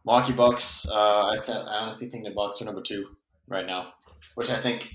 Milwaukee 0.05 0.33
Bucks. 0.33 0.87
Uh, 0.89 1.25
I 1.25 1.35
said 1.35 1.65
I 1.67 1.79
honestly 1.79 2.07
think 2.07 2.25
the 2.25 2.31
Bucks 2.31 2.61
are 2.61 2.65
number 2.65 2.81
two 2.81 3.05
right 3.47 3.65
now, 3.65 3.93
which 4.35 4.49
I 4.49 4.61
think 4.61 4.87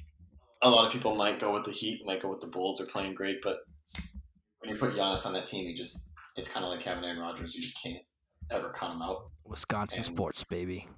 a 0.62 0.70
lot 0.70 0.86
of 0.86 0.92
people 0.92 1.14
might 1.14 1.40
go 1.40 1.52
with 1.52 1.64
the 1.64 1.72
Heat, 1.72 2.02
might 2.06 2.22
go 2.22 2.28
with 2.28 2.40
the 2.40 2.46
Bulls. 2.46 2.78
They're 2.78 2.86
playing 2.86 3.14
great, 3.14 3.40
but 3.42 3.58
when 4.60 4.70
you 4.70 4.78
put 4.78 4.94
Giannis 4.94 5.26
on 5.26 5.32
that 5.32 5.46
team, 5.46 5.66
you 5.66 5.76
just 5.76 6.09
it's 6.40 6.50
kind 6.50 6.64
of 6.64 6.72
like 6.72 6.82
having 6.82 7.04
Aaron 7.04 7.20
Rodgers. 7.20 7.54
You 7.54 7.62
just 7.62 7.80
can't 7.82 8.02
ever 8.50 8.74
count 8.78 8.96
him 8.96 9.02
out. 9.02 9.30
Wisconsin 9.44 9.98
and, 9.98 10.06
sports, 10.06 10.42
baby. 10.44 10.88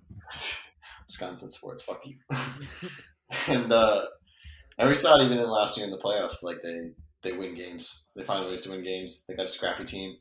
Wisconsin 1.07 1.51
sports. 1.51 1.82
Fuck 1.82 2.03
you. 2.07 2.16
and 3.49 3.72
uh, 3.72 4.07
and 4.78 4.88
we 4.88 4.95
saw 4.95 5.20
it 5.20 5.24
even 5.24 5.38
in 5.38 5.51
last 5.51 5.76
year 5.76 5.84
in 5.84 5.93
the 5.93 5.99
playoffs. 5.99 6.43
Like 6.43 6.62
they 6.62 6.90
they 7.22 7.36
win 7.36 7.55
games. 7.55 8.07
They 8.14 8.22
find 8.22 8.47
ways 8.47 8.62
to 8.62 8.70
win 8.70 8.84
games. 8.84 9.24
They 9.26 9.34
got 9.34 9.47
a 9.47 9.49
scrappy 9.49 9.84
team. 9.84 10.16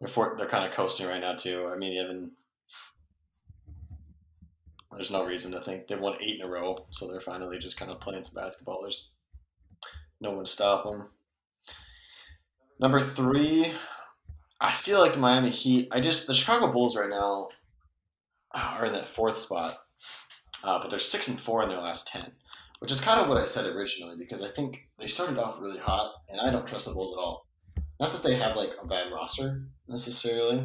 They're 0.00 0.08
for, 0.08 0.34
they're 0.36 0.46
kind 0.46 0.64
of 0.64 0.72
coasting 0.72 1.06
right 1.06 1.20
now 1.20 1.34
too. 1.34 1.70
I 1.72 1.76
mean, 1.76 1.92
even 1.94 2.30
there's 4.92 5.10
no 5.10 5.26
reason 5.26 5.52
to 5.52 5.60
think 5.60 5.88
they've 5.88 6.00
won 6.00 6.16
eight 6.20 6.40
in 6.40 6.46
a 6.46 6.48
row, 6.48 6.86
so 6.90 7.10
they're 7.10 7.20
finally 7.20 7.58
just 7.58 7.76
kind 7.76 7.90
of 7.90 8.00
playing 8.00 8.24
some 8.24 8.34
basketball. 8.34 8.82
There's 8.82 9.12
no 10.20 10.32
one 10.32 10.44
to 10.44 10.50
stop 10.50 10.84
them. 10.84 11.08
Number 12.78 13.00
three, 13.00 13.72
I 14.60 14.72
feel 14.72 15.00
like 15.00 15.12
the 15.12 15.18
Miami 15.18 15.50
Heat. 15.50 15.88
I 15.92 16.00
just 16.00 16.26
the 16.26 16.34
Chicago 16.34 16.72
Bulls 16.72 16.96
right 16.96 17.10
now 17.10 17.48
are 18.54 18.86
in 18.86 18.92
that 18.92 19.06
fourth 19.06 19.36
spot, 19.36 19.78
uh, 20.64 20.80
but 20.80 20.90
they're 20.90 20.98
six 20.98 21.28
and 21.28 21.40
four 21.40 21.62
in 21.62 21.68
their 21.68 21.78
last 21.78 22.08
ten, 22.08 22.32
which 22.78 22.90
is 22.90 23.00
kind 23.00 23.20
of 23.20 23.28
what 23.28 23.40
I 23.40 23.44
said 23.44 23.66
originally 23.66 24.16
because 24.16 24.42
I 24.42 24.48
think 24.48 24.88
they 24.98 25.08
started 25.08 25.38
off 25.38 25.60
really 25.60 25.78
hot, 25.78 26.14
and 26.30 26.40
I 26.40 26.50
don't 26.50 26.66
trust 26.66 26.86
the 26.86 26.94
Bulls 26.94 27.14
at 27.16 27.20
all. 27.20 27.46
Not 28.00 28.12
that 28.12 28.22
they 28.22 28.36
have 28.36 28.56
like 28.56 28.70
a 28.82 28.86
bad 28.86 29.12
roster 29.12 29.62
necessarily, 29.88 30.58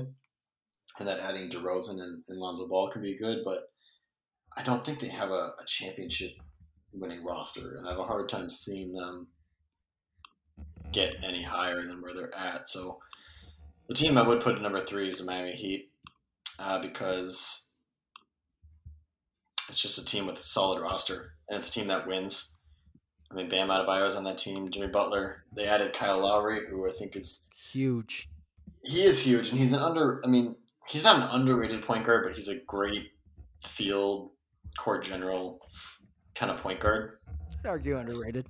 and 0.99 1.07
that 1.07 1.19
adding 1.19 1.49
DeRozan 1.49 2.01
and, 2.01 2.23
and 2.27 2.39
Lonzo 2.39 2.67
Ball 2.67 2.91
could 2.91 3.01
be 3.01 3.17
good, 3.17 3.39
but 3.43 3.71
I 4.55 4.63
don't 4.63 4.85
think 4.85 4.99
they 4.99 5.07
have 5.07 5.29
a, 5.29 5.51
a 5.59 5.65
championship 5.67 6.31
winning 6.93 7.23
roster, 7.23 7.75
and 7.77 7.87
I 7.87 7.91
have 7.91 7.99
a 7.99 8.03
hard 8.03 8.29
time 8.29 8.49
seeing 8.49 8.93
them 8.93 9.27
get 10.91 11.15
any 11.23 11.41
higher 11.41 11.83
than 11.83 12.01
where 12.01 12.13
they're 12.13 12.35
at. 12.35 12.67
So 12.67 12.99
the 13.91 13.97
team 13.97 14.17
I 14.17 14.25
would 14.25 14.39
put 14.39 14.55
at 14.55 14.61
number 14.61 14.79
three 14.85 15.09
is 15.09 15.17
the 15.17 15.25
Miami 15.25 15.51
Heat 15.51 15.91
uh, 16.57 16.81
because 16.81 17.71
it's 19.67 19.81
just 19.81 19.97
a 19.97 20.05
team 20.05 20.25
with 20.25 20.37
a 20.37 20.41
solid 20.41 20.81
roster, 20.81 21.33
and 21.49 21.59
it's 21.59 21.67
a 21.67 21.73
team 21.73 21.87
that 21.87 22.07
wins. 22.07 22.55
I 23.29 23.35
mean, 23.35 23.49
Bam 23.49 23.67
Adebayo's 23.67 24.15
on 24.15 24.23
that 24.23 24.37
team. 24.37 24.71
Jimmy 24.71 24.87
Butler. 24.87 25.43
They 25.53 25.65
added 25.65 25.93
Kyle 25.93 26.21
Lowry, 26.21 26.61
who 26.69 26.87
I 26.87 26.91
think 26.93 27.17
is 27.17 27.49
huge. 27.53 28.29
He 28.81 29.03
is 29.03 29.19
huge, 29.19 29.49
and 29.49 29.59
he's 29.59 29.73
an 29.73 29.79
under. 29.79 30.21
I 30.23 30.29
mean, 30.29 30.55
he's 30.87 31.03
not 31.03 31.17
an 31.17 31.41
underrated 31.41 31.83
point 31.83 32.05
guard, 32.05 32.23
but 32.25 32.37
he's 32.37 32.47
a 32.47 32.61
great 32.67 33.11
field 33.61 34.31
court 34.77 35.03
general 35.03 35.67
kind 36.33 36.49
of 36.49 36.59
point 36.59 36.79
guard. 36.79 37.17
I'd 37.59 37.67
argue 37.67 37.97
underrated. 37.97 38.45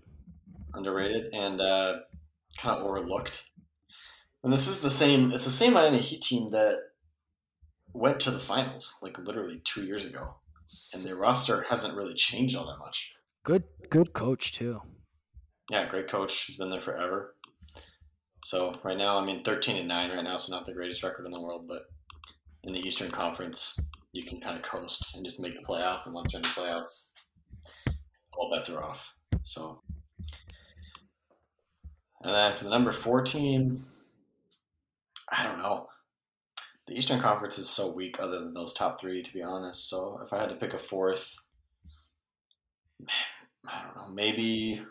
Underrated 0.76 1.34
and 1.34 1.60
uh, 1.60 2.02
kind 2.60 2.78
of 2.78 2.86
overlooked. 2.86 3.46
And 4.44 4.52
this 4.52 4.68
is 4.68 4.80
the 4.80 4.90
same. 4.90 5.32
It's 5.32 5.46
the 5.46 5.52
same 5.52 5.74
Miami 5.74 6.00
Heat 6.00 6.22
team 6.22 6.50
that 6.52 6.80
went 7.94 8.20
to 8.22 8.32
the 8.32 8.40
finals 8.40 8.98
like 9.02 9.18
literally 9.20 9.62
two 9.64 9.86
years 9.86 10.06
ago, 10.06 10.36
and 10.94 11.04
their 11.04 11.16
roster 11.16 11.66
hasn't 11.70 11.96
really 11.96 12.16
changed 12.16 12.56
all 12.56 12.66
that 12.66 12.80
much. 12.80 13.14
Good, 13.44 13.64
good 13.90 14.14
coach 14.14 14.52
too. 14.54 14.82
Yeah, 15.70 15.90
great 15.90 16.10
coach. 16.10 16.46
He's 16.46 16.58
been 16.58 16.72
there 16.72 16.82
forever. 16.82 17.36
So 18.46 18.80
right 18.84 18.98
now, 18.98 19.18
I 19.18 19.26
mean, 19.26 19.44
thirteen 19.44 19.78
and 19.78 19.88
nine 19.88 20.10
right 20.10 20.24
now, 20.24 20.38
so 20.38 20.56
not 20.56 20.66
the 20.66 20.74
greatest 20.74 21.04
record 21.04 21.26
in 21.26 21.32
the 21.32 21.42
world, 21.42 21.68
but 21.68 21.84
in 22.64 22.74
the 22.74 22.80
Eastern 22.80 23.12
Conference, 23.12 23.80
you 24.14 24.26
can 24.26 24.40
kind 24.40 24.58
of 24.58 24.64
coast 24.64 25.16
and 25.16 25.24
just 25.24 25.40
make 25.40 25.56
the 25.56 25.66
playoffs. 25.66 26.06
And 26.06 26.16
once 26.16 26.34
you're 26.34 26.40
in 26.40 26.44
the 26.44 26.50
playoffs, 26.50 27.12
all 28.34 28.52
bets 28.52 28.70
are 28.70 28.84
off. 28.84 29.14
So, 29.44 29.82
and 32.24 32.34
then 32.34 32.54
for 32.54 32.64
the 32.64 32.70
number 32.70 32.92
four 32.92 33.22
team, 33.22 33.86
I 35.32 35.44
don't 35.44 35.58
know. 35.58 35.88
The 36.88 36.98
Eastern 36.98 37.22
Conference 37.22 37.58
is 37.58 37.70
so 37.70 37.94
weak, 37.94 38.20
other 38.20 38.40
than 38.40 38.54
those 38.54 38.74
top 38.74 39.00
three, 39.00 39.24
to 39.24 39.34
be 39.34 39.42
honest. 39.42 39.90
So 39.90 40.20
if 40.24 40.34
I 40.34 40.40
had 40.40 40.50
to 40.50 40.58
pick 40.58 40.74
a 40.74 40.80
fourth, 40.80 41.38
I 43.08 43.84
don't 43.84 43.96
know. 43.96 44.14
Maybe. 44.14 44.82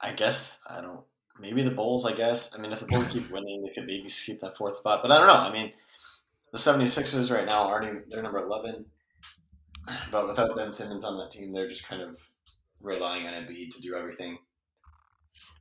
I 0.00 0.12
guess 0.12 0.58
I 0.68 0.80
don't. 0.80 1.00
Maybe 1.40 1.62
the 1.62 1.70
Bulls. 1.70 2.04
I 2.04 2.14
guess. 2.14 2.56
I 2.56 2.60
mean, 2.60 2.72
if 2.72 2.80
the 2.80 2.86
Bulls 2.86 3.08
keep 3.08 3.30
winning, 3.32 3.64
they 3.64 3.72
could 3.72 3.86
maybe 3.86 4.08
keep 4.08 4.40
that 4.40 4.56
fourth 4.56 4.76
spot. 4.76 5.00
But 5.02 5.10
I 5.10 5.18
don't 5.18 5.26
know. 5.26 5.34
I 5.34 5.52
mean, 5.52 5.72
the 6.52 6.58
76ers 6.58 7.32
right 7.32 7.46
now 7.46 7.64
aren't 7.64 8.10
they're 8.10 8.22
number 8.22 8.38
11. 8.38 8.84
But 10.10 10.28
without 10.28 10.54
Ben 10.54 10.70
Simmons 10.70 11.04
on 11.04 11.16
that 11.18 11.32
team, 11.32 11.52
they're 11.52 11.68
just 11.68 11.86
kind 11.86 12.02
of 12.02 12.20
relying 12.82 13.26
on 13.26 13.32
Embiid 13.32 13.74
to 13.74 13.80
do 13.80 13.94
everything. 13.94 14.38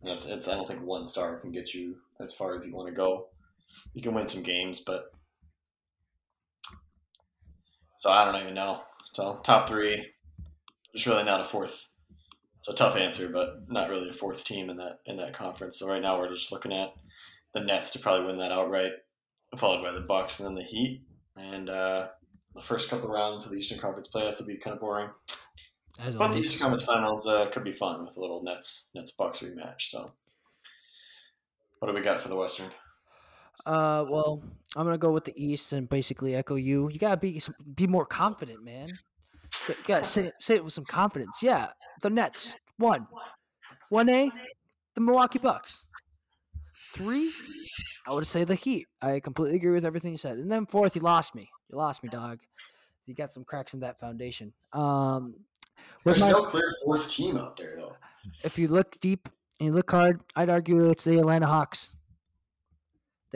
And 0.02 0.12
it's, 0.12 0.26
it's 0.26 0.48
I 0.48 0.56
don't 0.56 0.68
think 0.68 0.84
one 0.84 1.08
star 1.08 1.38
can 1.38 1.52
get 1.52 1.74
you 1.74 1.96
as 2.20 2.34
far 2.34 2.56
as 2.56 2.66
you 2.66 2.76
want 2.76 2.90
to 2.90 2.94
go. 2.94 3.28
You 3.94 4.02
can 4.02 4.14
win 4.14 4.28
some 4.28 4.44
games, 4.44 4.82
but 4.86 5.12
so 7.98 8.10
I 8.10 8.26
don't 8.26 8.42
even 8.42 8.54
know. 8.54 8.82
So 9.14 9.40
top 9.44 9.68
three, 9.68 10.06
there's 10.94 11.08
really 11.08 11.24
not 11.24 11.42
a 11.42 11.46
fourth. 11.46 11.90
It's 12.60 12.68
a 12.68 12.74
tough 12.74 12.96
answer, 12.96 13.30
but 13.30 13.70
not 13.70 13.90
really 13.90 14.10
a 14.10 14.14
fourth 14.14 14.46
team 14.46 14.70
in 14.70 14.78
that 14.78 15.00
in 15.06 15.18
that 15.18 15.34
conference. 15.34 15.80
So 15.80 15.88
right 15.88 16.02
now 16.02 16.20
we're 16.20 16.30
just 16.30 16.52
looking 16.52 16.74
at 16.74 16.94
the 17.54 17.62
Nets 17.62 17.92
to 17.92 18.00
probably 18.00 18.28
win 18.28 18.38
that 18.40 18.52
outright 18.52 18.94
followed 19.56 19.84
by 19.84 19.92
the 19.92 20.02
Bucks 20.02 20.40
and 20.40 20.48
then 20.48 20.56
the 20.56 20.64
Heat. 20.64 21.02
And 21.38 21.70
uh, 21.70 22.08
the 22.56 22.62
first 22.62 22.90
couple 22.90 23.10
rounds 23.10 23.46
of 23.46 23.52
the 23.52 23.58
Eastern 23.58 23.80
Conference 23.80 24.10
playoffs 24.14 24.40
will 24.40 24.48
be 24.48 24.58
kind 24.58 24.74
of 24.74 24.82
boring. 24.82 25.10
As 26.00 26.16
but 26.16 26.26
always. 26.26 26.38
the 26.38 26.44
Eastern 26.44 26.60
Conference 26.62 26.84
Finals 26.84 27.28
uh, 27.28 27.50
could 27.52 27.64
be 27.64 27.72
fun 27.72 28.04
with 28.04 28.18
a 28.18 28.20
little 28.20 28.44
Nets 28.44 28.90
Nets 28.94 29.12
Bucks 29.12 29.40
rematch. 29.40 29.84
So, 29.90 30.12
what 31.80 31.88
do 31.88 31.94
we 31.94 32.02
got 32.02 32.20
for 32.20 32.30
the 32.30 32.36
Western? 32.36 32.70
Uh, 33.66 34.06
well, 34.10 34.42
I'm 34.76 34.86
gonna 34.86 34.98
go 34.98 35.12
with 35.12 35.26
the 35.26 35.34
East 35.36 35.74
and 35.74 35.90
basically 35.90 36.36
echo 36.36 36.56
you. 36.56 36.90
You 36.90 37.00
gotta 37.00 37.18
be 37.18 37.42
be 37.76 37.88
more 37.88 38.06
confident, 38.06 38.64
man. 38.64 38.88
You 39.68 39.76
gotta 39.86 40.04
say 40.04 40.32
say 40.34 40.56
it 40.56 40.64
with 40.64 40.74
some 40.74 40.86
confidence. 40.86 41.42
Yeah, 41.42 41.68
the 42.02 42.10
Nets 42.10 42.58
one, 42.78 43.08
one 43.90 44.10
A, 44.10 44.32
the 44.96 45.02
Milwaukee 45.02 45.40
Bucks. 45.40 45.88
Three, 46.94 47.32
I 48.08 48.14
would 48.14 48.26
say 48.26 48.44
the 48.44 48.56
Heat. 48.56 48.88
I 49.02 49.20
completely 49.20 49.58
agree 49.58 49.72
with 49.72 49.86
everything 49.86 50.12
you 50.12 50.18
said. 50.18 50.38
And 50.38 50.52
then 50.52 50.66
fourth, 50.66 50.96
you 50.96 51.02
lost 51.02 51.36
me. 51.36 51.50
You 51.70 51.78
lost 51.78 52.04
me, 52.04 52.10
dog. 52.10 52.40
You 53.06 53.14
got 53.14 53.34
some 53.34 53.44
cracks 53.44 53.74
in 53.74 53.82
that 53.82 54.00
foundation. 54.00 54.54
Um, 54.74 55.36
There's 56.04 56.20
my, 56.22 56.32
no 56.32 56.44
clear 56.44 56.72
fourth 56.86 57.10
team 57.10 57.38
out 57.38 57.58
there, 57.58 57.76
though. 57.76 57.96
If 58.44 58.58
you 58.58 58.68
look 58.68 59.00
deep 59.00 59.30
and 59.60 59.68
you 59.68 59.74
look 59.74 59.92
hard, 59.92 60.22
I'd 60.36 60.50
argue 60.50 60.90
it's 60.90 61.04
the 61.04 61.20
Atlanta 61.20 61.48
Hawks. 61.48 61.96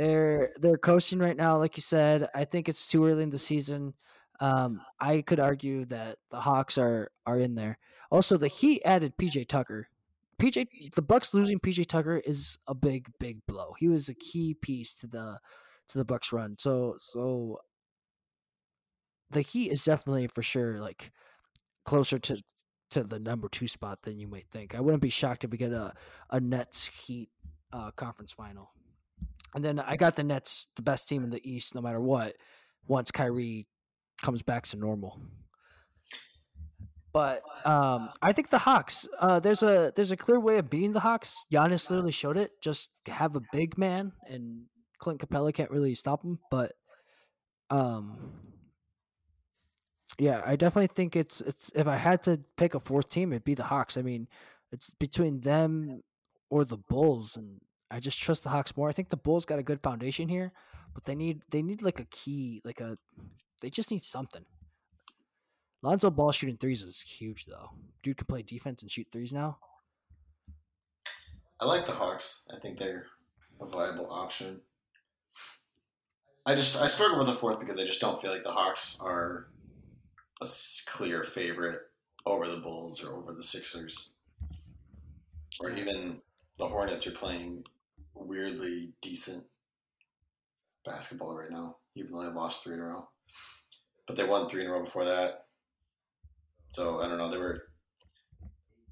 They're 0.01 0.49
they're 0.59 0.79
coasting 0.79 1.19
right 1.19 1.37
now, 1.37 1.57
like 1.57 1.77
you 1.77 1.83
said. 1.83 2.27
I 2.33 2.45
think 2.45 2.67
it's 2.67 2.89
too 2.89 3.05
early 3.05 3.21
in 3.21 3.29
the 3.29 3.37
season. 3.37 3.93
Um, 4.39 4.81
I 4.99 5.21
could 5.21 5.39
argue 5.39 5.85
that 5.85 6.17
the 6.31 6.39
Hawks 6.39 6.79
are 6.79 7.11
are 7.27 7.39
in 7.39 7.53
there. 7.53 7.77
Also, 8.09 8.35
the 8.35 8.47
Heat 8.47 8.81
added 8.83 9.13
PJ 9.15 9.47
Tucker, 9.47 9.89
PJ 10.39 10.95
the 10.95 11.03
Bucks 11.03 11.35
losing 11.35 11.59
PJ 11.59 11.85
Tucker 11.85 12.17
is 12.25 12.57
a 12.65 12.73
big 12.73 13.11
big 13.19 13.45
blow. 13.47 13.75
He 13.77 13.89
was 13.89 14.09
a 14.09 14.15
key 14.15 14.55
piece 14.55 14.95
to 15.01 15.07
the 15.07 15.37
to 15.89 15.99
the 15.99 16.05
Bucks 16.05 16.33
run. 16.33 16.55
So 16.57 16.95
so 16.97 17.59
the 19.29 19.41
Heat 19.41 19.71
is 19.71 19.83
definitely 19.83 20.25
for 20.25 20.41
sure 20.41 20.79
like 20.79 21.11
closer 21.85 22.17
to 22.17 22.41
to 22.89 23.03
the 23.03 23.19
number 23.19 23.49
2 23.49 23.67
spot 23.67 24.01
than 24.01 24.19
you 24.19 24.27
might 24.27 24.47
think. 24.49 24.73
I 24.73 24.81
wouldn't 24.81 25.03
be 25.03 25.09
shocked 25.09 25.43
if 25.43 25.51
we 25.51 25.59
get 25.59 25.73
a 25.73 25.93
a 26.31 26.39
Nets 26.39 26.87
Heat 26.87 27.29
uh, 27.71 27.91
conference 27.91 28.31
final. 28.31 28.71
And 29.53 29.63
then 29.63 29.79
I 29.79 29.97
got 29.97 30.15
the 30.15 30.23
Nets, 30.23 30.67
the 30.75 30.81
best 30.81 31.09
team 31.09 31.23
in 31.23 31.29
the 31.29 31.41
East, 31.49 31.75
no 31.75 31.81
matter 31.81 31.99
what, 31.99 32.35
once 32.87 33.11
Kyrie 33.11 33.67
comes 34.21 34.41
back 34.41 34.65
to 34.67 34.77
normal. 34.77 35.19
But 37.13 37.43
um, 37.65 38.09
I 38.21 38.31
think 38.31 38.49
the 38.49 38.57
Hawks. 38.57 39.07
Uh, 39.19 39.39
there's 39.39 39.63
a 39.63 39.91
there's 39.95 40.11
a 40.11 40.17
clear 40.17 40.39
way 40.39 40.57
of 40.57 40.69
beating 40.69 40.93
the 40.93 41.01
Hawks. 41.01 41.43
Giannis 41.51 41.89
literally 41.89 42.11
showed 42.11 42.37
it. 42.37 42.51
Just 42.61 42.91
have 43.07 43.35
a 43.35 43.41
big 43.51 43.77
man, 43.77 44.13
and 44.27 44.63
Clint 44.97 45.19
Capela 45.19 45.53
can't 45.53 45.71
really 45.71 45.93
stop 45.93 46.23
him. 46.23 46.39
But 46.49 46.71
um, 47.69 48.31
yeah, 50.17 50.41
I 50.45 50.55
definitely 50.55 50.87
think 50.95 51.17
it's 51.17 51.41
it's. 51.41 51.69
If 51.75 51.87
I 51.87 51.97
had 51.97 52.23
to 52.23 52.39
pick 52.55 52.75
a 52.75 52.79
fourth 52.79 53.09
team, 53.09 53.33
it'd 53.33 53.43
be 53.43 53.55
the 53.55 53.63
Hawks. 53.63 53.97
I 53.97 54.03
mean, 54.03 54.29
it's 54.71 54.93
between 54.93 55.41
them 55.41 56.03
or 56.49 56.63
the 56.63 56.77
Bulls, 56.77 57.35
and 57.35 57.59
I 57.91 57.99
just 57.99 58.21
trust 58.21 58.43
the 58.43 58.49
Hawks 58.49 58.75
more. 58.77 58.89
I 58.89 58.93
think 58.93 59.09
the 59.09 59.17
Bulls 59.17 59.45
got 59.45 59.59
a 59.59 59.63
good 59.63 59.81
foundation 59.81 60.29
here, 60.29 60.53
but 60.93 61.05
they 61.05 61.15
need 61.15 61.43
they 61.49 61.61
need 61.61 61.81
like 61.81 61.99
a 61.99 62.05
key, 62.05 62.61
like 62.63 62.79
a 62.79 62.97
they 63.61 63.69
just 63.69 63.91
need 63.91 64.01
something. 64.01 64.45
Lonzo 65.83 66.09
Ball 66.09 66.31
shooting 66.31 66.57
threes 66.57 66.83
is 66.83 67.01
huge 67.01 67.45
though. 67.45 67.71
Dude 68.01 68.17
can 68.17 68.27
play 68.27 68.43
defense 68.43 68.81
and 68.81 68.89
shoot 68.89 69.07
threes 69.11 69.33
now. 69.33 69.57
I 71.59 71.65
like 71.65 71.85
the 71.85 71.91
Hawks. 71.91 72.47
I 72.55 72.59
think 72.59 72.77
they're 72.77 73.07
a 73.59 73.67
viable 73.67 74.09
option. 74.09 74.61
I 76.45 76.55
just 76.55 76.81
I 76.81 76.87
struggle 76.87 77.17
with 77.17 77.27
the 77.27 77.35
fourth 77.35 77.59
because 77.59 77.79
I 77.79 77.85
just 77.85 78.01
don't 78.01 78.21
feel 78.21 78.31
like 78.31 78.43
the 78.43 78.51
Hawks 78.51 78.99
are 79.01 79.47
a 80.41 80.47
clear 80.87 81.23
favorite 81.23 81.81
over 82.25 82.47
the 82.47 82.61
Bulls 82.61 83.03
or 83.03 83.15
over 83.15 83.33
the 83.33 83.43
Sixers, 83.43 84.13
or 85.59 85.71
even 85.71 86.21
the 86.57 86.67
Hornets 86.67 87.05
are 87.05 87.11
playing 87.11 87.63
weirdly 88.13 88.93
decent 89.01 89.45
basketball 90.85 91.37
right 91.37 91.51
now, 91.51 91.77
even 91.95 92.11
though 92.11 92.23
they 92.23 92.33
lost 92.33 92.63
three 92.63 92.73
in 92.73 92.79
a 92.79 92.83
row. 92.83 93.07
But 94.07 94.17
they 94.17 94.27
won 94.27 94.47
three 94.47 94.61
in 94.61 94.69
a 94.69 94.71
row 94.71 94.83
before 94.83 95.05
that. 95.05 95.45
So 96.67 96.99
I 96.99 97.07
don't 97.07 97.17
know. 97.17 97.29
They 97.29 97.37
were 97.37 97.63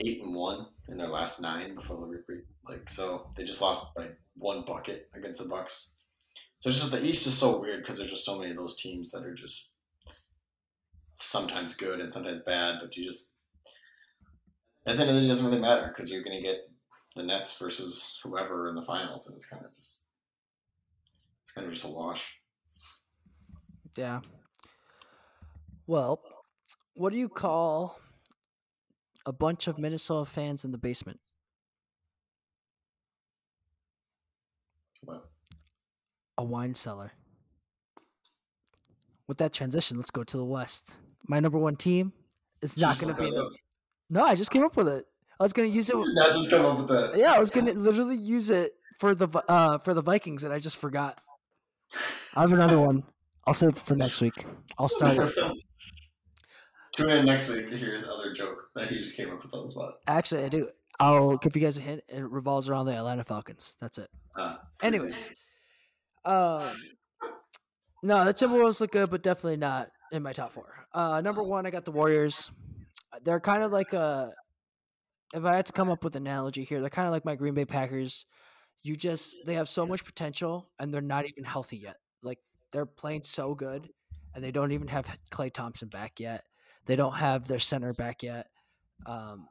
eight 0.01 0.21
and 0.21 0.35
one 0.35 0.67
in 0.87 0.97
their 0.97 1.07
last 1.07 1.41
nine 1.41 1.75
before 1.75 1.97
the 1.97 2.05
retreat. 2.05 2.43
Like 2.63 2.89
so, 2.89 3.31
they 3.35 3.43
just 3.43 3.61
lost 3.61 3.93
by 3.95 4.09
one 4.35 4.63
bucket 4.65 5.09
against 5.13 5.39
the 5.39 5.45
Bucks. 5.45 5.95
So 6.59 6.69
it's 6.69 6.79
just 6.79 6.91
the 6.91 7.05
East 7.05 7.27
is 7.27 7.37
so 7.37 7.59
weird 7.59 7.81
because 7.81 7.97
there's 7.97 8.11
just 8.11 8.25
so 8.25 8.37
many 8.37 8.51
of 8.51 8.57
those 8.57 8.75
teams 8.81 9.11
that 9.11 9.23
are 9.23 9.33
just 9.33 9.77
sometimes 11.13 11.75
good 11.75 11.99
and 11.99 12.11
sometimes 12.11 12.39
bad. 12.39 12.79
But 12.81 12.95
you 12.95 13.03
just 13.03 13.35
at 14.85 14.95
the 14.97 15.01
end 15.01 15.09
of 15.09 15.15
the 15.15 15.21
day, 15.21 15.25
it 15.25 15.29
doesn't 15.29 15.45
really 15.45 15.61
matter 15.61 15.93
because 15.93 16.11
you're 16.11 16.23
going 16.23 16.37
to 16.37 16.43
get 16.43 16.68
the 17.19 17.25
Nets 17.25 17.59
versus 17.59 18.17
whoever 18.23 18.69
in 18.69 18.75
the 18.75 18.81
finals, 18.81 19.27
and 19.27 19.35
it's 19.35 19.45
kind 19.45 19.63
of 19.63 19.75
just 19.75 20.05
it's 21.41 21.51
kind 21.51 21.67
of 21.67 21.73
just 21.73 21.85
a 21.85 21.89
wash. 21.89 22.39
Yeah. 23.97 24.21
Well, 25.85 26.21
what 26.93 27.11
do 27.11 27.19
you 27.19 27.27
call 27.27 27.99
a 29.25 29.33
bunch 29.33 29.67
of 29.67 29.77
Minnesota 29.77 30.29
fans 30.29 30.63
in 30.63 30.71
the 30.71 30.77
basement? 30.77 31.19
What? 35.03 35.25
A 36.37 36.43
wine 36.43 36.73
cellar. 36.73 37.11
With 39.27 39.39
that 39.39 39.51
transition, 39.51 39.97
let's 39.97 40.09
go 40.09 40.23
to 40.23 40.37
the 40.37 40.45
West. 40.45 40.95
My 41.27 41.41
number 41.41 41.57
one 41.57 41.75
team 41.75 42.13
is 42.61 42.77
not 42.77 42.97
going 42.97 43.13
to 43.13 43.21
be 43.21 43.29
the. 43.29 43.53
No, 44.09 44.23
I 44.23 44.35
just 44.35 44.51
came 44.51 44.63
up 44.63 44.77
with 44.77 44.87
it. 44.87 45.05
I 45.39 45.43
was 45.43 45.53
going 45.53 45.69
to 45.69 45.75
use 45.75 45.89
it. 45.89 45.95
Not 45.97 46.33
just 46.35 46.49
come 46.49 46.65
up 46.65 46.77
with 46.77 46.87
that. 46.89 47.17
Yeah, 47.17 47.33
I 47.33 47.39
was 47.39 47.49
going 47.49 47.65
to 47.67 47.73
literally 47.73 48.17
use 48.17 48.49
it 48.49 48.71
for 48.97 49.15
the 49.15 49.27
uh 49.47 49.77
for 49.77 49.93
the 49.93 50.01
Vikings, 50.01 50.43
and 50.43 50.53
I 50.53 50.59
just 50.59 50.77
forgot. 50.77 51.21
I 52.35 52.41
have 52.41 52.51
another 52.53 52.79
one. 52.79 53.03
I'll 53.47 53.53
save 53.53 53.69
it 53.69 53.77
for 53.77 53.95
next 53.95 54.21
week. 54.21 54.45
I'll 54.77 54.89
start 54.89 55.17
it. 55.17 55.35
Tune 56.95 57.09
in 57.09 57.25
next 57.25 57.47
week 57.49 57.67
to 57.67 57.77
hear 57.77 57.93
his 57.93 58.07
other 58.07 58.33
joke 58.33 58.69
that 58.75 58.89
he 58.89 58.99
just 58.99 59.15
came 59.15 59.29
up 59.31 59.43
with 59.43 59.53
on 59.53 59.63
the 59.63 59.69
spot. 59.69 59.95
Actually, 60.07 60.43
I 60.43 60.49
do. 60.49 60.69
I'll 60.99 61.37
give 61.37 61.55
you 61.55 61.61
guys 61.61 61.77
a 61.77 61.81
hint. 61.81 62.03
It 62.09 62.23
revolves 62.29 62.67
around 62.67 62.87
the 62.87 62.93
Atlanta 62.95 63.23
Falcons. 63.23 63.77
That's 63.79 63.97
it. 63.97 64.09
Ah, 64.35 64.59
Anyways, 64.83 65.31
um, 66.25 66.63
no, 68.03 68.25
the 68.25 68.33
Timberwolves 68.33 68.81
look 68.81 68.91
good, 68.91 69.09
but 69.09 69.23
definitely 69.23 69.57
not 69.57 69.91
in 70.11 70.21
my 70.23 70.33
top 70.33 70.51
four. 70.51 70.85
Uh, 70.93 71.21
number 71.21 71.41
one, 71.41 71.65
I 71.65 71.69
got 71.69 71.85
the 71.85 71.91
Warriors. 71.91 72.51
They're 73.23 73.39
kind 73.39 73.63
of 73.63 73.71
like 73.71 73.93
a. 73.93 74.33
If 75.33 75.45
I 75.45 75.55
had 75.55 75.65
to 75.67 75.73
come 75.73 75.89
up 75.89 76.03
with 76.03 76.15
an 76.15 76.25
analogy 76.25 76.63
here, 76.63 76.81
they're 76.81 76.89
kind 76.89 77.07
of 77.07 77.11
like 77.11 77.25
my 77.25 77.35
Green 77.35 77.53
Bay 77.53 77.65
Packers. 77.65 78.25
You 78.83 78.95
just 78.95 79.35
they 79.45 79.55
have 79.55 79.69
so 79.69 79.85
much 79.85 80.05
potential, 80.05 80.69
and 80.79 80.93
they're 80.93 81.01
not 81.01 81.25
even 81.25 81.43
healthy 81.43 81.77
yet. 81.77 81.97
Like 82.23 82.39
they're 82.71 82.85
playing 82.85 83.23
so 83.23 83.53
good, 83.53 83.89
and 84.33 84.43
they 84.43 84.51
don't 84.51 84.71
even 84.71 84.87
have 84.87 85.05
Klay 85.31 85.51
Thompson 85.51 85.89
back 85.89 86.19
yet. 86.19 86.45
They 86.85 86.95
don't 86.95 87.15
have 87.15 87.47
their 87.47 87.59
center 87.59 87.93
back 87.93 88.23
yet, 88.23 88.47
um, 89.05 89.47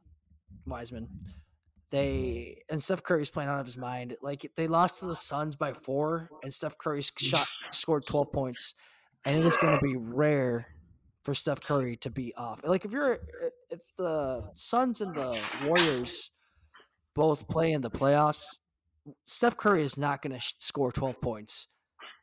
Wiseman. 0.66 1.08
They 1.90 2.62
and 2.68 2.82
Steph 2.82 3.02
Curry's 3.02 3.30
playing 3.30 3.48
out 3.48 3.60
of 3.60 3.66
his 3.66 3.78
mind. 3.78 4.16
Like 4.20 4.50
they 4.56 4.66
lost 4.66 4.98
to 4.98 5.06
the 5.06 5.16
Suns 5.16 5.56
by 5.56 5.72
four, 5.72 6.30
and 6.42 6.52
Steph 6.52 6.76
Curry 6.76 7.02
shot 7.02 7.46
scored 7.70 8.04
twelve 8.06 8.32
points, 8.32 8.74
and 9.24 9.38
it 9.38 9.46
is 9.46 9.56
going 9.56 9.78
to 9.78 9.84
be 9.84 9.96
rare 9.96 10.66
for 11.24 11.34
Steph 11.34 11.60
Curry 11.60 11.96
to 11.98 12.10
be 12.10 12.34
off. 12.34 12.60
Like 12.64 12.84
if 12.84 12.92
you're 12.92 13.20
if 13.70 13.80
the 13.96 14.50
Suns 14.54 15.00
and 15.00 15.14
the 15.14 15.38
Warriors 15.64 16.30
both 17.14 17.48
play 17.48 17.72
in 17.72 17.80
the 17.80 17.90
playoffs, 17.90 18.58
Steph 19.24 19.56
Curry 19.56 19.82
is 19.82 19.96
not 19.96 20.22
going 20.22 20.32
to 20.32 20.40
sh- 20.40 20.54
score 20.58 20.92
twelve 20.92 21.20
points 21.20 21.68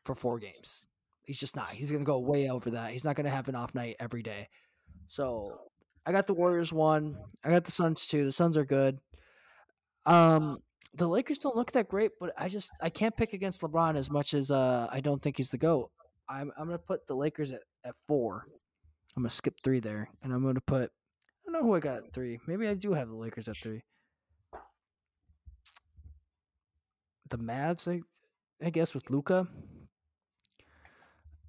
for 0.04 0.14
four 0.14 0.38
games. 0.38 0.86
He's 1.24 1.38
just 1.38 1.56
not. 1.56 1.70
He's 1.70 1.90
going 1.90 2.04
to 2.04 2.06
go 2.06 2.18
way 2.18 2.48
over 2.48 2.70
that. 2.70 2.92
He's 2.92 3.04
not 3.04 3.16
going 3.16 3.24
to 3.24 3.32
have 3.32 3.48
an 3.48 3.56
off 3.56 3.74
night 3.74 3.96
every 3.98 4.22
day. 4.22 4.48
So 5.06 5.58
I 6.06 6.12
got 6.12 6.26
the 6.26 6.34
Warriors 6.34 6.72
one. 6.72 7.16
I 7.44 7.50
got 7.50 7.64
the 7.64 7.72
Suns 7.72 8.06
two. 8.06 8.24
The 8.24 8.32
Suns 8.32 8.56
are 8.56 8.64
good. 8.64 8.98
Um, 10.04 10.58
the 10.94 11.08
Lakers 11.08 11.40
don't 11.40 11.56
look 11.56 11.72
that 11.72 11.88
great, 11.88 12.12
but 12.20 12.32
I 12.38 12.48
just 12.48 12.70
I 12.80 12.90
can't 12.90 13.16
pick 13.16 13.32
against 13.32 13.62
LeBron 13.62 13.96
as 13.96 14.08
much 14.08 14.32
as 14.34 14.50
uh 14.50 14.88
I 14.90 15.00
don't 15.00 15.20
think 15.20 15.36
he's 15.36 15.50
the 15.50 15.58
goat. 15.58 15.90
I'm 16.28 16.52
I'm 16.56 16.66
gonna 16.66 16.78
put 16.78 17.06
the 17.06 17.16
Lakers 17.16 17.52
at, 17.52 17.60
at 17.84 17.94
four. 18.06 18.46
I'm 19.16 19.22
gonna 19.22 19.30
skip 19.30 19.56
three 19.62 19.80
there, 19.80 20.08
and 20.22 20.32
I'm 20.32 20.44
gonna 20.44 20.60
put 20.60 20.90
know 21.56 21.64
who 21.64 21.74
I 21.74 21.80
got 21.80 21.98
at 21.98 22.12
three. 22.12 22.38
Maybe 22.46 22.68
I 22.68 22.74
do 22.74 22.94
have 22.94 23.08
the 23.08 23.14
Lakers 23.14 23.48
at 23.48 23.56
three. 23.56 23.82
The 27.28 27.38
Mavs, 27.38 27.88
I, 27.88 28.02
I 28.64 28.70
guess, 28.70 28.94
with 28.94 29.10
Luka. 29.10 29.48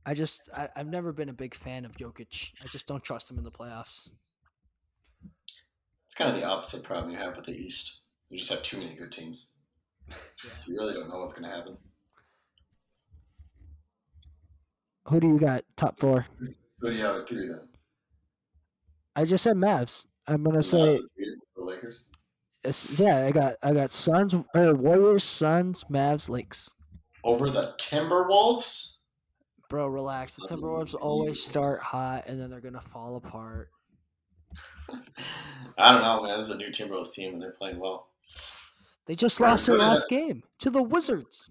I 0.06 0.14
just 0.14 0.50
I, 0.56 0.70
I've 0.76 0.88
never 0.88 1.12
been 1.12 1.30
a 1.30 1.34
big 1.34 1.54
fan 1.54 1.86
of 1.86 1.98
Jokic. 1.98 2.54
I 2.64 2.68
just 2.68 2.88
don't 2.88 3.04
trust 3.04 3.30
him 3.30 3.38
in 3.38 3.44
the 3.44 3.52
playoffs. 3.52 4.10
It's 6.06 6.16
kind 6.16 6.30
of 6.30 6.38
the 6.38 6.46
opposite 6.46 6.84
problem 6.84 7.12
you 7.12 7.20
have 7.20 7.36
with 7.36 7.46
the 7.46 7.52
East. 7.52 8.00
You 8.30 8.38
just 8.38 8.50
have 8.50 8.64
too 8.64 8.78
many 8.78 8.96
good 8.96 9.12
teams. 9.12 9.52
So 10.52 10.72
you 10.72 10.78
really 10.78 10.94
don't 10.94 11.10
know 11.10 11.20
what's 11.20 11.34
going 11.34 11.50
to 11.50 11.56
happen. 11.56 11.78
Who 15.06 15.20
do 15.20 15.28
you 15.28 15.40
got 15.40 15.64
top 15.76 16.00
four? 16.00 16.26
Who 16.40 16.90
do 16.90 16.96
you 16.96 17.04
have 17.04 17.18
at 17.18 17.28
three 17.28 17.48
then? 17.48 17.68
I 19.18 19.26
just 19.26 19.44
said 19.44 19.58
Mavs. 19.58 20.06
I'm 20.28 20.44
gonna 20.44 20.58
The 20.58 20.64
say 20.64 21.00
the 21.56 21.64
Lakers. 21.64 22.06
yeah. 23.00 23.26
I 23.26 23.32
got 23.32 23.56
I 23.64 23.74
got 23.74 23.90
Suns 23.90 24.36
or 24.36 24.74
Warriors, 24.76 25.24
Suns, 25.24 25.84
Mavs, 25.86 26.30
Lakes. 26.30 26.74
Over 27.24 27.50
the 27.50 27.74
Timberwolves? 27.80 28.94
Bro, 29.70 29.88
relax. 29.88 30.36
The 30.36 30.48
Timberwolves 30.48 30.94
always 30.94 31.44
start 31.44 31.82
hot 31.82 32.26
and 32.28 32.40
then 32.40 32.52
they're 32.52 32.62
gonna 32.62 32.80
fall 32.80 33.16
apart. 33.18 33.70
I 35.78 35.92
don't 35.92 36.02
know, 36.04 36.22
man. 36.22 36.38
This 36.38 36.48
is 36.50 36.54
a 36.54 36.58
new 36.58 36.70
Timberwolves 36.70 37.12
team 37.14 37.34
and 37.34 37.42
they're 37.42 37.52
playing 37.52 37.80
well. 37.80 38.10
They 39.08 39.16
just 39.16 39.40
lost 39.40 39.66
their 39.66 39.78
last 39.78 40.08
game 40.10 40.44
to 40.60 40.70
the 40.70 40.84
Wizards. 40.84 41.50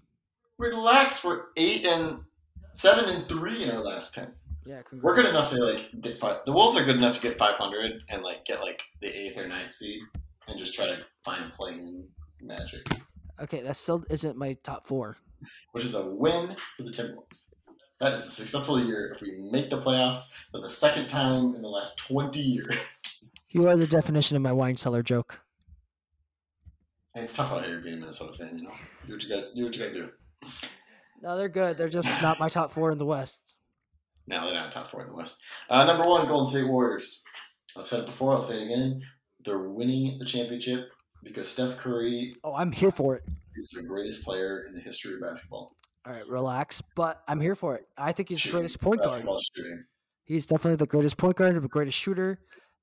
Relax. 0.57 1.23
We're 1.23 1.47
eight 1.57 1.85
and 1.85 2.21
seven 2.71 3.09
and 3.13 3.27
three 3.27 3.63
in 3.63 3.71
our 3.71 3.79
last 3.83 4.15
ten. 4.15 4.33
Yeah, 4.67 4.81
We're 5.01 5.15
good 5.15 5.27
enough 5.27 5.49
to 5.51 5.63
like 5.63 5.87
get 6.01 6.17
five. 6.17 6.39
The 6.45 6.51
Wolves 6.51 6.75
are 6.75 6.83
good 6.83 6.97
enough 6.97 7.15
to 7.15 7.21
get 7.21 7.37
500 7.37 8.01
and 8.09 8.21
like 8.21 8.43
get 8.45 8.59
like 8.59 8.83
the 9.01 9.07
eighth 9.07 9.37
or 9.37 9.47
ninth 9.47 9.71
seed 9.71 10.01
and 10.47 10.59
just 10.59 10.75
try 10.75 10.87
to 10.87 10.97
find 11.23 11.53
playing 11.53 12.03
Magic, 12.41 12.85
Okay, 13.41 13.61
that 13.61 13.75
still 13.77 14.03
isn't 14.09 14.37
my 14.37 14.55
top 14.63 14.83
four. 14.83 15.17
which 15.71 15.83
is 15.85 15.95
a 15.95 16.05
win 16.05 16.55
for 16.75 16.83
the 16.83 16.91
Timberwolves. 16.91 17.45
That 17.99 18.13
is 18.13 18.25
a 18.27 18.29
successful 18.29 18.79
year 18.83 19.13
if 19.15 19.21
we 19.21 19.37
make 19.51 19.69
the 19.69 19.81
playoffs 19.81 20.35
for 20.51 20.59
the 20.61 20.69
second 20.69 21.07
time 21.07 21.55
in 21.55 21.61
the 21.61 21.67
last 21.69 21.97
20 21.97 22.39
years. 22.39 23.23
You 23.49 23.67
are 23.69 23.77
the 23.77 23.87
definition 23.87 24.35
of 24.35 24.43
my 24.43 24.51
wine 24.51 24.77
cellar 24.77 25.01
joke. 25.01 25.41
And 27.15 27.23
it's 27.23 27.35
tough 27.35 27.51
out 27.51 27.65
here 27.65 27.79
being 27.79 27.95
a 27.97 27.99
Minnesota 28.01 28.37
fan, 28.37 28.57
you 28.59 28.65
know. 28.65 28.73
Do 29.07 29.13
what 29.13 29.23
you 29.23 29.29
got. 29.29 29.45
Do 29.55 29.63
what 29.63 29.75
you 29.75 29.83
got 29.83 29.93
to 29.93 29.99
do. 30.01 30.09
No, 31.23 31.37
they're 31.37 31.49
good. 31.49 31.77
They're 31.77 31.89
just 31.89 32.21
not 32.21 32.39
my 32.39 32.49
top 32.49 32.71
four 32.71 32.91
in 32.91 32.99
the 32.99 33.05
West. 33.05 33.56
Now 34.27 34.45
they're 34.45 34.53
not 34.53 34.71
top 34.71 34.91
four 34.91 35.01
in 35.01 35.07
the 35.07 35.13
West. 35.15 35.41
Uh, 35.69 35.85
number 35.85 36.07
one, 36.07 36.27
Golden 36.27 36.49
State 36.51 36.67
Warriors. 36.69 37.23
I've 37.77 37.87
said 37.87 38.01
it 38.01 38.05
before. 38.07 38.33
I'll 38.33 38.41
say 38.41 38.61
it 38.61 38.65
again. 38.65 39.01
They're 39.45 39.69
winning 39.69 40.17
the 40.19 40.25
championship 40.25 40.89
because 41.23 41.47
Steph 41.47 41.77
Curry 41.77 42.33
Oh, 42.43 42.53
I'm 42.53 42.71
here 42.71 42.91
for 42.91 43.15
it. 43.15 43.23
He's 43.55 43.69
the 43.69 43.83
greatest 43.87 44.23
player 44.25 44.63
in 44.67 44.73
the 44.75 44.81
history 44.81 45.13
of 45.15 45.21
basketball. 45.21 45.75
All 46.05 46.13
right, 46.13 46.27
relax. 46.27 46.81
But 46.95 47.21
I'm 47.27 47.39
here 47.39 47.55
for 47.55 47.75
it. 47.75 47.87
I 47.97 48.11
think 48.11 48.29
he's 48.29 48.43
the 48.43 48.51
greatest 48.51 48.79
point 48.81 49.01
guard. 49.01 49.23
shooting, 49.55 49.83
He's 50.25 50.45
definitely 50.45 50.75
the 50.75 50.85
greatest 50.85 51.17
point 51.17 51.37
guard, 51.37 51.61
the 51.61 51.67
greatest 51.67 51.97
shooter, 51.97 52.39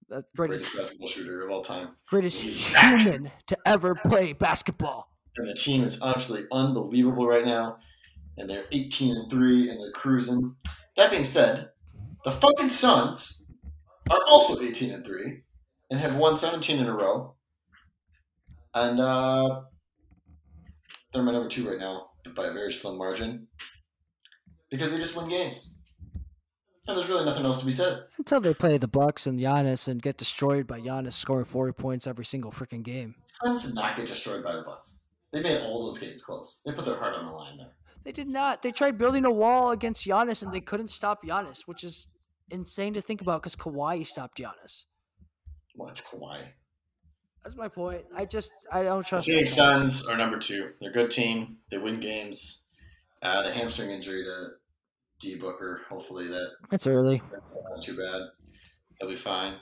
the 0.09 0.23
greatest 0.37 0.73
greatest 0.73 0.77
basketball 0.77 1.09
shooter 1.09 1.43
of 1.45 1.51
all 1.51 1.63
time. 1.63 1.89
greatest 2.09 2.41
He's 2.41 2.73
back. 2.73 3.01
human 3.03 3.31
to 3.47 3.59
ever 3.67 3.95
play 3.95 4.33
basketball. 4.33 5.11
And 5.37 5.49
the 5.49 5.55
team 5.55 5.83
is 5.85 6.03
absolutely 6.03 6.49
unbelievable 6.53 7.27
right 7.27 7.45
now. 7.45 7.79
And 8.39 8.49
they're 8.49 8.65
18 8.73 9.17
and 9.17 9.31
3 9.31 9.71
and 9.71 9.81
they're 9.81 9.93
cruising. 9.93 10.55
That 10.97 11.11
being 11.11 11.25
said, 11.25 11.71
the 12.25 12.31
fucking 12.31 12.71
Suns 12.71 13.51
are 14.11 14.21
also 14.29 14.63
18 14.63 14.93
and 14.93 15.05
3 15.05 15.43
and 15.91 16.01
have 16.01 16.17
won 16.17 16.37
17 16.37 16.79
in 16.79 16.87
a 16.87 16.95
row. 16.95 17.35
And 18.75 19.01
uh, 19.01 19.63
they're 21.13 21.23
my 21.23 21.33
number 21.33 21.49
two 21.49 21.69
right 21.69 21.79
now 21.79 22.11
by 22.35 22.47
a 22.47 22.53
very 22.53 22.73
slim 22.73 22.99
margin 22.99 23.47
because 24.71 24.91
they 24.91 24.99
just 24.99 25.17
win 25.17 25.29
games. 25.29 25.71
And 26.87 26.99
there's 26.99 27.09
really 27.09 27.25
nothing 27.25 27.47
else 27.47 27.61
to 27.61 27.67
be 27.67 27.73
said. 27.73 28.05
Until 28.19 28.41
they 28.41 28.53
play 28.53 28.77
the 28.77 28.89
Bucks 28.89 29.27
and 29.27 29.39
Giannis 29.39 29.89
and 29.89 30.03
get 30.03 30.19
destroyed 30.19 30.67
by 30.67 30.81
Giannis 30.81 31.15
scoring 31.15 31.47
40 31.47 31.73
points 31.73 32.07
every 32.07 32.27
single 32.27 32.51
freaking 32.51 32.83
game. 32.83 33.15
Suns 33.23 33.67
did 33.67 33.75
not 33.75 33.97
get 33.97 34.07
destroyed 34.07 34.45
by 34.45 34.55
the 34.55 34.63
Bucks. 34.63 35.07
They 35.33 35.43
made 35.43 35.63
all 35.63 35.85
those 35.85 35.99
games 35.99 36.23
close. 36.23 36.63
They 36.65 36.73
put 36.73 36.85
their 36.85 36.99
heart 36.99 37.15
on 37.15 37.27
the 37.27 37.33
line 37.33 37.57
there. 37.57 37.73
They 38.05 38.13
did 38.13 38.29
not. 38.29 38.63
They 38.63 38.71
tried 38.71 38.99
building 38.99 39.25
a 39.25 39.31
wall 39.31 39.71
against 39.71 40.07
Giannis 40.07 40.43
and 40.43 40.53
they 40.53 40.61
couldn't 40.61 40.89
stop 40.89 41.25
Giannis, 41.25 41.63
which 41.67 41.83
is 41.83 42.09
insane 42.51 42.93
to 42.95 43.01
think 43.01 43.21
about 43.21 43.43
because 43.43 43.57
Kawhi 43.57 44.05
stopped 44.07 44.39
Giannis. 44.39 44.85
Well, 45.75 45.89
it's 45.89 46.03
Kawhi. 46.03 46.41
That's 47.43 47.57
my 47.57 47.69
point. 47.69 48.05
I 48.17 48.25
just 48.25 48.53
I 48.73 48.83
don't 48.83 49.07
trust. 49.07 49.27
Phoenix 49.27 49.51
the 49.51 49.57
Suns 49.57 50.09
are 50.09 50.17
number 50.17 50.39
two. 50.39 50.71
They're 50.81 50.91
a 50.91 50.93
good 50.93 51.11
team. 51.11 51.59
They 51.71 51.79
win 51.79 52.01
games. 52.01 52.67
Uh, 53.23 53.43
the 53.43 53.53
hamstring 53.53 53.91
injury 53.91 54.25
to 54.25 54.49
D 55.21 55.37
Booker. 55.39 55.83
Hopefully 55.89 56.29
that 56.29 56.49
That's 56.71 56.87
early. 56.87 57.23
not 57.71 57.83
too 57.83 57.97
bad. 57.97 58.21
He'll 59.01 59.11
be 59.11 59.17
fine. 59.17 59.57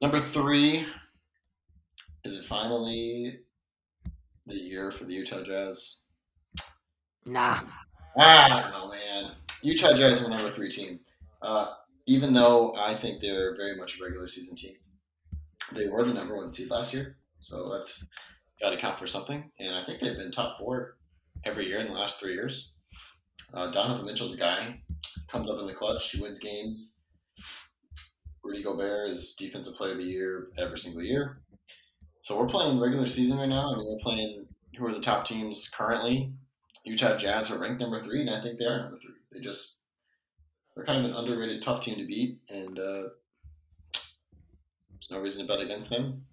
Number 0.00 0.18
three. 0.18 0.86
Is 2.24 2.36
it 2.36 2.44
finally 2.44 3.40
the 4.46 4.54
year 4.54 4.92
for 4.92 5.04
the 5.04 5.14
Utah 5.14 5.42
Jazz? 5.42 6.06
Nah. 7.26 7.60
I 8.16 8.48
don't 8.48 8.72
know, 8.72 8.90
man. 8.90 9.32
Utah 9.62 9.94
Jazz 9.94 10.22
are 10.22 10.28
number 10.28 10.50
three 10.50 10.70
team. 10.70 11.00
Uh, 11.40 11.72
even 12.06 12.34
though 12.34 12.74
I 12.76 12.94
think 12.94 13.20
they're 13.20 13.56
very 13.56 13.76
much 13.76 13.98
a 13.98 14.04
regular 14.04 14.26
season 14.26 14.56
team, 14.56 14.74
they 15.72 15.88
were 15.88 16.04
the 16.04 16.12
number 16.12 16.36
one 16.36 16.50
seed 16.50 16.70
last 16.70 16.92
year, 16.92 17.16
so 17.40 17.70
that's 17.72 18.08
got 18.60 18.70
to 18.70 18.76
count 18.76 18.98
for 18.98 19.06
something. 19.06 19.50
And 19.58 19.74
I 19.74 19.84
think 19.84 20.00
they've 20.00 20.16
been 20.16 20.32
top 20.32 20.58
four 20.58 20.96
every 21.44 21.66
year 21.66 21.78
in 21.78 21.88
the 21.88 21.94
last 21.94 22.20
three 22.20 22.34
years. 22.34 22.74
Uh, 23.54 23.70
Donovan 23.70 24.06
Mitchell's 24.06 24.34
a 24.34 24.38
guy 24.38 24.80
comes 25.28 25.48
up 25.48 25.58
in 25.60 25.66
the 25.66 25.74
clutch, 25.74 26.10
he 26.10 26.20
wins 26.20 26.38
games. 26.38 27.00
Rudy 28.44 28.62
Gobert 28.62 29.10
is 29.10 29.34
defensive 29.38 29.74
player 29.74 29.92
of 29.92 29.98
the 29.98 30.04
year 30.04 30.48
every 30.58 30.78
single 30.78 31.02
year. 31.02 31.42
So 32.22 32.38
we're 32.38 32.46
playing 32.46 32.80
regular 32.80 33.06
season 33.06 33.38
right 33.38 33.48
now. 33.48 33.72
I 33.72 33.76
mean, 33.76 33.86
we're 33.86 34.02
playing 34.02 34.46
who 34.76 34.86
are 34.86 34.92
the 34.92 35.00
top 35.00 35.26
teams 35.26 35.70
currently 35.70 36.32
Utah 36.84 37.16
Jazz 37.16 37.50
are 37.50 37.60
ranked 37.60 37.80
number 37.80 38.02
three, 38.02 38.20
and 38.20 38.30
I 38.30 38.42
think 38.42 38.58
they 38.58 38.64
are 38.64 38.78
number 38.78 38.98
three. 38.98 39.14
They 39.30 39.40
just 39.40 39.82
they're 40.74 40.84
kind 40.84 41.04
of 41.04 41.10
an 41.10 41.16
underrated, 41.16 41.62
tough 41.62 41.80
team 41.80 41.96
to 41.96 42.06
beat, 42.06 42.38
and 42.48 42.78
uh, 42.78 43.02
there's 43.92 45.10
no 45.10 45.20
reason 45.20 45.46
to 45.46 45.52
bet 45.52 45.62
against 45.62 45.90
them. 45.90 46.24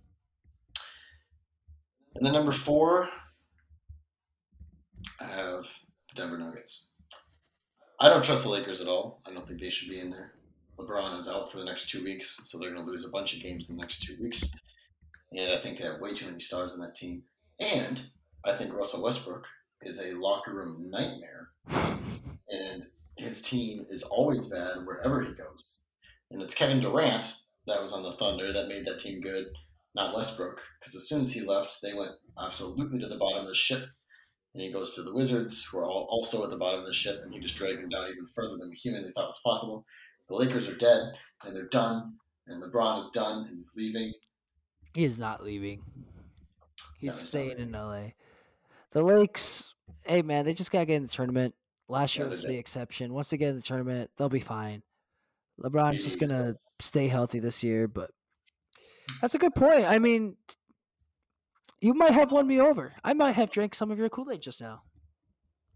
And 2.16 2.26
then 2.26 2.34
number 2.34 2.52
four, 2.52 3.10
I 5.20 5.26
have 5.26 5.66
the 6.10 6.16
Denver 6.16 6.38
Nuggets. 6.38 6.90
I 8.00 8.10
don't 8.10 8.24
trust 8.24 8.44
the 8.44 8.50
Lakers 8.50 8.82
at 8.82 8.88
all. 8.88 9.22
I 9.26 9.34
don't 9.34 9.46
think 9.48 9.60
they 9.60 9.70
should 9.70 9.90
be 9.90 10.00
in 10.00 10.10
there. 10.10 10.32
LeBron 10.78 11.20
is 11.20 11.28
out 11.28 11.52
for 11.52 11.58
the 11.58 11.66
next 11.66 11.90
two 11.90 12.04
weeks, 12.04 12.40
so 12.46 12.58
they're 12.58 12.74
going 12.74 12.84
to 12.84 12.90
lose 12.90 13.06
a 13.06 13.12
bunch 13.12 13.36
of 13.36 13.44
games 13.44 13.70
in 13.70 13.76
the 13.76 13.82
next 13.82 14.02
two 14.02 14.16
weeks. 14.22 14.56
And 15.34 15.52
I 15.52 15.58
think 15.58 15.78
they 15.78 15.84
have 15.84 16.00
way 16.00 16.14
too 16.14 16.26
many 16.26 16.40
stars 16.40 16.74
in 16.74 16.80
that 16.82 16.96
team. 16.96 17.24
And 17.60 18.02
I 18.46 18.56
think 18.56 18.74
Russell 18.74 19.04
Westbrook 19.04 19.46
is 19.82 20.00
a 20.00 20.14
locker 20.14 20.54
room 20.54 20.90
nightmare. 20.90 21.50
And 22.50 22.86
his 23.18 23.42
team 23.42 23.86
is 23.90 24.04
always 24.04 24.48
bad 24.48 24.86
wherever 24.86 25.22
he 25.22 25.34
goes. 25.34 25.80
And 26.32 26.42
it's 26.42 26.54
Kevin 26.54 26.80
Durant 26.80 27.36
that 27.68 27.82
was 27.82 27.94
on 27.94 28.04
the 28.04 28.12
Thunder 28.14 28.52
that 28.52 28.68
made 28.68 28.86
that 28.86 29.00
team 29.00 29.22
good, 29.22 29.48
not 29.96 30.16
Westbrook. 30.16 30.60
Because 30.80 30.96
as 30.96 31.08
soon 31.08 31.22
as 31.22 31.32
he 31.32 31.42
left, 31.42 31.80
they 31.82 31.94
went 31.94 32.12
absolutely 32.42 33.00
to 33.00 33.08
the 33.08 33.18
bottom 33.18 33.42
of 33.42 33.48
the 33.48 33.56
ship. 33.56 33.86
And 34.54 34.64
he 34.64 34.72
goes 34.72 34.96
to 34.96 35.04
the 35.04 35.14
Wizards, 35.14 35.66
who 35.66 35.78
are 35.80 35.86
all 35.86 36.08
also 36.10 36.44
at 36.44 36.50
the 36.50 36.58
bottom 36.58 36.80
of 36.80 36.86
the 36.86 36.94
ship, 36.94 37.22
and 37.24 37.32
he 37.32 37.40
just 37.40 37.56
dragged 37.56 37.80
them 37.80 37.90
down 37.90 38.10
even 38.10 38.26
further 38.34 38.58
than 38.58 38.70
we 38.70 38.76
humanly 38.76 39.12
thought 39.12 39.28
was 39.28 39.42
possible. 39.44 39.86
The 40.28 40.36
Lakers 40.36 40.68
are 40.68 40.76
dead, 40.76 41.14
and 41.44 41.56
they're 41.56 41.68
done, 41.68 42.16
and 42.48 42.62
LeBron 42.62 43.02
is 43.02 43.10
done, 43.10 43.46
and 43.48 43.56
he's 43.56 43.72
leaving. 43.76 44.12
He 44.96 45.04
is 45.04 45.20
not 45.20 45.44
leaving. 45.44 45.84
He's 47.00 47.12
No, 47.12 47.12
he's 47.12 47.16
not 47.16 47.28
staying 47.28 47.60
in 47.60 47.72
LA. 47.72 48.12
The 48.92 49.04
Lakes, 49.04 49.74
hey 50.06 50.22
man, 50.22 50.46
they 50.46 50.54
just 50.54 50.72
gotta 50.72 50.86
get 50.86 50.96
in 50.96 51.04
the 51.04 51.10
tournament. 51.10 51.54
Last 51.88 52.18
year 52.18 52.28
was 52.28 52.42
the 52.42 52.58
exception. 52.58 53.14
Once 53.14 53.30
they 53.30 53.38
get 53.38 53.50
in 53.50 53.56
the 53.56 53.62
tournament, 53.62 54.12
they'll 54.18 54.30
be 54.30 54.40
fine. 54.40 54.84
LeBron's 55.62 56.04
just 56.04 56.20
gonna 56.20 56.54
stay 56.80 57.08
healthy 57.08 57.40
this 57.40 57.64
year, 57.64 57.88
but 57.88 58.12
that's 59.22 59.36
a 59.36 59.40
good 59.40 59.54
point. 59.56 59.86
I 59.86 60.00
mean, 60.00 60.38
you 61.82 61.94
might 61.94 62.12
have 62.12 62.32
won 62.32 62.48
me 62.48 62.60
over. 62.60 62.94
I 63.04 63.14
might 63.14 63.34
have 63.34 63.52
drank 63.52 63.76
some 63.76 63.92
of 63.92 64.00
your 64.00 64.10
Kool 64.10 64.32
Aid 64.32 64.42
just 64.42 64.62
now. 64.62 64.84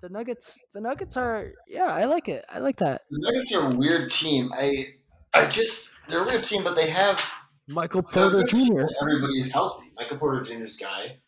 The 0.02 0.10
Nuggets, 0.10 0.60
the 0.74 0.82
Nuggets 0.82 1.16
are, 1.16 1.54
yeah, 1.68 1.86
I 1.86 2.06
like 2.06 2.28
it. 2.28 2.44
I 2.50 2.60
like 2.60 2.76
that. 2.78 3.04
The 3.10 3.20
Nuggets 3.22 3.54
are 3.54 3.70
a 3.72 3.76
weird 3.76 4.12
team. 4.12 4.50
I, 4.54 4.86
I 5.34 5.48
just 5.48 5.94
they're 6.10 6.24
a 6.24 6.26
weird 6.26 6.44
team, 6.44 6.64
but 6.64 6.76
they 6.76 6.90
have 6.90 7.24
Michael 7.68 8.04
Porter 8.04 8.44
Jr. 8.44 8.58
when 8.74 8.88
Everybody 9.02 9.40
is 9.40 9.52
healthy. 9.52 9.92
Michael 9.96 10.18
Porter 10.18 10.42
Jr.'s 10.42 10.78
guy. 10.78 11.20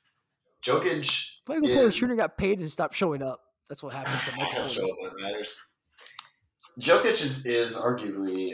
Jokic 0.64 1.26
Michael 1.48 1.68
Porter 1.70 1.92
Jr. 1.92 2.16
got 2.16 2.38
paid 2.38 2.60
and 2.60 2.70
stopped 2.70 2.96
showing 2.96 3.22
up. 3.22 3.40
That's 3.70 3.82
what 3.84 3.94
happened 3.94 4.22
to 4.26 4.32
Michael 4.32 4.54
Porter. 4.56 4.70
show 4.70 4.84
up 4.90 4.98
when 5.00 5.12
it 5.12 5.22
matters. 5.22 5.62
Jokic 6.80 7.12
is, 7.12 7.46
is 7.46 7.78
arguably 7.78 8.52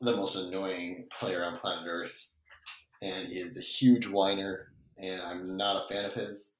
the 0.00 0.16
most 0.16 0.36
annoying 0.36 1.06
player 1.18 1.44
on 1.44 1.56
planet 1.56 1.84
Earth, 1.88 2.28
and 3.02 3.28
he 3.28 3.38
is 3.38 3.56
a 3.56 3.62
huge 3.62 4.06
whiner, 4.08 4.72
and 4.98 5.22
I'm 5.22 5.56
not 5.56 5.84
a 5.84 5.88
fan 5.88 6.04
of 6.06 6.12
his, 6.14 6.56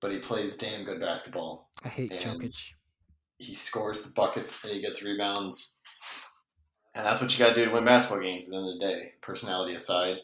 but 0.00 0.12
he 0.12 0.18
plays 0.18 0.56
damn 0.56 0.84
good 0.84 1.00
basketball. 1.00 1.70
I 1.84 1.88
hate 1.88 2.12
Jokic. 2.12 2.56
He 3.38 3.54
scores 3.54 4.02
the 4.02 4.10
buckets 4.10 4.62
and 4.64 4.72
he 4.74 4.80
gets 4.82 5.02
rebounds, 5.02 5.80
and 6.94 7.04
that's 7.04 7.20
what 7.20 7.32
you 7.32 7.38
got 7.38 7.54
to 7.54 7.54
do 7.56 7.64
to 7.64 7.72
win 7.72 7.84
basketball 7.84 8.22
games. 8.22 8.44
At 8.46 8.50
the 8.52 8.56
end 8.58 8.68
of 8.68 8.78
the 8.78 8.86
day, 8.86 9.12
personality 9.22 9.74
aside, 9.74 10.18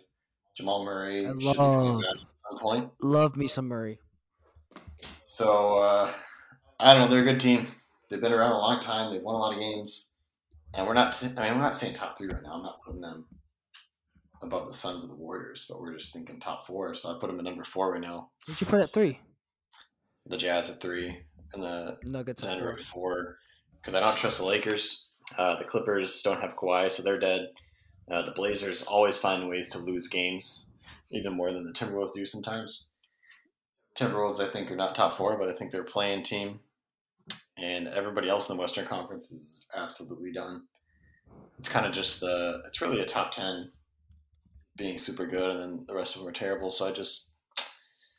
Jamal 0.57 0.85
Murray 0.85 1.27
I 1.27 1.31
should 1.31 1.39
be 1.39 1.45
love- 1.47 2.05
at 2.05 2.17
some 2.51 2.59
point. 2.61 2.91
Love 3.03 3.37
me 3.37 3.49
some 3.49 3.67
Murray. 3.67 3.99
So 5.27 5.75
uh, 5.79 6.13
I 6.81 6.93
don't 6.93 7.03
know. 7.03 7.09
They're 7.09 7.23
a 7.23 7.33
good 7.33 7.41
team. 7.41 7.67
They've 8.09 8.21
been 8.21 8.33
around 8.33 8.53
a 8.53 8.59
long 8.59 8.81
time. 8.81 9.13
They've 9.13 9.23
won 9.23 9.35
a 9.35 9.39
lot 9.39 9.55
of 9.55 9.61
games, 9.61 10.15
and 10.75 10.87
we're 10.87 10.95
not. 10.95 11.21
I 11.23 11.27
mean, 11.49 11.57
we're 11.57 11.65
not 11.65 11.77
saying 11.77 11.95
top 11.95 12.17
three 12.17 12.29
right 12.29 12.43
now. 12.43 12.55
I'm 12.55 12.63
not 12.63 12.83
putting 12.85 13.01
them 13.01 13.27
above 14.43 14.69
the 14.69 14.75
Suns 14.75 15.05
or 15.05 15.09
the 15.09 15.15
Warriors, 15.15 15.67
but 15.69 15.81
we're 15.81 15.97
just 15.97 16.13
thinking 16.13 16.39
top 16.41 16.67
four. 16.67 16.95
So 16.95 17.11
I 17.11 17.19
put 17.21 17.27
them 17.27 17.39
at 17.39 17.45
number 17.45 17.65
four 17.65 17.93
right 17.93 18.01
now. 18.01 18.31
Did 18.47 18.61
you 18.61 18.67
put 18.67 18.81
at 18.81 18.93
three? 18.93 19.19
The 20.27 20.37
Jazz 20.37 20.71
at 20.71 20.81
three, 20.81 21.17
and 21.55 21.63
the 21.63 21.99
Nuggets 22.05 22.45
at 22.45 22.59
four. 22.59 22.79
four. 22.79 23.39
Because 23.81 23.95
I 23.95 24.05
don't 24.05 24.17
trust 24.17 24.39
the 24.39 24.45
Lakers. 24.45 25.09
Uh, 25.39 25.57
the 25.59 25.65
Clippers 25.65 26.23
don't 26.23 26.41
have 26.41 26.57
Kawhi, 26.57 26.91
so 26.91 27.03
they're 27.03 27.19
dead. 27.19 27.49
Uh, 28.11 28.23
the 28.23 28.33
Blazers 28.33 28.83
always 28.85 29.17
find 29.17 29.49
ways 29.49 29.71
to 29.71 29.79
lose 29.79 30.07
games, 30.07 30.67
even 31.11 31.33
more 31.33 31.51
than 31.51 31.65
the 31.65 31.73
Timberwolves 31.73 32.15
do 32.15 32.25
sometimes. 32.25 32.87
Timberwolves, 33.99 34.41
I 34.41 34.51
think, 34.53 34.71
are 34.71 34.77
not 34.77 34.95
top 34.95 35.17
four, 35.17 35.39
but 35.39 35.49
I 35.49 35.53
think 35.53 35.73
they're 35.73 35.83
a 35.83 35.85
playing 35.85 36.23
team. 36.23 36.61
And 37.59 37.89
everybody 37.89 38.29
else 38.29 38.51
in 38.51 38.57
the 38.57 38.61
Western 38.61 38.87
Conference 38.87 39.33
is 39.33 39.67
absolutely 39.75 40.33
done. 40.33 40.65
It's 41.59 41.69
kind 41.69 41.87
of 41.87 41.93
just 41.93 42.21
the, 42.21 42.63
it's 42.67 42.81
really 42.81 43.01
a 43.01 43.07
top 43.07 43.33
10 43.33 43.71
being 44.77 44.99
super 44.99 45.27
good, 45.27 45.51
and 45.51 45.61
then 45.61 45.85
the 45.89 45.95
rest 45.95 46.15
of 46.15 46.21
them 46.21 46.29
are 46.29 46.33
terrible. 46.33 46.71
So 46.71 46.87
I 46.87 46.93
just, 46.93 47.33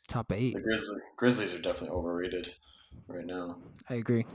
Top 0.08 0.32
eight. 0.32 0.54
the 0.54 0.60
Grizzlies, 0.60 1.02
Grizzlies 1.16 1.54
are 1.54 1.62
definitely 1.62 1.90
overrated 1.90 2.48
right 3.06 3.26
now. 3.26 3.58
I 3.88 3.94
agree. 3.94 4.26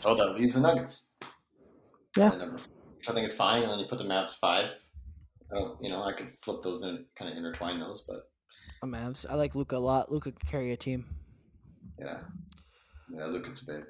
So 0.00 0.14
that 0.14 0.34
leaves 0.34 0.54
the 0.54 0.60
Nuggets. 0.60 1.12
Yeah. 2.16 2.30
Number 2.30 2.60
I 3.08 3.12
think 3.12 3.26
is 3.26 3.36
fine, 3.36 3.62
and 3.62 3.70
then 3.70 3.78
you 3.78 3.86
put 3.86 3.98
the 3.98 4.04
Mavs 4.04 4.36
five. 4.38 4.70
I 5.50 5.58
don't, 5.58 5.80
you 5.80 5.90
know, 5.90 6.02
I 6.02 6.12
could 6.12 6.30
flip 6.42 6.62
those 6.62 6.82
and 6.82 7.04
kind 7.16 7.30
of 7.30 7.36
intertwine 7.36 7.78
those, 7.78 8.04
but 8.08 8.28
I'm 8.86 8.92
Mavs. 8.92 9.26
I 9.28 9.34
like 9.34 9.54
Luka 9.54 9.76
a 9.76 9.78
lot. 9.78 10.12
Luka 10.12 10.30
can 10.30 10.48
carry 10.48 10.72
a 10.72 10.76
team. 10.76 11.06
yeah, 11.98 12.18
yeah, 13.12 13.26
Luka's 13.26 13.62
big. 13.62 13.82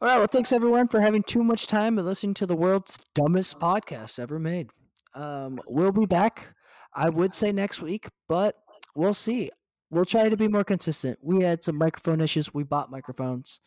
All 0.00 0.08
right. 0.08 0.18
Well, 0.18 0.26
thanks 0.26 0.52
everyone 0.52 0.88
for 0.88 1.00
having 1.00 1.22
too 1.22 1.42
much 1.42 1.66
time 1.66 1.98
and 1.98 2.06
listening 2.06 2.34
to 2.34 2.46
the 2.46 2.56
world's 2.56 2.98
dumbest 3.14 3.58
podcast 3.58 4.18
ever 4.18 4.38
made. 4.38 4.68
Um, 5.14 5.60
we'll 5.66 5.92
be 5.92 6.06
back. 6.06 6.54
I 6.94 7.08
would 7.10 7.34
say 7.34 7.52
next 7.52 7.82
week, 7.82 8.08
but 8.28 8.56
we'll 8.94 9.14
see. 9.14 9.50
we'll 9.90 10.04
try 10.04 10.28
to 10.28 10.36
be 10.36 10.48
more 10.48 10.64
consistent. 10.64 11.18
We 11.22 11.42
had 11.44 11.62
some 11.64 11.76
microphone 11.76 12.20
issues. 12.20 12.52
We 12.54 12.62
bought 12.62 12.90
microphones. 12.90 13.60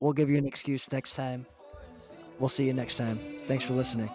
We'll 0.00 0.12
give 0.12 0.30
you 0.30 0.38
an 0.38 0.46
excuse 0.46 0.90
next 0.90 1.14
time. 1.14 1.46
We'll 2.38 2.48
see 2.48 2.66
you 2.66 2.74
next 2.74 2.96
time. 2.96 3.18
Thanks 3.44 3.64
for 3.64 3.72
listening. 3.74 4.10